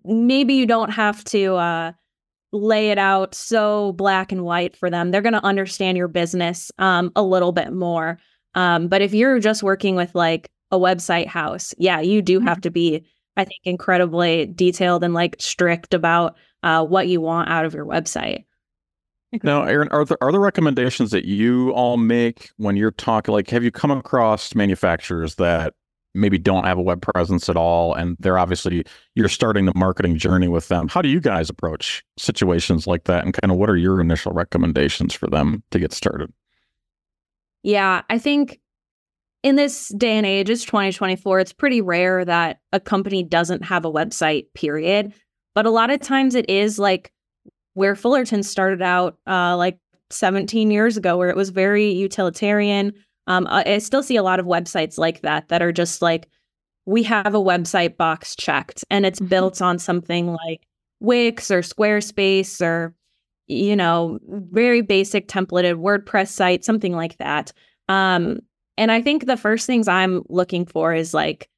maybe 0.04 0.54
you 0.54 0.66
don't 0.66 0.90
have 0.90 1.22
to 1.26 1.54
uh 1.54 1.92
lay 2.54 2.90
it 2.90 2.98
out 2.98 3.34
so 3.34 3.92
black 3.92 4.30
and 4.32 4.44
white 4.44 4.76
for 4.76 4.88
them. 4.88 5.10
They're 5.10 5.20
going 5.20 5.34
to 5.34 5.44
understand 5.44 5.98
your 5.98 6.08
business 6.08 6.70
um, 6.78 7.10
a 7.16 7.22
little 7.22 7.52
bit 7.52 7.72
more. 7.72 8.18
Um, 8.54 8.86
but 8.88 9.02
if 9.02 9.12
you're 9.12 9.40
just 9.40 9.62
working 9.62 9.96
with 9.96 10.14
like 10.14 10.50
a 10.70 10.78
website 10.78 11.26
house, 11.26 11.74
yeah, 11.78 12.00
you 12.00 12.22
do 12.22 12.38
have 12.40 12.58
mm-hmm. 12.58 12.62
to 12.62 12.70
be, 12.70 13.04
I 13.36 13.44
think, 13.44 13.60
incredibly 13.64 14.46
detailed 14.46 15.02
and 15.02 15.14
like 15.14 15.36
strict 15.40 15.92
about 15.92 16.36
uh, 16.62 16.84
what 16.84 17.08
you 17.08 17.20
want 17.20 17.50
out 17.50 17.64
of 17.64 17.74
your 17.74 17.84
website. 17.84 18.44
Now, 19.42 19.64
Aaron, 19.64 19.88
are 19.88 20.04
there 20.04 20.16
are 20.22 20.30
there 20.30 20.40
recommendations 20.40 21.10
that 21.10 21.24
you 21.24 21.70
all 21.70 21.96
make 21.96 22.50
when 22.56 22.76
you're 22.76 22.92
talking? 22.92 23.34
Like, 23.34 23.50
have 23.50 23.64
you 23.64 23.72
come 23.72 23.90
across 23.90 24.54
manufacturers 24.54 25.34
that 25.36 25.74
maybe 26.14 26.38
don't 26.38 26.64
have 26.64 26.78
a 26.78 26.82
web 26.82 27.02
presence 27.02 27.48
at 27.48 27.56
all 27.56 27.94
and 27.94 28.16
they're 28.20 28.38
obviously 28.38 28.84
you're 29.14 29.28
starting 29.28 29.64
the 29.64 29.72
marketing 29.74 30.16
journey 30.16 30.48
with 30.48 30.68
them. 30.68 30.88
How 30.88 31.02
do 31.02 31.08
you 31.08 31.20
guys 31.20 31.50
approach 31.50 32.04
situations 32.18 32.86
like 32.86 33.04
that 33.04 33.24
and 33.24 33.34
kind 33.34 33.50
of 33.50 33.58
what 33.58 33.68
are 33.68 33.76
your 33.76 34.00
initial 34.00 34.32
recommendations 34.32 35.14
for 35.14 35.28
them 35.28 35.62
to 35.70 35.78
get 35.78 35.92
started? 35.92 36.32
Yeah 37.62 38.02
i 38.10 38.18
think 38.18 38.60
in 39.42 39.56
this 39.56 39.88
day 39.88 40.12
and 40.12 40.26
age 40.26 40.50
it's 40.50 40.64
2024 40.64 41.40
it's 41.40 41.52
pretty 41.52 41.80
rare 41.80 42.24
that 42.24 42.60
a 42.72 42.80
company 42.80 43.22
doesn't 43.22 43.64
have 43.64 43.84
a 43.84 43.92
website 43.92 44.46
period. 44.54 45.12
But 45.54 45.66
a 45.66 45.70
lot 45.70 45.90
of 45.90 46.00
times 46.00 46.34
it 46.34 46.48
is 46.50 46.78
like 46.78 47.12
where 47.74 47.94
fullerton 47.94 48.42
started 48.42 48.82
out 48.82 49.18
uh, 49.26 49.56
like 49.56 49.78
17 50.10 50.70
years 50.70 50.96
ago 50.96 51.16
where 51.16 51.30
it 51.30 51.36
was 51.36 51.50
very 51.50 51.90
utilitarian 51.90 52.92
um, 53.26 53.46
I 53.48 53.78
still 53.78 54.02
see 54.02 54.16
a 54.16 54.22
lot 54.22 54.40
of 54.40 54.46
websites 54.46 54.98
like 54.98 55.22
that 55.22 55.48
that 55.48 55.62
are 55.62 55.72
just 55.72 56.02
like, 56.02 56.28
we 56.86 57.02
have 57.04 57.34
a 57.34 57.38
website 57.38 57.96
box 57.96 58.36
checked 58.36 58.84
and 58.90 59.06
it's 59.06 59.18
mm-hmm. 59.18 59.28
built 59.28 59.62
on 59.62 59.78
something 59.78 60.32
like 60.32 60.66
Wix 61.00 61.50
or 61.50 61.60
Squarespace 61.60 62.60
or, 62.60 62.94
you 63.46 63.76
know, 63.76 64.18
very 64.28 64.82
basic 64.82 65.28
templated 65.28 65.80
WordPress 65.80 66.28
site, 66.28 66.64
something 66.64 66.94
like 66.94 67.16
that. 67.18 67.52
Um, 67.88 68.40
and 68.76 68.92
I 68.92 69.00
think 69.00 69.24
the 69.24 69.36
first 69.36 69.66
things 69.66 69.88
I'm 69.88 70.22
looking 70.28 70.66
for 70.66 70.92
is 70.92 71.14
like, 71.14 71.48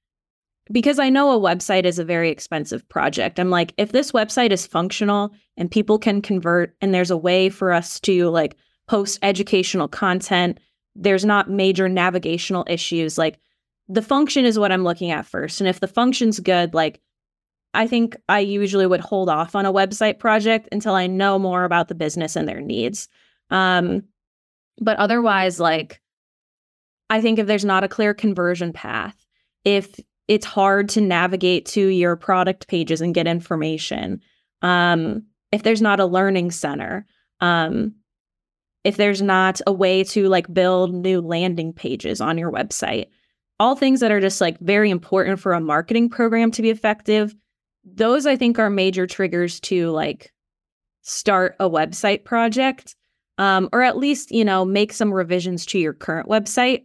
because 0.71 0.99
I 0.99 1.11
know 1.11 1.31
a 1.31 1.41
website 1.41 1.85
is 1.85 1.99
a 1.99 2.05
very 2.05 2.31
expensive 2.31 2.89
project. 2.89 3.39
I'm 3.39 3.51
like, 3.51 3.73
if 3.77 3.93
this 3.93 4.13
website 4.13 4.51
is 4.51 4.67
functional 4.67 5.31
and 5.57 5.71
people 5.71 5.99
can 5.99 6.21
convert 6.21 6.77
and 6.81 6.93
there's 6.93 7.11
a 7.11 7.17
way 7.17 7.49
for 7.49 7.73
us 7.73 8.01
to 8.01 8.29
like 8.31 8.57
post 8.89 9.19
educational 9.23 9.89
content 9.89 10.59
there's 10.97 11.25
not 11.25 11.51
major 11.51 11.89
navigational 11.89 12.65
issues. 12.69 13.19
Like 13.19 13.39
the 13.89 14.03
function 14.03 14.45
is 14.45 14.59
what 14.59 14.73
I'm 14.73 14.85
looking 14.85 15.11
at 15.11 15.27
first. 15.27 15.61
And 15.61 15.69
if 15.69 15.81
the 15.81 15.89
function's 15.89 16.41
good, 16.41 16.75
like 16.75 17.01
I 17.75 17.87
think 17.87 18.17
I 18.29 18.41
usually 18.41 18.87
would 18.87 19.01
hold 19.01 19.29
off 19.29 19.55
on 19.55 19.67
a 19.67 19.73
website 19.73 20.19
project 20.19 20.69
until 20.73 20.95
I 20.95 21.07
know 21.07 21.39
more 21.39 21.65
about 21.65 21.89
the 21.89 21.95
business 21.95 22.35
and 22.35 22.49
their 22.49 22.61
needs. 22.61 23.09
Um, 23.51 24.05
but 24.79 24.97
otherwise, 24.97 25.61
like 25.61 26.01
I 27.11 27.21
think 27.21 27.39
if 27.39 27.47
there's 27.47 27.65
not 27.65 27.85
a 27.85 27.89
clear 27.89 28.15
conversion 28.15 28.73
path, 28.73 29.17
if 29.65 30.01
it's 30.27 30.47
hard 30.47 30.89
to 30.91 31.01
navigate 31.01 31.67
to 31.67 31.87
your 31.87 32.17
product 32.17 32.67
pages 32.67 33.01
and 33.01 33.15
get 33.15 33.27
information, 33.27 34.21
um, 34.63 35.25
if 35.53 35.63
there's 35.63 35.83
not 35.83 36.01
a 36.01 36.07
learning 36.07 36.51
center, 36.51 37.07
um, 37.41 37.95
if 38.87 38.97
there's 38.97 39.21
not 39.21 39.61
a 39.67 39.73
way 39.73 40.05
to 40.05 40.29
like 40.29 40.53
build 40.55 40.95
new 40.95 41.21
landing 41.21 41.73
pages 41.73 42.21
on 42.21 42.39
your 42.39 42.53
website, 42.53 43.07
all 43.59 43.75
things 43.75 43.99
that 44.01 44.13
are 44.13 44.21
just 44.21 44.41
like 44.41 44.59
very 44.61 44.91
important 44.91 45.41
for 45.41 45.53
a 45.53 45.61
marketing 45.61 46.09
program 46.09 46.53
to 46.53 46.63
be 46.63 46.71
effective. 46.71 47.35
Those 47.85 48.27
I 48.27 48.37
think 48.37 48.61
are 48.61 48.71
major 48.71 49.07
triggers 49.07 49.59
to 49.61 49.91
like 49.91 50.33
start 51.03 51.57
a 51.59 51.69
website 51.69 52.25
project 52.25 52.95
um, 53.39 53.69
or 53.73 53.83
at 53.83 53.97
least, 53.97 54.31
you 54.31 54.45
know, 54.45 54.65
make 54.65 54.93
some 54.93 55.13
revisions 55.13 55.67
to 55.67 55.79
your 55.79 55.93
current 55.93 56.29
website. 56.29 56.85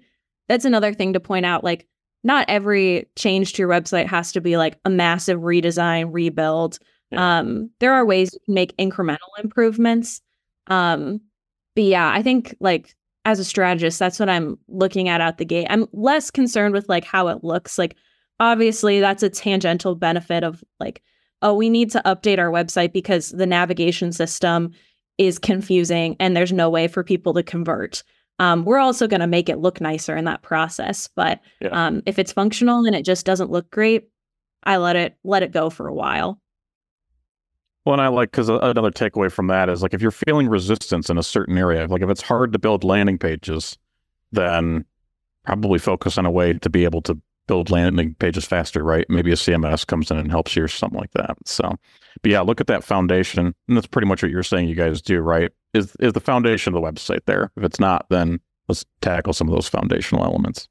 That's 0.50 0.66
another 0.66 0.94
thing 0.94 1.14
to 1.14 1.20
point 1.20 1.46
out. 1.46 1.64
Like, 1.64 1.88
not 2.24 2.46
every 2.50 3.10
change 3.16 3.54
to 3.54 3.62
your 3.62 3.70
website 3.70 4.08
has 4.08 4.32
to 4.34 4.42
be 4.42 4.58
like 4.58 4.78
a 4.86 4.90
massive 4.90 5.40
redesign, 5.40 6.10
rebuild. 6.12 6.78
Yeah. 7.10 7.40
Um, 7.40 7.70
there 7.80 7.94
are 7.94 8.06
ways 8.06 8.32
to 8.32 8.40
make 8.48 8.76
incremental 8.78 9.18
improvements. 9.42 10.22
Um, 10.68 11.22
but 11.76 11.84
yeah, 11.84 12.12
I 12.12 12.22
think 12.22 12.56
like 12.60 12.96
as 13.26 13.40
a 13.40 13.46
strategist, 13.46 14.00
that's 14.00 14.20
what 14.20 14.30
I'm 14.30 14.58
looking 14.68 15.08
at 15.08 15.22
out 15.22 15.38
the 15.38 15.46
gate. 15.46 15.68
I'm 15.70 15.88
less 15.94 16.32
concerned 16.32 16.74
with 16.74 16.90
like 16.90 17.06
how 17.06 17.28
it 17.28 17.44
looks. 17.44 17.78
Like 17.78 17.96
obviously 18.40 19.00
that's 19.00 19.24
a 19.24 19.30
tangential 19.30 19.96
benefit 19.96 20.44
of 20.44 20.64
like, 20.80 21.02
oh, 21.42 21.54
we 21.54 21.70
need 21.70 21.92
to 21.92 22.02
update 22.06 22.40
our 22.40 22.50
website 22.50 22.94
because 22.94 23.30
the 23.30 23.46
navigation 23.46 24.12
system 24.12 24.72
is 25.18 25.38
confusing 25.38 26.16
and 26.20 26.36
there's 26.36 26.52
no 26.52 26.70
way 26.70 26.88
for 26.88 27.04
people 27.04 27.34
to 27.34 27.44
convert. 27.44 28.04
Um, 28.40 28.66
we're 28.66 28.80
also 28.80 29.08
going 29.08 29.20
to 29.20 29.28
make 29.28 29.50
it 29.50 29.60
look 29.60 29.80
nicer 29.80 30.18
in 30.18 30.26
that 30.26 30.42
process. 30.42 31.08
But 31.16 31.42
yeah. 31.60 31.70
um, 31.70 32.02
if 32.08 32.18
it's 32.18 32.32
functional 32.32 32.86
and 32.86 32.96
it 32.96 33.06
just 33.06 33.26
doesn't 33.26 33.52
look 33.52 33.70
great, 33.70 34.10
I 34.64 34.78
let 34.78 34.96
it 34.96 35.16
let 35.24 35.44
it 35.44 35.52
go 35.52 35.70
for 35.70 35.88
a 35.88 35.94
while. 35.94 36.40
Well, 37.86 37.94
and 37.94 38.02
I 38.02 38.10
like 38.10 38.32
because 38.32 38.50
another 38.50 38.92
takeaway 38.92 39.32
from 39.32 39.48
that 39.48 39.70
is 39.70 39.82
like 39.82 39.94
if 39.94 40.02
you're 40.02 40.12
feeling 40.12 40.48
resistance 40.48 41.10
in 41.10 41.18
a 41.18 41.24
certain 41.24 41.58
area, 41.58 41.88
like 41.88 42.04
if 42.04 42.10
it's 42.10 42.22
hard 42.22 42.54
to 42.54 42.60
build 42.60 42.84
landing 42.84 43.18
pages, 43.18 43.78
then 44.32 44.86
probably 45.46 45.80
focus 45.80 46.18
on 46.18 46.26
a 46.26 46.32
way 46.32 46.54
to 46.54 46.70
be 46.70 46.84
able 46.84 47.02
to 47.02 47.20
build 47.48 47.72
landing 47.72 48.14
pages 48.16 48.46
faster, 48.46 48.84
right? 48.84 49.06
Maybe 49.10 49.32
a 49.32 49.36
CMS 49.36 49.86
comes 49.86 50.12
in 50.12 50.18
and 50.18 50.30
helps 50.30 50.56
you 50.56 50.64
or 50.64 50.68
something 50.68 51.00
like 51.00 51.12
that. 51.12 51.36
So, 51.46 51.76
but 52.22 52.32
yeah, 52.32 52.42
look 52.42 52.62
at 52.62 52.68
that 52.68 52.84
foundation, 52.84 53.54
and 53.68 53.78
that's 53.78 53.88
pretty 53.88 54.08
much 54.08 54.22
what 54.22 54.32
you're 54.32 54.44
saying. 54.44 54.70
You 54.70 54.76
guys 54.76 55.02
do, 55.02 55.20
right? 55.20 55.52
Is 55.74 55.96
is 56.00 56.14
the 56.14 56.20
foundation 56.20 56.74
of 56.74 56.82
the 56.82 56.88
website 56.88 57.26
there? 57.26 57.52
If 57.58 57.64
it's 57.64 57.80
not, 57.80 58.06
then 58.10 58.40
let's 58.68 58.86
tackle 59.02 59.34
some 59.34 59.50
of 59.50 59.56
those 59.56 59.68
foundational 59.68 60.24
elements. 60.24 60.68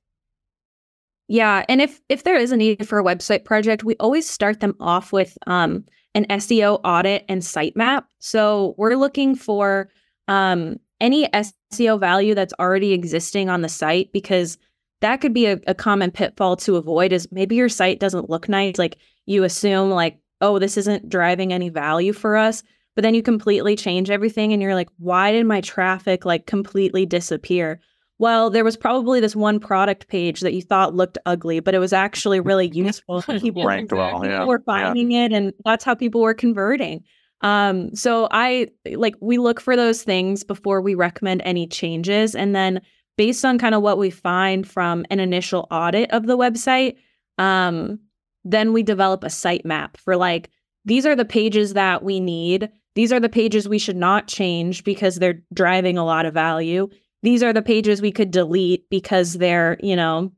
Yeah, 1.26 1.64
and 1.68 1.80
if 1.80 2.00
if 2.08 2.22
there 2.22 2.36
is 2.36 2.52
a 2.52 2.56
need 2.56 2.88
for 2.88 2.98
a 2.98 3.04
website 3.04 3.44
project, 3.44 3.84
we 3.84 3.96
always 4.00 4.28
start 4.28 4.61
them 4.61 4.74
off 4.80 5.12
with 5.12 5.36
um, 5.46 5.84
an 6.14 6.26
SEO 6.26 6.80
audit 6.84 7.24
and 7.28 7.42
sitemap. 7.42 8.04
So 8.18 8.74
we're 8.76 8.96
looking 8.96 9.34
for 9.34 9.88
um, 10.28 10.78
any 11.00 11.28
SEO 11.28 11.98
value 11.98 12.34
that's 12.34 12.54
already 12.58 12.92
existing 12.92 13.48
on 13.48 13.62
the 13.62 13.68
site 13.68 14.12
because 14.12 14.58
that 15.00 15.20
could 15.20 15.32
be 15.32 15.46
a, 15.46 15.58
a 15.66 15.74
common 15.74 16.11
pitfall 16.11 16.56
to 16.56 16.76
avoid 16.76 17.12
is 17.12 17.28
maybe 17.32 17.56
your 17.56 17.68
site 17.68 18.00
doesn't 18.00 18.28
look 18.28 18.48
nice. 18.48 18.78
Like 18.78 18.98
you 19.26 19.44
assume 19.44 19.90
like, 19.90 20.18
oh, 20.40 20.58
this 20.58 20.76
isn't 20.76 21.08
driving 21.08 21.52
any 21.52 21.68
value 21.68 22.12
for 22.12 22.36
us. 22.36 22.62
But 22.96 23.02
then 23.02 23.14
you 23.14 23.22
completely 23.22 23.76
change 23.76 24.11
everything 24.11 24.52
and 24.52 24.61
you're 24.61 24.74
like, 24.74 24.88
why 24.98 25.32
did 25.32 25.46
my 25.46 25.61
traffic 25.61 26.24
like 26.24 26.46
completely 26.46 27.06
disappear? 27.06 27.80
Well, 28.21 28.51
there 28.51 28.64
was 28.64 28.77
probably 28.77 29.18
this 29.18 29.35
one 29.35 29.59
product 29.59 30.09
page 30.09 30.43
that 30.43 30.53
you 30.53 30.61
thought 30.61 30.95
looked 30.95 31.16
ugly, 31.25 31.61
but 31.61 31.75
it 31.75 31.79
was 31.79 31.95
actually 31.95 32.39
really 32.51 32.68
useful. 32.68 33.23
People 33.23 33.64
ranked 33.64 33.93
well, 33.93 34.27
yeah. 34.27 34.45
were 34.45 34.59
finding 34.59 35.12
yeah. 35.12 35.25
it, 35.25 35.33
and 35.33 35.55
that's 35.64 35.85
how 35.85 35.95
people 35.95 36.21
were 36.21 36.35
converting. 36.35 37.03
Um, 37.41 37.95
so 37.97 38.29
I 38.31 38.68
like 38.93 39.14
we 39.23 39.39
look 39.39 39.59
for 39.59 39.75
those 39.75 40.03
things 40.03 40.45
before 40.45 40.83
we 40.83 40.95
recommend 40.95 41.41
any 41.47 41.66
changes, 41.66 42.35
and 42.35 42.55
then 42.55 42.83
based 43.16 43.43
on 43.43 43.59
kind 43.59 43.75
of 43.75 43.81
what 43.81 43.97
we 43.97 44.11
find 44.11 44.68
from 44.68 45.07
an 45.09 45.18
initial 45.18 45.66
audit 45.71 46.11
of 46.11 46.27
the 46.27 46.37
website, 46.37 46.97
um, 47.39 48.01
then 48.45 48.75
we 48.75 48.83
develop 48.83 49.25
a 49.25 49.31
site 49.31 49.64
map 49.64 49.97
for 49.97 50.14
like 50.14 50.51
these 50.85 51.07
are 51.07 51.16
the 51.16 51.25
pages 51.25 51.73
that 51.73 52.03
we 52.03 52.21
need. 52.21 52.68
These 52.95 53.14
are 53.14 53.21
the 53.21 53.31
pages 53.31 53.66
we 53.66 53.79
should 53.79 53.97
not 53.97 54.29
change 54.29 54.85
because 54.85 55.16
they're 55.16 55.43
driving 55.55 55.97
a 55.97 56.05
lot 56.05 56.27
of 56.27 56.35
value. 56.35 56.91
These 57.23 57.43
are 57.43 57.53
the 57.53 57.62
pages 57.62 58.01
we 58.01 58.12
could 58.12 58.31
delete 58.31 58.89
because 58.89 59.35
they're, 59.35 59.77
you 59.83 59.97
know, 59.97 60.33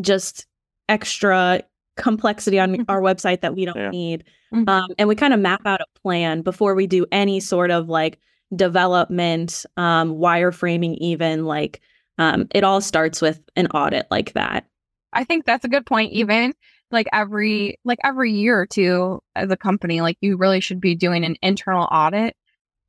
just 0.00 0.46
extra 0.88 1.62
complexity 1.96 2.58
on 2.58 2.72
mm-hmm. 2.72 2.82
our 2.88 3.00
website 3.00 3.42
that 3.42 3.54
we 3.54 3.64
don't 3.64 3.76
yeah. 3.76 3.90
need. 3.90 4.24
Mm-hmm. 4.52 4.68
Um, 4.68 4.88
and 4.98 5.08
we 5.08 5.14
kind 5.14 5.34
of 5.34 5.40
map 5.40 5.66
out 5.66 5.80
a 5.80 6.00
plan 6.00 6.42
before 6.42 6.74
we 6.74 6.86
do 6.86 7.06
any 7.12 7.40
sort 7.40 7.70
of 7.70 7.88
like 7.88 8.18
development, 8.54 9.64
um, 9.76 10.14
wireframing, 10.14 10.96
even 10.98 11.44
like 11.44 11.80
um, 12.18 12.46
it 12.54 12.64
all 12.64 12.80
starts 12.80 13.20
with 13.20 13.40
an 13.56 13.68
audit 13.68 14.06
like 14.10 14.32
that. 14.32 14.66
I 15.12 15.24
think 15.24 15.44
that's 15.44 15.64
a 15.64 15.68
good 15.68 15.86
point. 15.86 16.12
Even 16.12 16.54
like 16.90 17.06
every 17.12 17.78
like 17.84 17.98
every 18.04 18.32
year 18.32 18.58
or 18.58 18.66
two 18.66 19.20
as 19.36 19.50
a 19.50 19.56
company, 19.56 20.00
like 20.00 20.16
you 20.20 20.36
really 20.36 20.60
should 20.60 20.80
be 20.80 20.94
doing 20.94 21.24
an 21.24 21.36
internal 21.42 21.88
audit. 21.90 22.36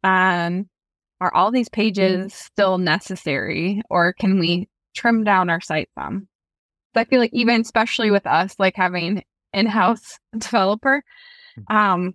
Um, 0.03 0.67
are 1.21 1.33
all 1.33 1.51
these 1.51 1.69
mm-hmm. 1.69 1.81
pages 1.81 2.33
still 2.33 2.77
necessary, 2.77 3.81
or 3.89 4.11
can 4.11 4.39
we 4.39 4.67
trim 4.93 5.23
down 5.23 5.49
our 5.49 5.61
site 5.61 5.89
some? 5.97 6.27
So 6.93 7.01
I 7.01 7.05
feel 7.05 7.21
like 7.21 7.33
even 7.33 7.61
especially 7.61 8.11
with 8.11 8.27
us, 8.27 8.55
like 8.59 8.75
having 8.75 9.23
in-house 9.53 10.19
developer, 10.37 11.03
mm-hmm. 11.57 11.77
um, 11.77 12.13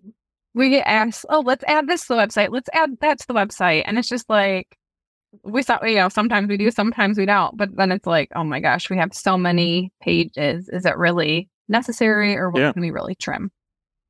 we 0.54 0.70
get 0.70 0.86
asked, 0.86 1.24
"Oh, 1.30 1.40
let's 1.40 1.64
add 1.66 1.86
this 1.86 2.02
to 2.02 2.14
the 2.14 2.20
website. 2.20 2.50
Let's 2.50 2.68
add 2.74 2.90
that 3.00 3.20
to 3.20 3.26
the 3.26 3.34
website," 3.34 3.84
and 3.86 3.98
it's 3.98 4.08
just 4.08 4.28
like 4.28 4.76
we 5.44 5.62
saw, 5.62 5.82
you 5.84 5.96
know, 5.96 6.08
sometimes 6.08 6.48
we 6.48 6.56
do, 6.56 6.70
sometimes 6.70 7.18
we 7.18 7.26
don't. 7.26 7.56
But 7.56 7.76
then 7.76 7.92
it's 7.92 8.06
like, 8.06 8.30
oh 8.34 8.44
my 8.44 8.60
gosh, 8.60 8.90
we 8.90 8.96
have 8.98 9.14
so 9.14 9.36
many 9.36 9.92
pages. 10.02 10.68
Is 10.68 10.84
it 10.84 10.96
really 10.96 11.48
necessary, 11.68 12.36
or 12.36 12.50
what 12.50 12.60
yeah. 12.60 12.72
can 12.72 12.82
we 12.82 12.90
really 12.90 13.14
trim? 13.14 13.50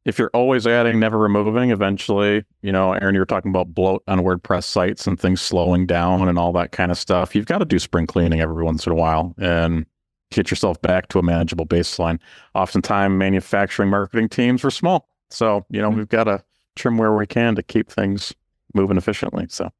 If 0.07 0.21
you're 0.21 0.31
always 0.33 0.69
adding, 0.69 1.01
never 1.01 1.19
removing, 1.19 1.73
eventually, 1.73 2.45
you 2.63 2.71
know, 2.71 2.93
Aaron, 2.93 3.17
you're 3.17 3.27
talking 3.27 3.51
about 3.51 3.75
bloat 3.75 4.05
on 4.07 4.21
WordPress 4.21 4.63
sites 4.63 5.05
and 5.09 5.19
things 5.19 5.43
slowing 5.43 5.85
down 5.85 6.29
and 6.29 6.39
all 6.39 6.53
that 6.53 6.71
kind 6.71 6.93
of 6.93 6.97
stuff. 6.97 7.35
You've 7.35 7.47
got 7.47 7.59
to 7.59 7.65
do 7.65 7.81
spring 7.81 8.07
cleaning 8.07 8.41
every 8.41 8.63
once 8.63 8.87
in 8.87 8.93
a 8.93 8.95
while 8.95 9.35
and 9.37 9.85
get 10.31 10.49
yourself 10.49 10.81
back 10.81 11.09
to 11.09 11.19
a 11.19 11.25
manageable 11.25 11.67
baseline. 11.67 12.21
Oftentimes, 12.55 13.19
manufacturing 13.19 13.91
marketing 13.91 14.29
teams 14.29 14.65
are 14.65 14.71
small. 14.71 15.09
So, 15.31 15.67
you 15.71 15.83
know, 15.83 15.89
mm-hmm. 15.89 15.99
we've 15.99 16.09
got 16.09 16.25
to 16.25 16.41
trim 16.77 16.99
where 16.99 17.13
we 17.13 17.27
can 17.27 17.57
to 17.57 17.63
keep 17.65 17.91
things 17.91 18.33
moving 18.75 18.97
efficiently. 18.97 19.47
So, 19.49 19.71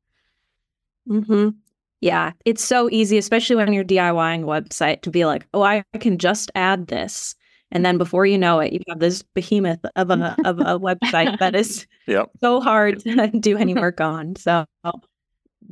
mm-hmm. 1.09 1.51
yeah, 2.01 2.33
it's 2.45 2.65
so 2.65 2.91
easy, 2.91 3.17
especially 3.17 3.55
when 3.55 3.73
you're 3.73 3.85
DIYing 3.85 4.43
a 4.43 4.47
website, 4.47 5.03
to 5.03 5.11
be 5.11 5.25
like, 5.25 5.47
oh, 5.55 5.63
I 5.63 5.85
can 6.01 6.19
just 6.19 6.51
add 6.57 6.89
this. 6.89 7.37
And 7.73 7.85
then 7.85 7.99
before 7.99 8.27
you 8.27 8.39
know 8.39 8.61
it, 8.61 8.73
you 8.73 8.81
have 8.89 9.01
this 9.01 9.23
behemoth 9.23 9.85
of 9.97 10.11
a 10.11 10.37
of 10.45 10.61
a 10.61 10.79
website 10.79 11.39
that 11.39 11.55
is 11.55 11.87
yep. 12.07 12.31
so 12.41 12.61
hard 12.61 13.01
to 13.01 13.29
do 13.41 13.57
any 13.57 13.75
work 13.75 14.01
on. 14.01 14.37
So 14.37 14.65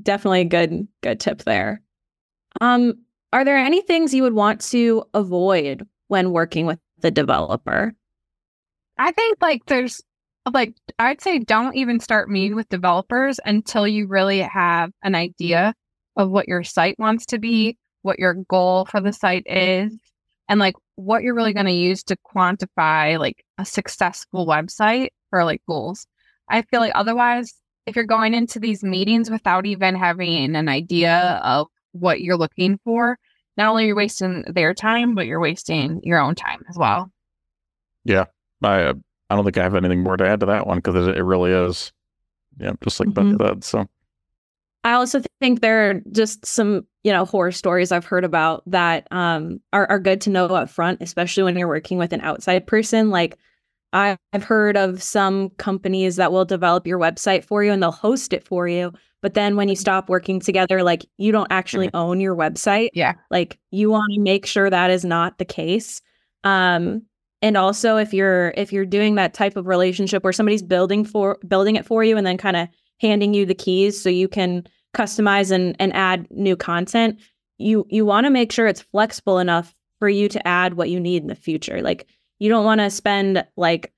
definitely 0.03 0.43
a 0.43 0.47
good 0.47 0.89
good 1.03 1.21
tip 1.21 1.43
there. 1.43 1.81
Um, 2.61 2.95
are 3.33 3.45
there 3.45 3.59
any 3.59 3.81
things 3.81 4.15
you 4.15 4.23
would 4.23 4.35
want 4.35 4.61
to 4.71 5.05
avoid 5.15 5.87
when 6.09 6.33
working 6.33 6.67
with 6.67 6.79
the 6.99 7.11
developer? 7.11 7.93
I 8.99 9.11
think 9.13 9.39
like 9.41 9.67
there's 9.67 10.01
like 10.53 10.75
I'd 10.99 11.21
say 11.21 11.39
don't 11.39 11.75
even 11.75 12.01
start 12.01 12.31
meeting 12.31 12.55
with 12.55 12.69
developers 12.69 13.41
until 13.45 13.89
you 13.89 14.07
really 14.07 14.41
have 14.41 14.91
an 15.03 15.15
idea 15.15 15.75
of 16.17 16.31
what 16.31 16.49
your 16.49 16.63
site 16.63 16.99
wants 16.99 17.27
to 17.27 17.39
be, 17.39 17.77
what 18.03 18.19
your 18.19 18.35
goal 18.35 18.85
for 18.85 19.01
the 19.01 19.13
site 19.13 19.47
is, 19.47 19.97
and 20.49 20.61
like 20.61 20.75
what 20.97 21.23
you're 21.23 21.35
really 21.35 21.53
going 21.53 21.67
to 21.67 21.73
use 21.73 22.03
to 22.05 22.17
quantify 22.17 23.19
like 23.19 23.45
a 23.59 23.65
successful 23.65 24.47
website 24.47 25.09
for 25.31 25.45
like 25.45 25.63
goals. 25.69 26.07
I 26.49 26.63
feel 26.63 26.81
like 26.81 26.93
otherwise 26.95 27.55
if 27.87 27.97
you're 27.97 28.05
going 28.05 28.35
into 28.35 28.59
these 28.59 28.83
meetings 28.83 29.31
without 29.31 29.67
even 29.67 29.95
having 29.95 30.57
an 30.57 30.69
idea 30.69 31.41
of 31.43 31.69
what 31.93 32.21
you're 32.21 32.37
looking 32.37 32.79
for, 32.85 33.19
not 33.57 33.69
only 33.69 33.85
are 33.85 33.87
you're 33.89 33.97
wasting 33.97 34.45
their 34.49 34.75
time, 34.75 35.15
but 35.15 35.27
you're 35.27 35.41
wasting 35.41 36.01
your 36.03 36.19
own 36.19 36.35
time 36.35 36.65
as 36.69 36.77
well. 36.77 37.11
Yeah. 38.05 38.25
I 38.63 38.83
uh, 38.83 38.95
I 39.31 39.37
don't 39.37 39.45
think 39.45 39.59
I 39.59 39.63
have 39.63 39.75
anything 39.75 40.03
more 40.03 40.17
to 40.17 40.27
add 40.27 40.41
to 40.41 40.47
that 40.47 40.67
one 40.67 40.79
because 40.79 41.09
it, 41.09 41.17
it, 41.17 41.23
really 41.23 41.51
is, 41.51 41.93
yeah, 42.59 42.73
just 42.83 43.01
like 43.01 43.09
mm-hmm. 43.09 43.37
that. 43.39 43.65
So, 43.65 43.87
I 44.85 44.93
also 44.93 45.23
think 45.41 45.61
there 45.61 45.91
are 45.91 46.01
just 46.13 46.47
some 46.47 46.87
you 47.03 47.13
know 47.13 47.25
horror 47.25 47.53
stories 47.53 47.91
I've 47.91 48.05
heard 48.05 48.25
about 48.25 48.63
that 48.67 49.09
um, 49.11 49.61
are 49.73 49.87
are 49.91 49.99
good 49.99 50.21
to 50.23 50.31
know 50.31 50.47
up 50.47 50.71
front, 50.71 51.03
especially 51.03 51.43
when 51.43 51.57
you're 51.57 51.69
working 51.69 51.99
with 51.99 52.13
an 52.13 52.21
outside 52.21 52.67
person. 52.67 53.11
Like 53.11 53.39
I've 53.95 54.19
heard 54.43 54.77
of 54.77 55.03
some 55.03 55.51
companies 55.51 56.17
that 56.17 56.33
will 56.33 56.45
develop 56.45 56.87
your 56.87 56.99
website 56.99 57.45
for 57.45 57.63
you 57.63 57.71
and 57.71 57.81
they'll 57.81 57.93
host 57.93 58.33
it 58.33 58.47
for 58.47 58.67
you. 58.67 58.93
But 59.23 59.35
then 59.35 59.57
when 59.57 59.69
you 59.69 59.77
stop 59.77 60.09
working 60.09 60.41
together, 60.41 60.83
like 60.83 61.07
you 61.17 61.31
don't 61.31 61.51
actually 61.51 61.87
mm-hmm. 61.87 61.97
own 61.97 62.21
your 62.21 62.35
website. 62.35 62.89
Yeah. 62.93 63.15
Like 63.31 63.59
you 63.71 63.91
want 63.91 64.13
to 64.15 64.21
make 64.21 64.47
sure 64.47 64.69
that 64.69 64.91
is 64.91 65.05
not 65.05 65.39
the 65.39 65.45
case. 65.45 66.03
Um, 66.43 67.03
and 67.41 67.57
also 67.57 67.97
if 67.97 68.13
you're 68.13 68.53
if 68.57 68.73
you're 68.73 68.85
doing 68.85 69.15
that 69.15 69.33
type 69.33 69.57
of 69.57 69.67
relationship 69.69 70.25
where 70.25 70.33
somebody's 70.33 70.63
building 70.63 71.05
for 71.05 71.39
building 71.47 71.77
it 71.77 71.87
for 71.87 72.03
you 72.03 72.17
and 72.17 72.27
then 72.27 72.37
kind 72.37 72.57
of 72.57 72.69
handing 73.01 73.35
you 73.35 73.47
the 73.47 73.55
keys 73.55 74.01
so 74.01 74.09
you 74.09 74.29
can 74.29 74.67
customize 74.95 75.51
and, 75.51 75.77
and 75.79 75.93
add 75.95 76.27
new 76.31 76.57
content 76.57 77.19
you 77.59 77.87
you 77.89 78.05
want 78.05 78.25
to 78.25 78.31
make 78.31 78.53
sure 78.53 78.67
it's 78.67 78.83
flexible 78.83 79.39
enough 79.39 79.75
for 79.99 80.09
you 80.09 80.29
to 80.29 80.47
add 80.47 80.75
what 80.75 80.91
you 80.91 81.01
need 81.01 81.23
in 81.23 81.29
the 81.29 81.35
future 81.35 81.83
like 81.83 82.07
you 82.39 82.49
don't 82.49 82.65
want 82.65 82.81
to 82.81 82.91
spend 82.91 83.45
like 83.57 83.93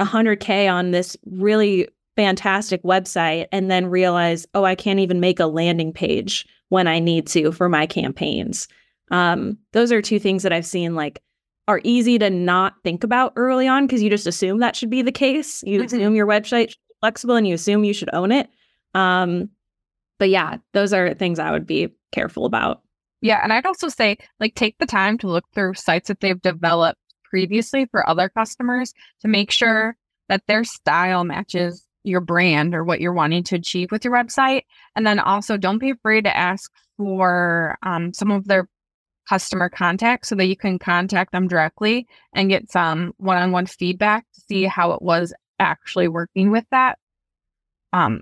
100k 0.00 0.72
on 0.72 0.90
this 0.90 1.16
really 1.26 1.88
fantastic 2.16 2.82
website 2.82 3.46
and 3.52 3.70
then 3.70 3.86
realize 3.86 4.46
oh 4.54 4.64
i 4.64 4.74
can't 4.74 5.00
even 5.00 5.20
make 5.20 5.40
a 5.40 5.46
landing 5.46 5.92
page 5.92 6.46
when 6.68 6.86
i 6.86 6.98
need 6.98 7.26
to 7.26 7.52
for 7.52 7.68
my 7.68 7.86
campaigns 7.86 8.68
um, 9.10 9.58
those 9.72 9.92
are 9.92 10.00
two 10.00 10.18
things 10.18 10.42
that 10.42 10.52
i've 10.52 10.66
seen 10.66 10.94
like 10.94 11.22
are 11.68 11.80
easy 11.84 12.18
to 12.18 12.28
not 12.28 12.74
think 12.82 13.04
about 13.04 13.32
early 13.36 13.68
on 13.68 13.86
because 13.86 14.02
you 14.02 14.10
just 14.10 14.26
assume 14.26 14.58
that 14.58 14.74
should 14.74 14.90
be 14.90 15.02
the 15.02 15.12
case. 15.12 15.62
You 15.62 15.78
mm-hmm. 15.78 15.86
assume 15.86 16.14
your 16.14 16.26
website 16.26 16.74
flexible 17.02 17.36
and 17.36 17.46
you 17.46 17.54
assume 17.54 17.84
you 17.84 17.92
should 17.92 18.10
own 18.14 18.32
it. 18.32 18.48
Um, 18.94 19.50
but 20.18 20.30
yeah, 20.30 20.58
those 20.72 20.92
are 20.92 21.14
things 21.14 21.38
I 21.38 21.50
would 21.50 21.66
be 21.66 21.88
careful 22.12 22.46
about. 22.46 22.82
Yeah, 23.20 23.40
and 23.42 23.52
I'd 23.52 23.66
also 23.66 23.88
say 23.88 24.18
like 24.40 24.54
take 24.54 24.78
the 24.78 24.86
time 24.86 25.18
to 25.18 25.28
look 25.28 25.44
through 25.52 25.74
sites 25.74 26.08
that 26.08 26.20
they've 26.20 26.40
developed 26.40 27.00
previously 27.24 27.86
for 27.86 28.08
other 28.08 28.28
customers 28.28 28.92
to 29.20 29.28
make 29.28 29.50
sure 29.50 29.96
that 30.28 30.42
their 30.46 30.64
style 30.64 31.24
matches 31.24 31.84
your 32.04 32.20
brand 32.20 32.74
or 32.74 32.84
what 32.84 33.00
you're 33.00 33.12
wanting 33.12 33.44
to 33.44 33.56
achieve 33.56 33.90
with 33.90 34.04
your 34.04 34.14
website. 34.14 34.62
And 34.96 35.06
then 35.06 35.18
also 35.18 35.56
don't 35.56 35.78
be 35.78 35.90
afraid 35.90 36.24
to 36.24 36.36
ask 36.36 36.70
for 36.96 37.78
um, 37.82 38.12
some 38.12 38.30
of 38.30 38.46
their 38.46 38.68
customer 39.28 39.68
contact 39.68 40.26
so 40.26 40.34
that 40.34 40.46
you 40.46 40.56
can 40.56 40.78
contact 40.78 41.32
them 41.32 41.48
directly 41.48 42.06
and 42.34 42.50
get 42.50 42.70
some 42.70 43.12
one-on-one 43.18 43.66
feedback 43.66 44.24
to 44.34 44.40
see 44.48 44.64
how 44.64 44.92
it 44.92 45.02
was 45.02 45.32
actually 45.62 46.08
working 46.08 46.50
with 46.50 46.64
that 46.70 46.98
um, 47.92 48.20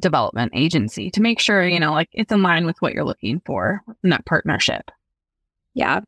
development 0.00 0.52
agency 0.54 1.10
to 1.10 1.20
make 1.20 1.38
sure 1.38 1.66
you 1.66 1.80
know 1.80 1.92
like 1.92 2.08
it's 2.12 2.32
in 2.32 2.42
line 2.42 2.66
with 2.66 2.80
what 2.80 2.92
you're 2.92 3.04
looking 3.04 3.40
for 3.44 3.82
in 4.02 4.10
that 4.10 4.26
partnership. 4.26 4.90
Yeah. 5.74 6.00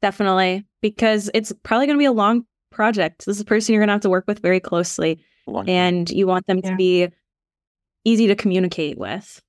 Definitely 0.00 0.64
because 0.80 1.30
it's 1.34 1.52
probably 1.64 1.86
going 1.86 1.98
to 1.98 2.02
be 2.02 2.04
a 2.04 2.12
long 2.12 2.46
project. 2.70 3.26
This 3.26 3.36
is 3.36 3.40
a 3.40 3.44
person 3.44 3.72
you're 3.72 3.80
going 3.80 3.88
to 3.88 3.94
have 3.94 4.02
to 4.02 4.10
work 4.10 4.24
with 4.28 4.40
very 4.40 4.60
closely 4.60 5.18
and 5.66 6.08
you 6.08 6.26
want 6.26 6.46
them 6.46 6.60
yeah. 6.62 6.70
to 6.70 6.76
be 6.76 7.08
easy 8.04 8.28
to 8.28 8.36
communicate 8.36 8.98
with. 8.98 9.42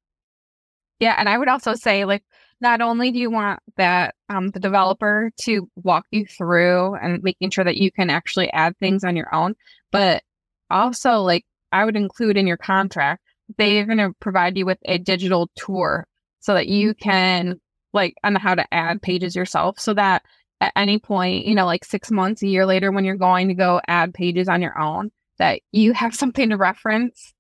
Yeah 1.00 1.16
and 1.18 1.30
i 1.30 1.38
would 1.38 1.48
also 1.48 1.76
say 1.76 2.04
like 2.04 2.24
not 2.62 2.82
only 2.82 3.12
do 3.12 3.20
you 3.20 3.30
want 3.30 3.60
that 3.78 4.16
um, 4.28 4.50
the 4.50 4.60
developer 4.60 5.32
to 5.42 5.70
walk 5.76 6.06
you 6.12 6.26
through 6.26 6.96
and 6.96 7.24
making 7.24 7.52
sure 7.52 7.64
that 7.64 7.78
you 7.78 7.92
can 7.92 8.10
actually 8.10 8.52
add 8.52 8.78
things 8.78 9.04
on 9.04 9.16
your 9.16 9.34
own, 9.34 9.56
but 9.92 10.24
also 10.70 11.22
like 11.22 11.46
I 11.72 11.86
would 11.86 11.96
include 11.96 12.38
in 12.38 12.48
your 12.48 12.58
contract, 12.58 13.24
they're 13.58 13.86
going 13.86 13.98
to 13.98 14.14
provide 14.20 14.58
you 14.58 14.66
with 14.66 14.80
a 14.86 14.98
digital 14.98 15.50
tour 15.56 16.08
so 16.40 16.54
that 16.54 16.68
you 16.68 16.94
can 16.94 17.60
like 17.94 18.16
on 18.24 18.36
how 18.36 18.56
to 18.56 18.74
add 18.74 19.02
pages 19.02 19.36
yourself 19.36 19.80
so 19.80 19.94
that 19.94 20.24
at 20.62 20.74
any 20.76 21.00
point, 21.00 21.46
you 21.46 21.56
know, 21.56 21.66
like 21.66 21.86
six 21.86 22.12
months, 22.12 22.44
a 22.44 22.48
year 22.48 22.66
later, 22.66 22.92
when 22.92 23.06
you're 23.06 23.16
going 23.16 23.48
to 23.48 23.54
go 23.54 23.82
add 23.88 24.14
pages 24.14 24.50
on 24.50 24.62
your 24.62 24.78
own, 24.80 25.12
that 25.38 25.62
you 25.72 25.94
have 25.94 26.14
something 26.16 26.50
to 26.50 26.58
reference 26.58 27.34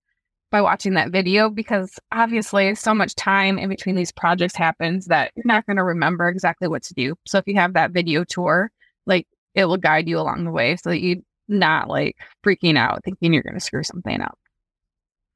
by 0.51 0.61
watching 0.61 0.95
that 0.95 1.11
video 1.11 1.49
because 1.49 1.99
obviously 2.11 2.73
so 2.73 2.93
much 2.93 3.13
time 3.13 3.59
in 3.59 3.69
between 3.69 3.95
these 3.95 4.11
projects 4.11 4.55
happens 4.55 5.05
that 5.05 5.31
you're 5.35 5.43
not 5.45 5.63
going 5.67 5.77
to 5.77 5.83
remember 5.83 6.27
exactly 6.27 6.67
what 6.67 6.81
to 6.81 6.93
do. 6.95 7.15
So 7.27 7.37
if 7.37 7.45
you 7.45 7.55
have 7.55 7.73
that 7.73 7.91
video 7.91 8.23
tour, 8.23 8.71
like 9.05 9.27
it 9.53 9.65
will 9.65 9.77
guide 9.77 10.07
you 10.07 10.17
along 10.17 10.45
the 10.45 10.51
way 10.51 10.75
so 10.75 10.89
that 10.89 11.01
you're 11.01 11.17
not 11.49 11.89
like 11.89 12.17
freaking 12.43 12.77
out 12.77 13.03
thinking 13.03 13.33
you're 13.33 13.43
going 13.43 13.53
to 13.55 13.59
screw 13.59 13.83
something 13.83 14.21
up. 14.21 14.37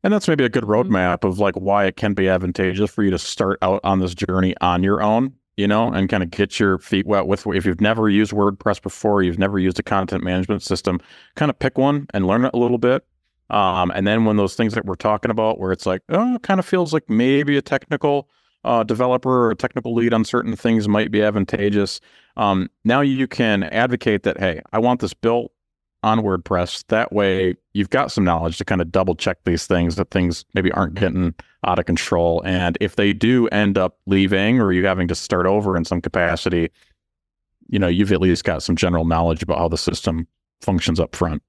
And 0.04 0.14
that's 0.14 0.28
maybe 0.28 0.44
a 0.44 0.50
good 0.50 0.64
mm-hmm. 0.64 0.94
roadmap 0.94 1.24
of 1.24 1.40
like 1.40 1.56
why 1.56 1.86
it 1.86 1.96
can 1.96 2.14
be 2.14 2.28
advantageous 2.28 2.92
for 2.92 3.04
you 3.04 3.12
to 3.12 3.20
start 3.20 3.58
out 3.62 3.80
on 3.84 4.00
this 4.00 4.14
journey 4.14 4.54
on 4.62 4.84
your 4.84 5.02
own, 5.02 5.34
you 5.56 5.68
know, 5.68 5.88
and 5.92 6.10
kind 6.10 6.24
of 6.24 6.30
get 6.30 6.60
your 6.60 6.78
feet 6.78 7.08
wet 7.08 7.28
with 7.28 7.48
if 7.48 7.66
you've 7.66 7.82
never 7.82 8.10
used 8.10 8.34
WordPress 8.34 8.82
before, 8.82 9.24
you've 9.24 9.40
never 9.40 9.58
used 9.60 9.80
a 9.80 9.84
content 9.84 10.24
management 10.24 10.62
system, 10.62 11.00
kind 11.36 11.50
of 11.50 11.58
pick 11.58 11.78
one 11.78 12.08
and 12.14 12.28
learn 12.28 12.46
it 12.46 12.54
a 12.54 12.58
little 12.58 12.78
bit. 12.78 13.06
Um, 13.50 13.92
and 13.92 14.08
then 14.08 14.26
when 14.26 14.38
those 14.38 14.56
things 14.56 14.74
that 14.74 14.86
we're 14.86 14.96
talking 14.96 15.32
about, 15.32 15.60
where 15.60 15.72
it's 15.72 15.86
like, 15.86 16.02
oh, 16.10 16.36
it 16.36 16.44
kind 16.44 16.60
of 16.60 16.66
feels 16.66 16.92
like 16.92 17.10
maybe 17.10 17.56
a 17.56 17.62
technical 17.62 18.28
uh, 18.64 18.84
developer 18.84 19.48
or 19.48 19.52
a 19.52 19.56
technical 19.56 19.94
lead 19.94 20.14
on 20.14 20.26
certain 20.26 20.56
things 20.56 20.88
might 20.88 21.12
be 21.12 21.22
advantageous. 21.22 22.02
Um, 22.36 22.70
now 22.84 23.02
you 23.02 23.28
can 23.28 23.64
advocate 23.64 24.24
that, 24.24 24.40
hey, 24.40 24.62
I 24.72 24.80
want 24.80 25.02
this 25.02 25.14
built 25.14 25.52
on 26.04 26.20
WordPress. 26.20 26.86
That 26.88 27.12
way 27.12 27.56
you've 27.74 27.90
got 27.90 28.12
some 28.12 28.24
knowledge 28.24 28.58
to 28.58 28.66
kind 28.66 28.82
of 28.82 28.92
double 28.92 29.16
check 29.16 29.38
these 29.46 29.66
things 29.66 29.96
that 29.96 30.12
things 30.12 30.46
maybe 30.54 30.72
aren't 30.72 30.96
getting 30.96 31.34
out 31.66 31.80
of 31.80 31.86
control. 31.86 32.42
And 32.46 32.78
if 32.82 32.96
they 32.96 33.14
do 33.14 33.48
end 33.48 33.78
up 33.78 33.98
leaving 34.06 34.60
or 34.60 34.72
you 34.72 34.86
having 34.86 35.08
to 35.08 35.16
start 35.16 35.46
over 35.46 35.76
in 35.78 35.86
some 35.86 36.02
capacity, 36.02 36.70
you 37.70 37.80
know, 37.80 37.88
you've 37.88 38.12
at 38.12 38.22
least 38.22 38.44
got 38.44 38.62
some 38.62 38.76
general 38.76 39.06
knowledge 39.06 39.42
about 39.42 39.58
how 39.58 39.68
the 39.68 39.78
system 39.78 40.28
functions 40.62 41.00
up 41.00 41.16
front. 41.16 41.42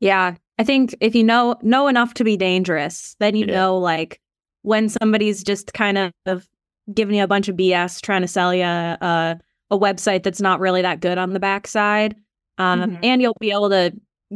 Yeah. 0.00 0.36
I 0.58 0.64
think 0.64 0.96
if 1.00 1.14
you 1.14 1.22
know 1.22 1.56
know 1.62 1.86
enough 1.86 2.14
to 2.14 2.24
be 2.24 2.36
dangerous, 2.36 3.14
then 3.20 3.36
you 3.36 3.46
yeah. 3.46 3.54
know 3.54 3.78
like 3.78 4.20
when 4.62 4.88
somebody's 4.88 5.44
just 5.44 5.74
kind 5.74 6.12
of 6.26 6.48
giving 6.92 7.16
you 7.16 7.22
a 7.22 7.28
bunch 7.28 7.48
of 7.48 7.56
BS 7.56 8.00
trying 8.00 8.22
to 8.22 8.28
sell 8.28 8.54
you 8.54 8.62
a, 8.62 9.38
a 9.70 9.78
website 9.78 10.22
that's 10.22 10.40
not 10.40 10.60
really 10.60 10.82
that 10.82 11.00
good 11.00 11.18
on 11.18 11.32
the 11.32 11.40
backside. 11.40 12.16
Um, 12.58 12.82
mm-hmm. 12.82 12.96
And 13.02 13.22
you'll 13.22 13.36
be 13.40 13.50
able 13.50 13.70
to 13.70 13.92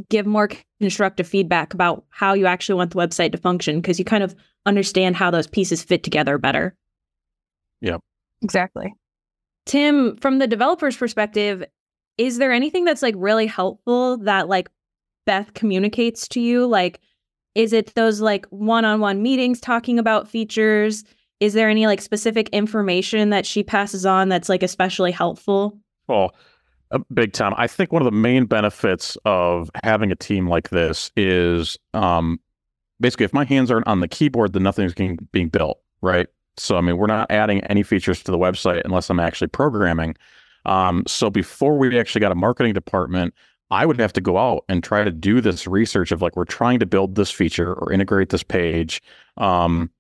give 0.08 0.26
more 0.26 0.48
constructive 0.80 1.26
feedback 1.26 1.74
about 1.74 2.04
how 2.10 2.34
you 2.34 2.46
actually 2.46 2.76
want 2.76 2.90
the 2.90 2.98
website 2.98 3.32
to 3.32 3.38
function 3.38 3.80
because 3.80 3.98
you 3.98 4.04
kind 4.04 4.22
of 4.22 4.34
understand 4.66 5.16
how 5.16 5.30
those 5.30 5.46
pieces 5.46 5.82
fit 5.82 6.02
together 6.02 6.38
better. 6.38 6.76
Yep. 7.80 8.00
Exactly. 8.42 8.94
Tim, 9.66 10.16
from 10.16 10.38
the 10.38 10.46
developer's 10.46 10.96
perspective, 10.96 11.64
is 12.18 12.38
there 12.38 12.52
anything 12.52 12.84
that's 12.84 13.02
like 13.02 13.14
really 13.16 13.46
helpful 13.46 14.18
that 14.18 14.48
like 14.48 14.68
Beth 15.26 15.54
communicates 15.54 16.28
to 16.28 16.40
you? 16.40 16.66
Like, 16.66 17.00
is 17.54 17.72
it 17.72 17.94
those 17.94 18.20
like 18.20 18.46
one 18.46 18.84
on 18.84 19.00
one 19.00 19.22
meetings 19.22 19.60
talking 19.60 19.98
about 19.98 20.28
features? 20.28 21.04
Is 21.40 21.54
there 21.54 21.68
any 21.68 21.86
like 21.86 22.00
specific 22.00 22.48
information 22.50 23.30
that 23.30 23.46
she 23.46 23.62
passes 23.62 24.06
on 24.06 24.28
that's 24.28 24.48
like 24.48 24.62
especially 24.62 25.10
helpful? 25.10 25.78
Well, 26.06 26.34
uh, 26.34 26.38
big 27.12 27.32
time. 27.32 27.54
I 27.56 27.66
think 27.66 27.92
one 27.92 28.02
of 28.02 28.06
the 28.06 28.16
main 28.16 28.46
benefits 28.46 29.16
of 29.24 29.70
having 29.84 30.10
a 30.10 30.16
team 30.16 30.48
like 30.48 30.70
this 30.70 31.10
is 31.16 31.78
um, 31.94 32.40
basically 33.00 33.24
if 33.24 33.32
my 33.32 33.44
hands 33.44 33.70
aren't 33.70 33.86
on 33.86 34.00
the 34.00 34.08
keyboard, 34.08 34.52
then 34.52 34.62
nothing's 34.62 34.94
being, 34.94 35.18
being 35.32 35.48
built, 35.48 35.80
right? 36.02 36.26
So, 36.56 36.76
I 36.76 36.80
mean, 36.80 36.96
we're 36.96 37.06
not 37.06 37.30
adding 37.30 37.60
any 37.64 37.82
features 37.82 38.22
to 38.24 38.32
the 38.32 38.38
website 38.38 38.82
unless 38.84 39.08
I'm 39.08 39.20
actually 39.20 39.48
programming. 39.48 40.16
Um, 40.66 41.04
so, 41.06 41.30
before 41.30 41.78
we 41.78 41.98
actually 41.98 42.20
got 42.20 42.32
a 42.32 42.36
marketing 42.36 42.74
department, 42.74 43.34
I 43.70 43.86
would 43.86 43.98
have 44.00 44.12
to 44.14 44.20
go 44.20 44.36
out 44.36 44.64
and 44.68 44.82
try 44.82 45.04
to 45.04 45.12
do 45.12 45.40
this 45.40 45.66
research 45.66 46.10
of 46.10 46.20
like, 46.20 46.36
we're 46.36 46.44
trying 46.44 46.80
to 46.80 46.86
build 46.86 47.14
this 47.14 47.30
feature 47.30 47.72
or 47.72 47.92
integrate 47.92 48.30
this 48.30 48.42
page. 48.42 49.00
Um, 49.36 49.90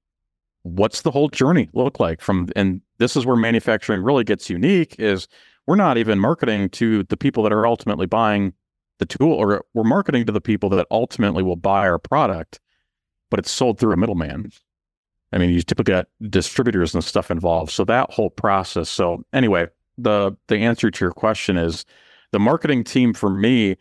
what's 0.62 1.02
the 1.02 1.10
whole 1.10 1.28
journey 1.28 1.68
look 1.72 2.00
like 2.00 2.20
from, 2.20 2.48
and 2.56 2.80
this 2.98 3.16
is 3.16 3.24
where 3.24 3.36
manufacturing 3.36 4.02
really 4.02 4.24
gets 4.24 4.50
unique 4.50 4.96
is 4.98 5.28
we're 5.70 5.76
not 5.76 5.98
even 5.98 6.18
marketing 6.18 6.68
to 6.68 7.04
the 7.04 7.16
people 7.16 7.44
that 7.44 7.52
are 7.52 7.64
ultimately 7.64 8.04
buying 8.04 8.52
the 8.98 9.06
tool, 9.06 9.32
or 9.32 9.64
we're 9.72 9.84
marketing 9.84 10.26
to 10.26 10.32
the 10.32 10.40
people 10.40 10.68
that 10.68 10.84
ultimately 10.90 11.44
will 11.44 11.54
buy 11.54 11.88
our 11.88 11.96
product, 11.96 12.58
but 13.30 13.38
it's 13.38 13.52
sold 13.52 13.78
through 13.78 13.92
a 13.92 13.96
middleman. 13.96 14.50
I 15.32 15.38
mean, 15.38 15.50
you 15.50 15.62
typically 15.62 15.92
got 15.92 16.08
distributors 16.28 16.92
and 16.92 17.04
stuff 17.04 17.30
involved. 17.30 17.70
So 17.70 17.84
that 17.84 18.10
whole 18.10 18.30
process. 18.30 18.90
So 18.90 19.22
anyway, 19.32 19.68
the 19.96 20.32
the 20.48 20.56
answer 20.56 20.90
to 20.90 21.04
your 21.04 21.12
question 21.12 21.56
is 21.56 21.84
the 22.32 22.40
marketing 22.40 22.82
team 22.82 23.14
for 23.14 23.30
me 23.30 23.76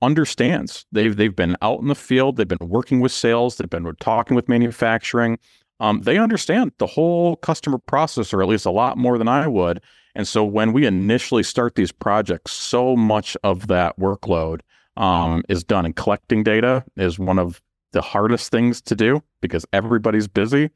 understands. 0.00 0.86
They've 0.92 1.14
they've 1.14 1.36
been 1.36 1.58
out 1.60 1.80
in 1.80 1.88
the 1.88 1.94
field, 1.94 2.38
they've 2.38 2.48
been 2.48 2.68
working 2.70 3.00
with 3.00 3.12
sales, 3.12 3.56
they've 3.56 3.68
been 3.68 3.94
talking 4.00 4.34
with 4.34 4.48
manufacturing. 4.48 5.38
Um, 5.78 6.00
they 6.00 6.16
understand 6.16 6.72
the 6.78 6.86
whole 6.86 7.36
customer 7.36 7.76
process, 7.76 8.32
or 8.32 8.40
at 8.40 8.48
least 8.48 8.64
a 8.64 8.70
lot 8.70 8.96
more 8.96 9.18
than 9.18 9.28
I 9.28 9.46
would. 9.46 9.82
And 10.18 10.26
so 10.26 10.44
when 10.44 10.72
we 10.72 10.84
initially 10.84 11.44
start 11.44 11.76
these 11.76 11.92
projects, 11.92 12.52
so 12.52 12.96
much 12.96 13.36
of 13.44 13.68
that 13.68 13.96
workload 14.00 14.60
um, 14.96 15.44
is 15.48 15.62
done. 15.62 15.86
And 15.86 15.94
collecting 15.94 16.42
data 16.42 16.84
is 16.96 17.20
one 17.20 17.38
of 17.38 17.62
the 17.92 18.02
hardest 18.02 18.50
things 18.50 18.80
to 18.82 18.96
do 18.96 19.22
because 19.40 19.64
everybody's 19.72 20.26
busy 20.26 20.70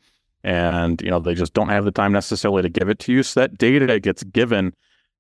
and 0.45 1.01
you 1.03 1.11
know 1.11 1.21
they 1.21 1.35
just 1.35 1.55
don't 1.55 1.69
have 1.69 1.85
the 1.85 1.93
time 1.93 2.13
necessarily 2.13 2.63
to 2.63 2.69
give 2.69 2.89
it 2.89 3.01
to 3.01 3.13
you. 3.13 3.25
So 3.25 3.41
that 3.41 3.59
data 3.59 3.99
gets 3.99 4.23
given 4.23 4.75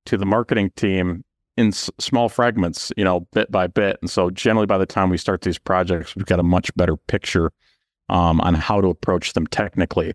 to 0.07 0.16
the 0.16 0.25
marketing 0.25 0.70
team 0.77 1.25
in 1.57 1.68
s- 1.68 1.91
small 1.99 2.29
fragments, 2.29 2.93
you 2.97 3.05
know, 3.05 3.27
bit 3.33 3.51
by 3.51 3.66
bit. 3.66 3.99
And 4.03 4.11
so 4.11 4.31
generally 4.31 4.66
by 4.66 4.79
the 4.79 4.87
time 4.87 5.11
we 5.11 5.18
start 5.18 5.43
these 5.43 5.59
projects, 5.59 6.14
we've 6.14 6.27
got 6.27 6.41
a 6.41 6.45
much 6.45 6.75
better 6.77 6.97
picture 6.97 7.53
um, 8.09 8.41
on 8.41 8.55
how 8.55 8.81
to 8.81 8.89
approach 8.89 9.33
them 9.33 9.49
technically. 9.49 10.14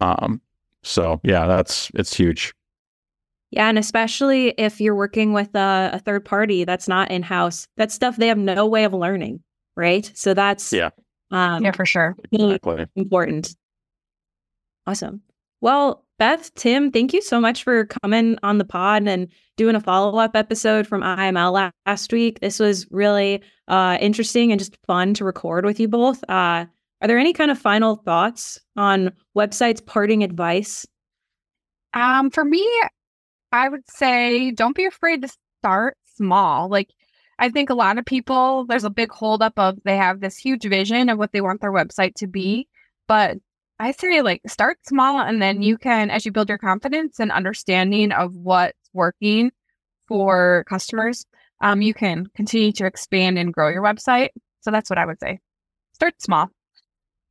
Um, 0.00 0.40
so 0.84 1.20
yeah, 1.24 1.46
that's 1.46 1.90
it's 1.94 2.14
huge. 2.14 2.54
Yeah, 3.50 3.68
and 3.68 3.78
especially 3.78 4.48
if 4.58 4.80
you're 4.80 4.94
working 4.94 5.32
with 5.32 5.54
a, 5.54 5.90
a 5.94 5.98
third 5.98 6.24
party 6.24 6.64
that's 6.64 6.86
not 6.86 7.10
in 7.10 7.22
house, 7.22 7.66
that 7.76 7.90
stuff 7.90 8.16
they 8.16 8.28
have 8.28 8.38
no 8.38 8.66
way 8.66 8.84
of 8.84 8.94
learning, 8.94 9.42
right? 9.76 10.10
So 10.14 10.34
that's 10.34 10.72
yeah, 10.72 10.90
um, 11.30 11.64
yeah, 11.64 11.72
for 11.72 11.84
sure, 11.84 12.16
exactly. 12.32 12.86
important. 12.94 13.56
Awesome. 14.86 15.22
Well, 15.60 16.04
Beth, 16.18 16.54
Tim, 16.54 16.90
thank 16.90 17.12
you 17.12 17.22
so 17.22 17.40
much 17.40 17.64
for 17.64 17.86
coming 17.86 18.38
on 18.42 18.58
the 18.58 18.64
pod 18.64 19.06
and 19.06 19.28
doing 19.56 19.74
a 19.74 19.80
follow 19.80 20.18
up 20.18 20.36
episode 20.36 20.86
from 20.86 21.02
IML 21.02 21.70
last 21.86 22.12
week. 22.12 22.40
This 22.40 22.58
was 22.58 22.86
really 22.90 23.42
uh, 23.68 23.98
interesting 24.00 24.52
and 24.52 24.58
just 24.58 24.76
fun 24.86 25.14
to 25.14 25.24
record 25.24 25.64
with 25.64 25.80
you 25.80 25.88
both. 25.88 26.22
Uh, 26.28 26.66
are 27.02 27.08
there 27.08 27.18
any 27.18 27.32
kind 27.32 27.50
of 27.50 27.58
final 27.58 27.96
thoughts 27.96 28.60
on 28.76 29.12
websites 29.36 29.84
parting 29.84 30.22
advice? 30.22 30.86
Um, 31.94 32.30
for 32.30 32.44
me, 32.44 32.66
I 33.52 33.68
would 33.68 33.88
say 33.88 34.50
don't 34.50 34.76
be 34.76 34.86
afraid 34.86 35.22
to 35.22 35.36
start 35.60 35.96
small. 36.16 36.68
Like 36.68 36.88
I 37.38 37.48
think 37.48 37.70
a 37.70 37.74
lot 37.74 37.98
of 37.98 38.04
people 38.04 38.66
there's 38.66 38.84
a 38.84 38.90
big 38.90 39.10
holdup 39.10 39.58
of 39.58 39.78
they 39.84 39.96
have 39.96 40.20
this 40.20 40.36
huge 40.36 40.64
vision 40.64 41.08
of 41.08 41.18
what 41.18 41.32
they 41.32 41.40
want 41.40 41.60
their 41.60 41.72
website 41.72 42.14
to 42.16 42.26
be, 42.26 42.68
but 43.08 43.38
I 43.78 43.92
say 43.92 44.22
like 44.22 44.42
start 44.46 44.78
small 44.86 45.20
and 45.20 45.40
then 45.40 45.62
you 45.62 45.78
can 45.78 46.10
as 46.10 46.26
you 46.26 46.32
build 46.32 46.48
your 46.48 46.58
confidence 46.58 47.18
and 47.18 47.32
understanding 47.32 48.12
of 48.12 48.34
what's 48.34 48.76
working 48.92 49.52
for 50.06 50.64
customers, 50.68 51.24
um, 51.60 51.82
you 51.82 51.94
can 51.94 52.26
continue 52.34 52.72
to 52.72 52.86
expand 52.86 53.38
and 53.38 53.52
grow 53.54 53.68
your 53.68 53.82
website. 53.82 54.30
So 54.60 54.70
that's 54.70 54.90
what 54.90 54.98
I 54.98 55.06
would 55.06 55.20
say. 55.20 55.40
Start 55.94 56.20
small. 56.20 56.48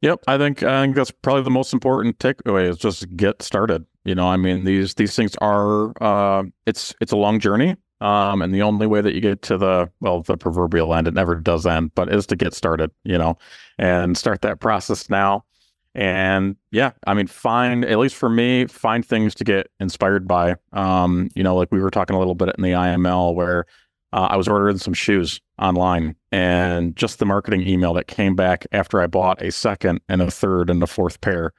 Yep, 0.02 0.24
I 0.28 0.38
think 0.38 0.64
I 0.64 0.84
think 0.84 0.96
that's 0.96 1.12
probably 1.12 1.44
the 1.44 1.50
most 1.50 1.74
important 1.74 2.20
takeaway 2.20 2.70
is 2.70 2.78
just 2.78 3.16
get 3.18 3.42
started. 3.42 3.86
You 4.10 4.16
know, 4.16 4.28
I 4.28 4.38
mean 4.38 4.64
these 4.64 4.96
these 4.96 5.16
things 5.16 5.36
are 5.40 5.94
uh, 6.02 6.42
it's 6.66 6.96
it's 7.00 7.12
a 7.12 7.16
long 7.16 7.40
journey, 7.40 7.76
um, 8.02 8.42
and 8.42 8.52
the 8.52 8.64
only 8.64 8.88
way 8.88 9.02
that 9.02 9.14
you 9.14 9.22
get 9.22 9.44
to 9.44 9.58
the 9.60 9.92
well 10.02 10.24
the 10.24 10.36
proverbial 10.36 10.96
end, 10.96 11.08
it 11.08 11.14
never 11.14 11.36
does 11.36 11.68
end, 11.68 11.92
but 11.94 12.12
is 12.12 12.26
to 12.26 12.36
get 12.36 12.56
started. 12.56 12.90
You 13.04 13.20
know, 13.20 13.38
and 13.78 14.18
start 14.18 14.42
that 14.42 14.62
process 14.62 15.12
now. 15.12 15.46
And 15.94 16.56
yeah, 16.72 16.94
I 17.06 17.14
mean, 17.14 17.28
find 17.28 17.86
at 17.86 18.00
least 18.00 18.16
for 18.16 18.30
me, 18.30 18.66
find 18.66 19.06
things 19.06 19.36
to 19.36 19.44
get 19.44 19.70
inspired 19.80 20.28
by. 20.28 20.56
Um, 20.74 21.30
you 21.36 21.44
know, 21.44 21.56
like 21.56 21.72
we 21.72 21.80
were 21.80 21.92
talking 21.92 22.16
a 22.16 22.20
little 22.20 22.34
bit 22.34 22.56
in 22.58 22.64
the 22.64 22.72
IML 22.72 23.36
where 23.36 23.68
uh, 24.12 24.30
I 24.32 24.38
was 24.38 24.48
ordering 24.48 24.80
some 24.80 24.96
shoes 24.96 25.40
online, 25.62 26.16
and 26.32 26.96
just 26.96 27.20
the 27.20 27.28
marketing 27.28 27.62
email 27.62 27.94
that 27.94 28.08
came 28.08 28.36
back 28.36 28.66
after 28.72 29.00
I 29.02 29.06
bought 29.06 29.44
a 29.44 29.52
second 29.52 30.02
and 30.10 30.20
a 30.20 30.32
third 30.32 30.72
and 30.72 30.82
a 30.82 30.88
fourth 30.88 31.22
pair. 31.22 31.54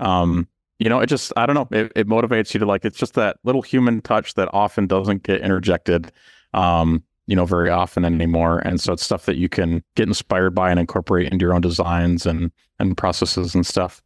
Um, 0.00 0.48
you 0.78 0.88
know, 0.88 1.00
it 1.00 1.06
just 1.06 1.32
I 1.36 1.46
don't 1.46 1.54
know, 1.54 1.68
it, 1.78 1.92
it, 1.96 2.08
motivates 2.08 2.52
you 2.54 2.60
to 2.60 2.66
like 2.66 2.84
it's 2.84 2.98
just 2.98 3.14
that 3.14 3.36
little 3.44 3.62
human 3.62 4.00
touch 4.02 4.34
that 4.34 4.48
often 4.52 4.86
doesn't 4.86 5.22
get 5.22 5.40
interjected, 5.40 6.10
um, 6.52 7.02
you 7.26 7.36
know, 7.36 7.44
very 7.46 7.70
often 7.70 8.04
anymore. 8.04 8.58
And 8.60 8.80
so 8.80 8.92
it's 8.92 9.02
stuff 9.04 9.26
that 9.26 9.36
you 9.36 9.48
can 9.48 9.82
get 9.96 10.08
inspired 10.08 10.54
by 10.54 10.70
and 10.70 10.80
incorporate 10.80 11.32
into 11.32 11.44
your 11.44 11.54
own 11.54 11.60
designs 11.60 12.26
and 12.26 12.50
and 12.78 12.96
processes 12.96 13.54
and 13.54 13.64
stuff. 13.66 14.02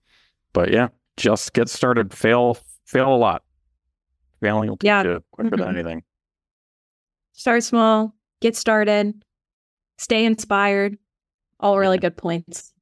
But 0.53 0.71
yeah, 0.71 0.89
just 1.17 1.53
get 1.55 1.69
started. 1.69 2.13
Fail, 2.13 2.59
fail 2.87 3.15
a 3.15 3.17
lot. 3.17 3.43
Failing 4.41 4.69
will 4.69 4.77
teach 4.77 4.87
Yeah. 4.87 5.03
you 5.03 5.25
quicker 5.33 5.57
than 5.57 5.67
Mhm. 5.69 5.75
anything. 5.75 6.03
Start 7.33 7.63
small, 7.65 8.15
get 8.41 8.57
started, 8.57 9.23
stay 9.97 10.25
inspired. 10.25 10.99
All 11.61 11.79
really 11.79 11.99
good 11.99 12.17
points. 12.17 12.73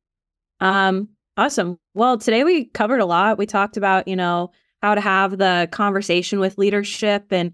Um, 0.61 1.09
awesome. 1.37 1.79
Well, 1.95 2.19
today 2.19 2.45
we 2.45 2.67
covered 2.67 3.01
a 3.01 3.07
lot. 3.07 3.39
We 3.39 3.47
talked 3.47 3.77
about, 3.77 4.09
you 4.09 4.17
know, 4.17 4.51
how 4.83 4.95
to 4.95 5.01
have 5.01 5.39
the 5.39 5.69
conversation 5.73 6.41
with 6.41 6.59
leadership 6.59 7.27
and 7.31 7.53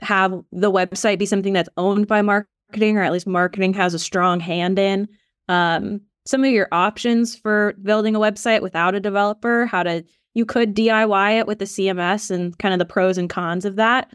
have 0.00 0.42
the 0.52 0.70
website 0.70 1.18
be 1.18 1.26
something 1.26 1.52
that's 1.52 1.68
owned 1.76 2.06
by 2.06 2.22
marketing, 2.22 2.96
or 2.96 3.02
at 3.02 3.12
least 3.12 3.26
marketing 3.26 3.74
has 3.74 3.94
a 3.94 3.98
strong 3.98 4.40
hand 4.40 4.78
in. 4.78 5.08
Um, 5.48 6.02
some 6.26 6.44
of 6.44 6.50
your 6.50 6.68
options 6.72 7.34
for 7.36 7.74
building 7.82 8.14
a 8.14 8.20
website 8.20 8.60
without 8.60 8.94
a 8.94 9.00
developer, 9.00 9.66
how 9.66 9.82
to 9.82 10.04
you 10.34 10.44
could 10.44 10.76
DIY 10.76 11.40
it 11.40 11.46
with 11.46 11.58
the 11.58 11.64
CMS 11.64 12.30
and 12.30 12.56
kind 12.58 12.74
of 12.74 12.78
the 12.78 12.84
pros 12.84 13.18
and 13.18 13.30
cons 13.30 13.64
of 13.64 13.76
that. 13.76 14.14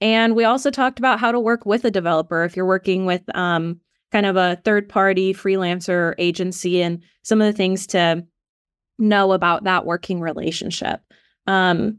And 0.00 0.36
we 0.36 0.44
also 0.44 0.70
talked 0.70 0.98
about 0.98 1.18
how 1.18 1.32
to 1.32 1.40
work 1.40 1.66
with 1.66 1.84
a 1.84 1.90
developer 1.90 2.44
if 2.44 2.56
you're 2.56 2.66
working 2.66 3.04
with 3.04 3.22
um, 3.34 3.80
kind 4.14 4.26
of 4.26 4.36
a 4.36 4.56
third 4.64 4.88
party 4.88 5.34
freelancer 5.34 6.14
agency 6.18 6.80
and 6.80 7.02
some 7.24 7.40
of 7.40 7.46
the 7.46 7.52
things 7.52 7.84
to 7.88 8.24
know 8.96 9.32
about 9.32 9.64
that 9.64 9.84
working 9.84 10.20
relationship. 10.20 11.00
Um, 11.48 11.98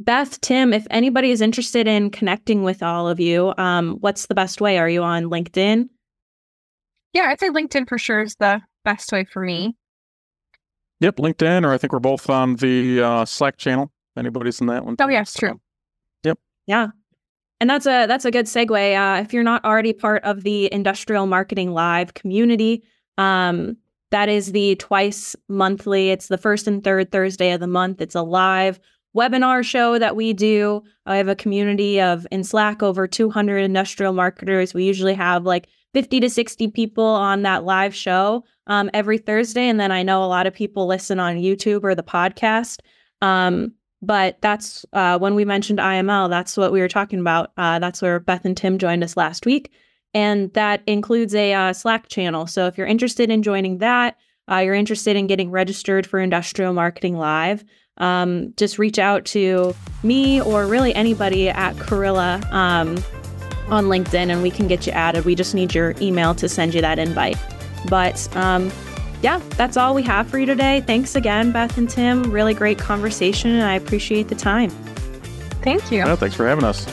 Beth, 0.00 0.40
Tim, 0.40 0.72
if 0.72 0.84
anybody 0.90 1.30
is 1.30 1.40
interested 1.40 1.86
in 1.86 2.10
connecting 2.10 2.64
with 2.64 2.82
all 2.82 3.08
of 3.08 3.20
you, 3.20 3.54
um, 3.56 3.98
what's 4.00 4.26
the 4.26 4.34
best 4.34 4.60
way? 4.60 4.78
Are 4.78 4.88
you 4.88 5.04
on 5.04 5.26
LinkedIn? 5.26 5.88
Yeah, 7.12 7.26
I'd 7.28 7.38
say 7.38 7.50
LinkedIn 7.50 7.88
for 7.88 7.98
sure 7.98 8.22
is 8.22 8.34
the 8.40 8.60
best 8.84 9.12
way 9.12 9.24
for 9.24 9.40
me. 9.44 9.76
Yep, 10.98 11.18
LinkedIn, 11.18 11.64
or 11.64 11.72
I 11.72 11.78
think 11.78 11.92
we're 11.92 12.00
both 12.00 12.28
on 12.28 12.56
the 12.56 13.00
uh, 13.00 13.24
Slack 13.24 13.58
channel. 13.58 13.92
Anybody's 14.18 14.60
in 14.60 14.66
that 14.66 14.84
one? 14.84 14.96
Oh, 14.98 15.06
too, 15.06 15.12
yeah, 15.12 15.20
it's 15.20 15.32
so- 15.32 15.38
true. 15.38 15.60
Yeah. 16.66 16.88
And 17.64 17.70
that's 17.70 17.86
a 17.86 18.04
that's 18.04 18.26
a 18.26 18.30
good 18.30 18.44
segue. 18.44 18.72
Uh, 18.94 19.22
if 19.22 19.32
you're 19.32 19.42
not 19.42 19.64
already 19.64 19.94
part 19.94 20.22
of 20.22 20.42
the 20.42 20.70
Industrial 20.70 21.24
Marketing 21.24 21.72
Live 21.72 22.12
community, 22.12 22.82
um, 23.16 23.78
that 24.10 24.28
is 24.28 24.52
the 24.52 24.76
twice 24.76 25.34
monthly. 25.48 26.10
It's 26.10 26.28
the 26.28 26.36
first 26.36 26.66
and 26.66 26.84
third 26.84 27.10
Thursday 27.10 27.52
of 27.52 27.60
the 27.60 27.66
month. 27.66 28.02
It's 28.02 28.14
a 28.14 28.20
live 28.20 28.78
webinar 29.16 29.64
show 29.64 29.98
that 29.98 30.14
we 30.14 30.34
do. 30.34 30.82
I 31.06 31.16
have 31.16 31.28
a 31.28 31.34
community 31.34 32.02
of 32.02 32.26
in 32.30 32.44
Slack 32.44 32.82
over 32.82 33.08
200 33.08 33.56
industrial 33.60 34.12
marketers. 34.12 34.74
We 34.74 34.84
usually 34.84 35.14
have 35.14 35.46
like 35.46 35.66
50 35.94 36.20
to 36.20 36.28
60 36.28 36.68
people 36.68 37.02
on 37.02 37.40
that 37.44 37.64
live 37.64 37.94
show 37.94 38.44
um, 38.66 38.90
every 38.92 39.16
Thursday, 39.16 39.70
and 39.70 39.80
then 39.80 39.90
I 39.90 40.02
know 40.02 40.22
a 40.22 40.26
lot 40.26 40.46
of 40.46 40.52
people 40.52 40.86
listen 40.86 41.18
on 41.18 41.36
YouTube 41.36 41.82
or 41.82 41.94
the 41.94 42.02
podcast. 42.02 42.80
Um, 43.22 43.72
but 44.06 44.40
that's 44.40 44.84
uh, 44.92 45.18
when 45.18 45.34
we 45.34 45.44
mentioned 45.44 45.78
IML. 45.78 46.28
That's 46.28 46.56
what 46.56 46.72
we 46.72 46.80
were 46.80 46.88
talking 46.88 47.20
about. 47.20 47.52
Uh, 47.56 47.78
that's 47.78 48.02
where 48.02 48.20
Beth 48.20 48.44
and 48.44 48.56
Tim 48.56 48.78
joined 48.78 49.04
us 49.04 49.16
last 49.16 49.46
week, 49.46 49.72
and 50.12 50.52
that 50.54 50.82
includes 50.86 51.34
a 51.34 51.52
uh, 51.52 51.72
Slack 51.72 52.08
channel. 52.08 52.46
So 52.46 52.66
if 52.66 52.78
you're 52.78 52.86
interested 52.86 53.30
in 53.30 53.42
joining 53.42 53.78
that, 53.78 54.16
uh, 54.50 54.58
you're 54.58 54.74
interested 54.74 55.16
in 55.16 55.26
getting 55.26 55.50
registered 55.50 56.06
for 56.06 56.20
Industrial 56.20 56.72
Marketing 56.72 57.16
Live, 57.16 57.64
um, 57.98 58.52
just 58.56 58.78
reach 58.78 58.98
out 58.98 59.24
to 59.26 59.74
me 60.02 60.40
or 60.40 60.66
really 60.66 60.94
anybody 60.94 61.48
at 61.48 61.76
Gorilla 61.76 62.40
um, 62.50 62.96
on 63.68 63.86
LinkedIn, 63.86 64.30
and 64.30 64.42
we 64.42 64.50
can 64.50 64.66
get 64.66 64.86
you 64.86 64.92
added. 64.92 65.24
We 65.24 65.34
just 65.34 65.54
need 65.54 65.74
your 65.74 65.94
email 66.00 66.34
to 66.36 66.48
send 66.48 66.74
you 66.74 66.80
that 66.80 66.98
invite. 66.98 67.38
But 67.88 68.34
um, 68.36 68.70
yeah, 69.24 69.40
that's 69.56 69.78
all 69.78 69.94
we 69.94 70.02
have 70.02 70.28
for 70.28 70.38
you 70.38 70.44
today. 70.44 70.82
Thanks 70.82 71.14
again, 71.14 71.50
Beth 71.50 71.78
and 71.78 71.88
Tim. 71.88 72.30
Really 72.30 72.52
great 72.52 72.76
conversation, 72.76 73.52
and 73.52 73.62
I 73.62 73.72
appreciate 73.72 74.28
the 74.28 74.34
time. 74.34 74.68
Thank 75.62 75.90
you. 75.90 76.00
Yeah, 76.00 76.14
thanks 76.14 76.36
for 76.36 76.46
having 76.46 76.62
us. 76.62 76.84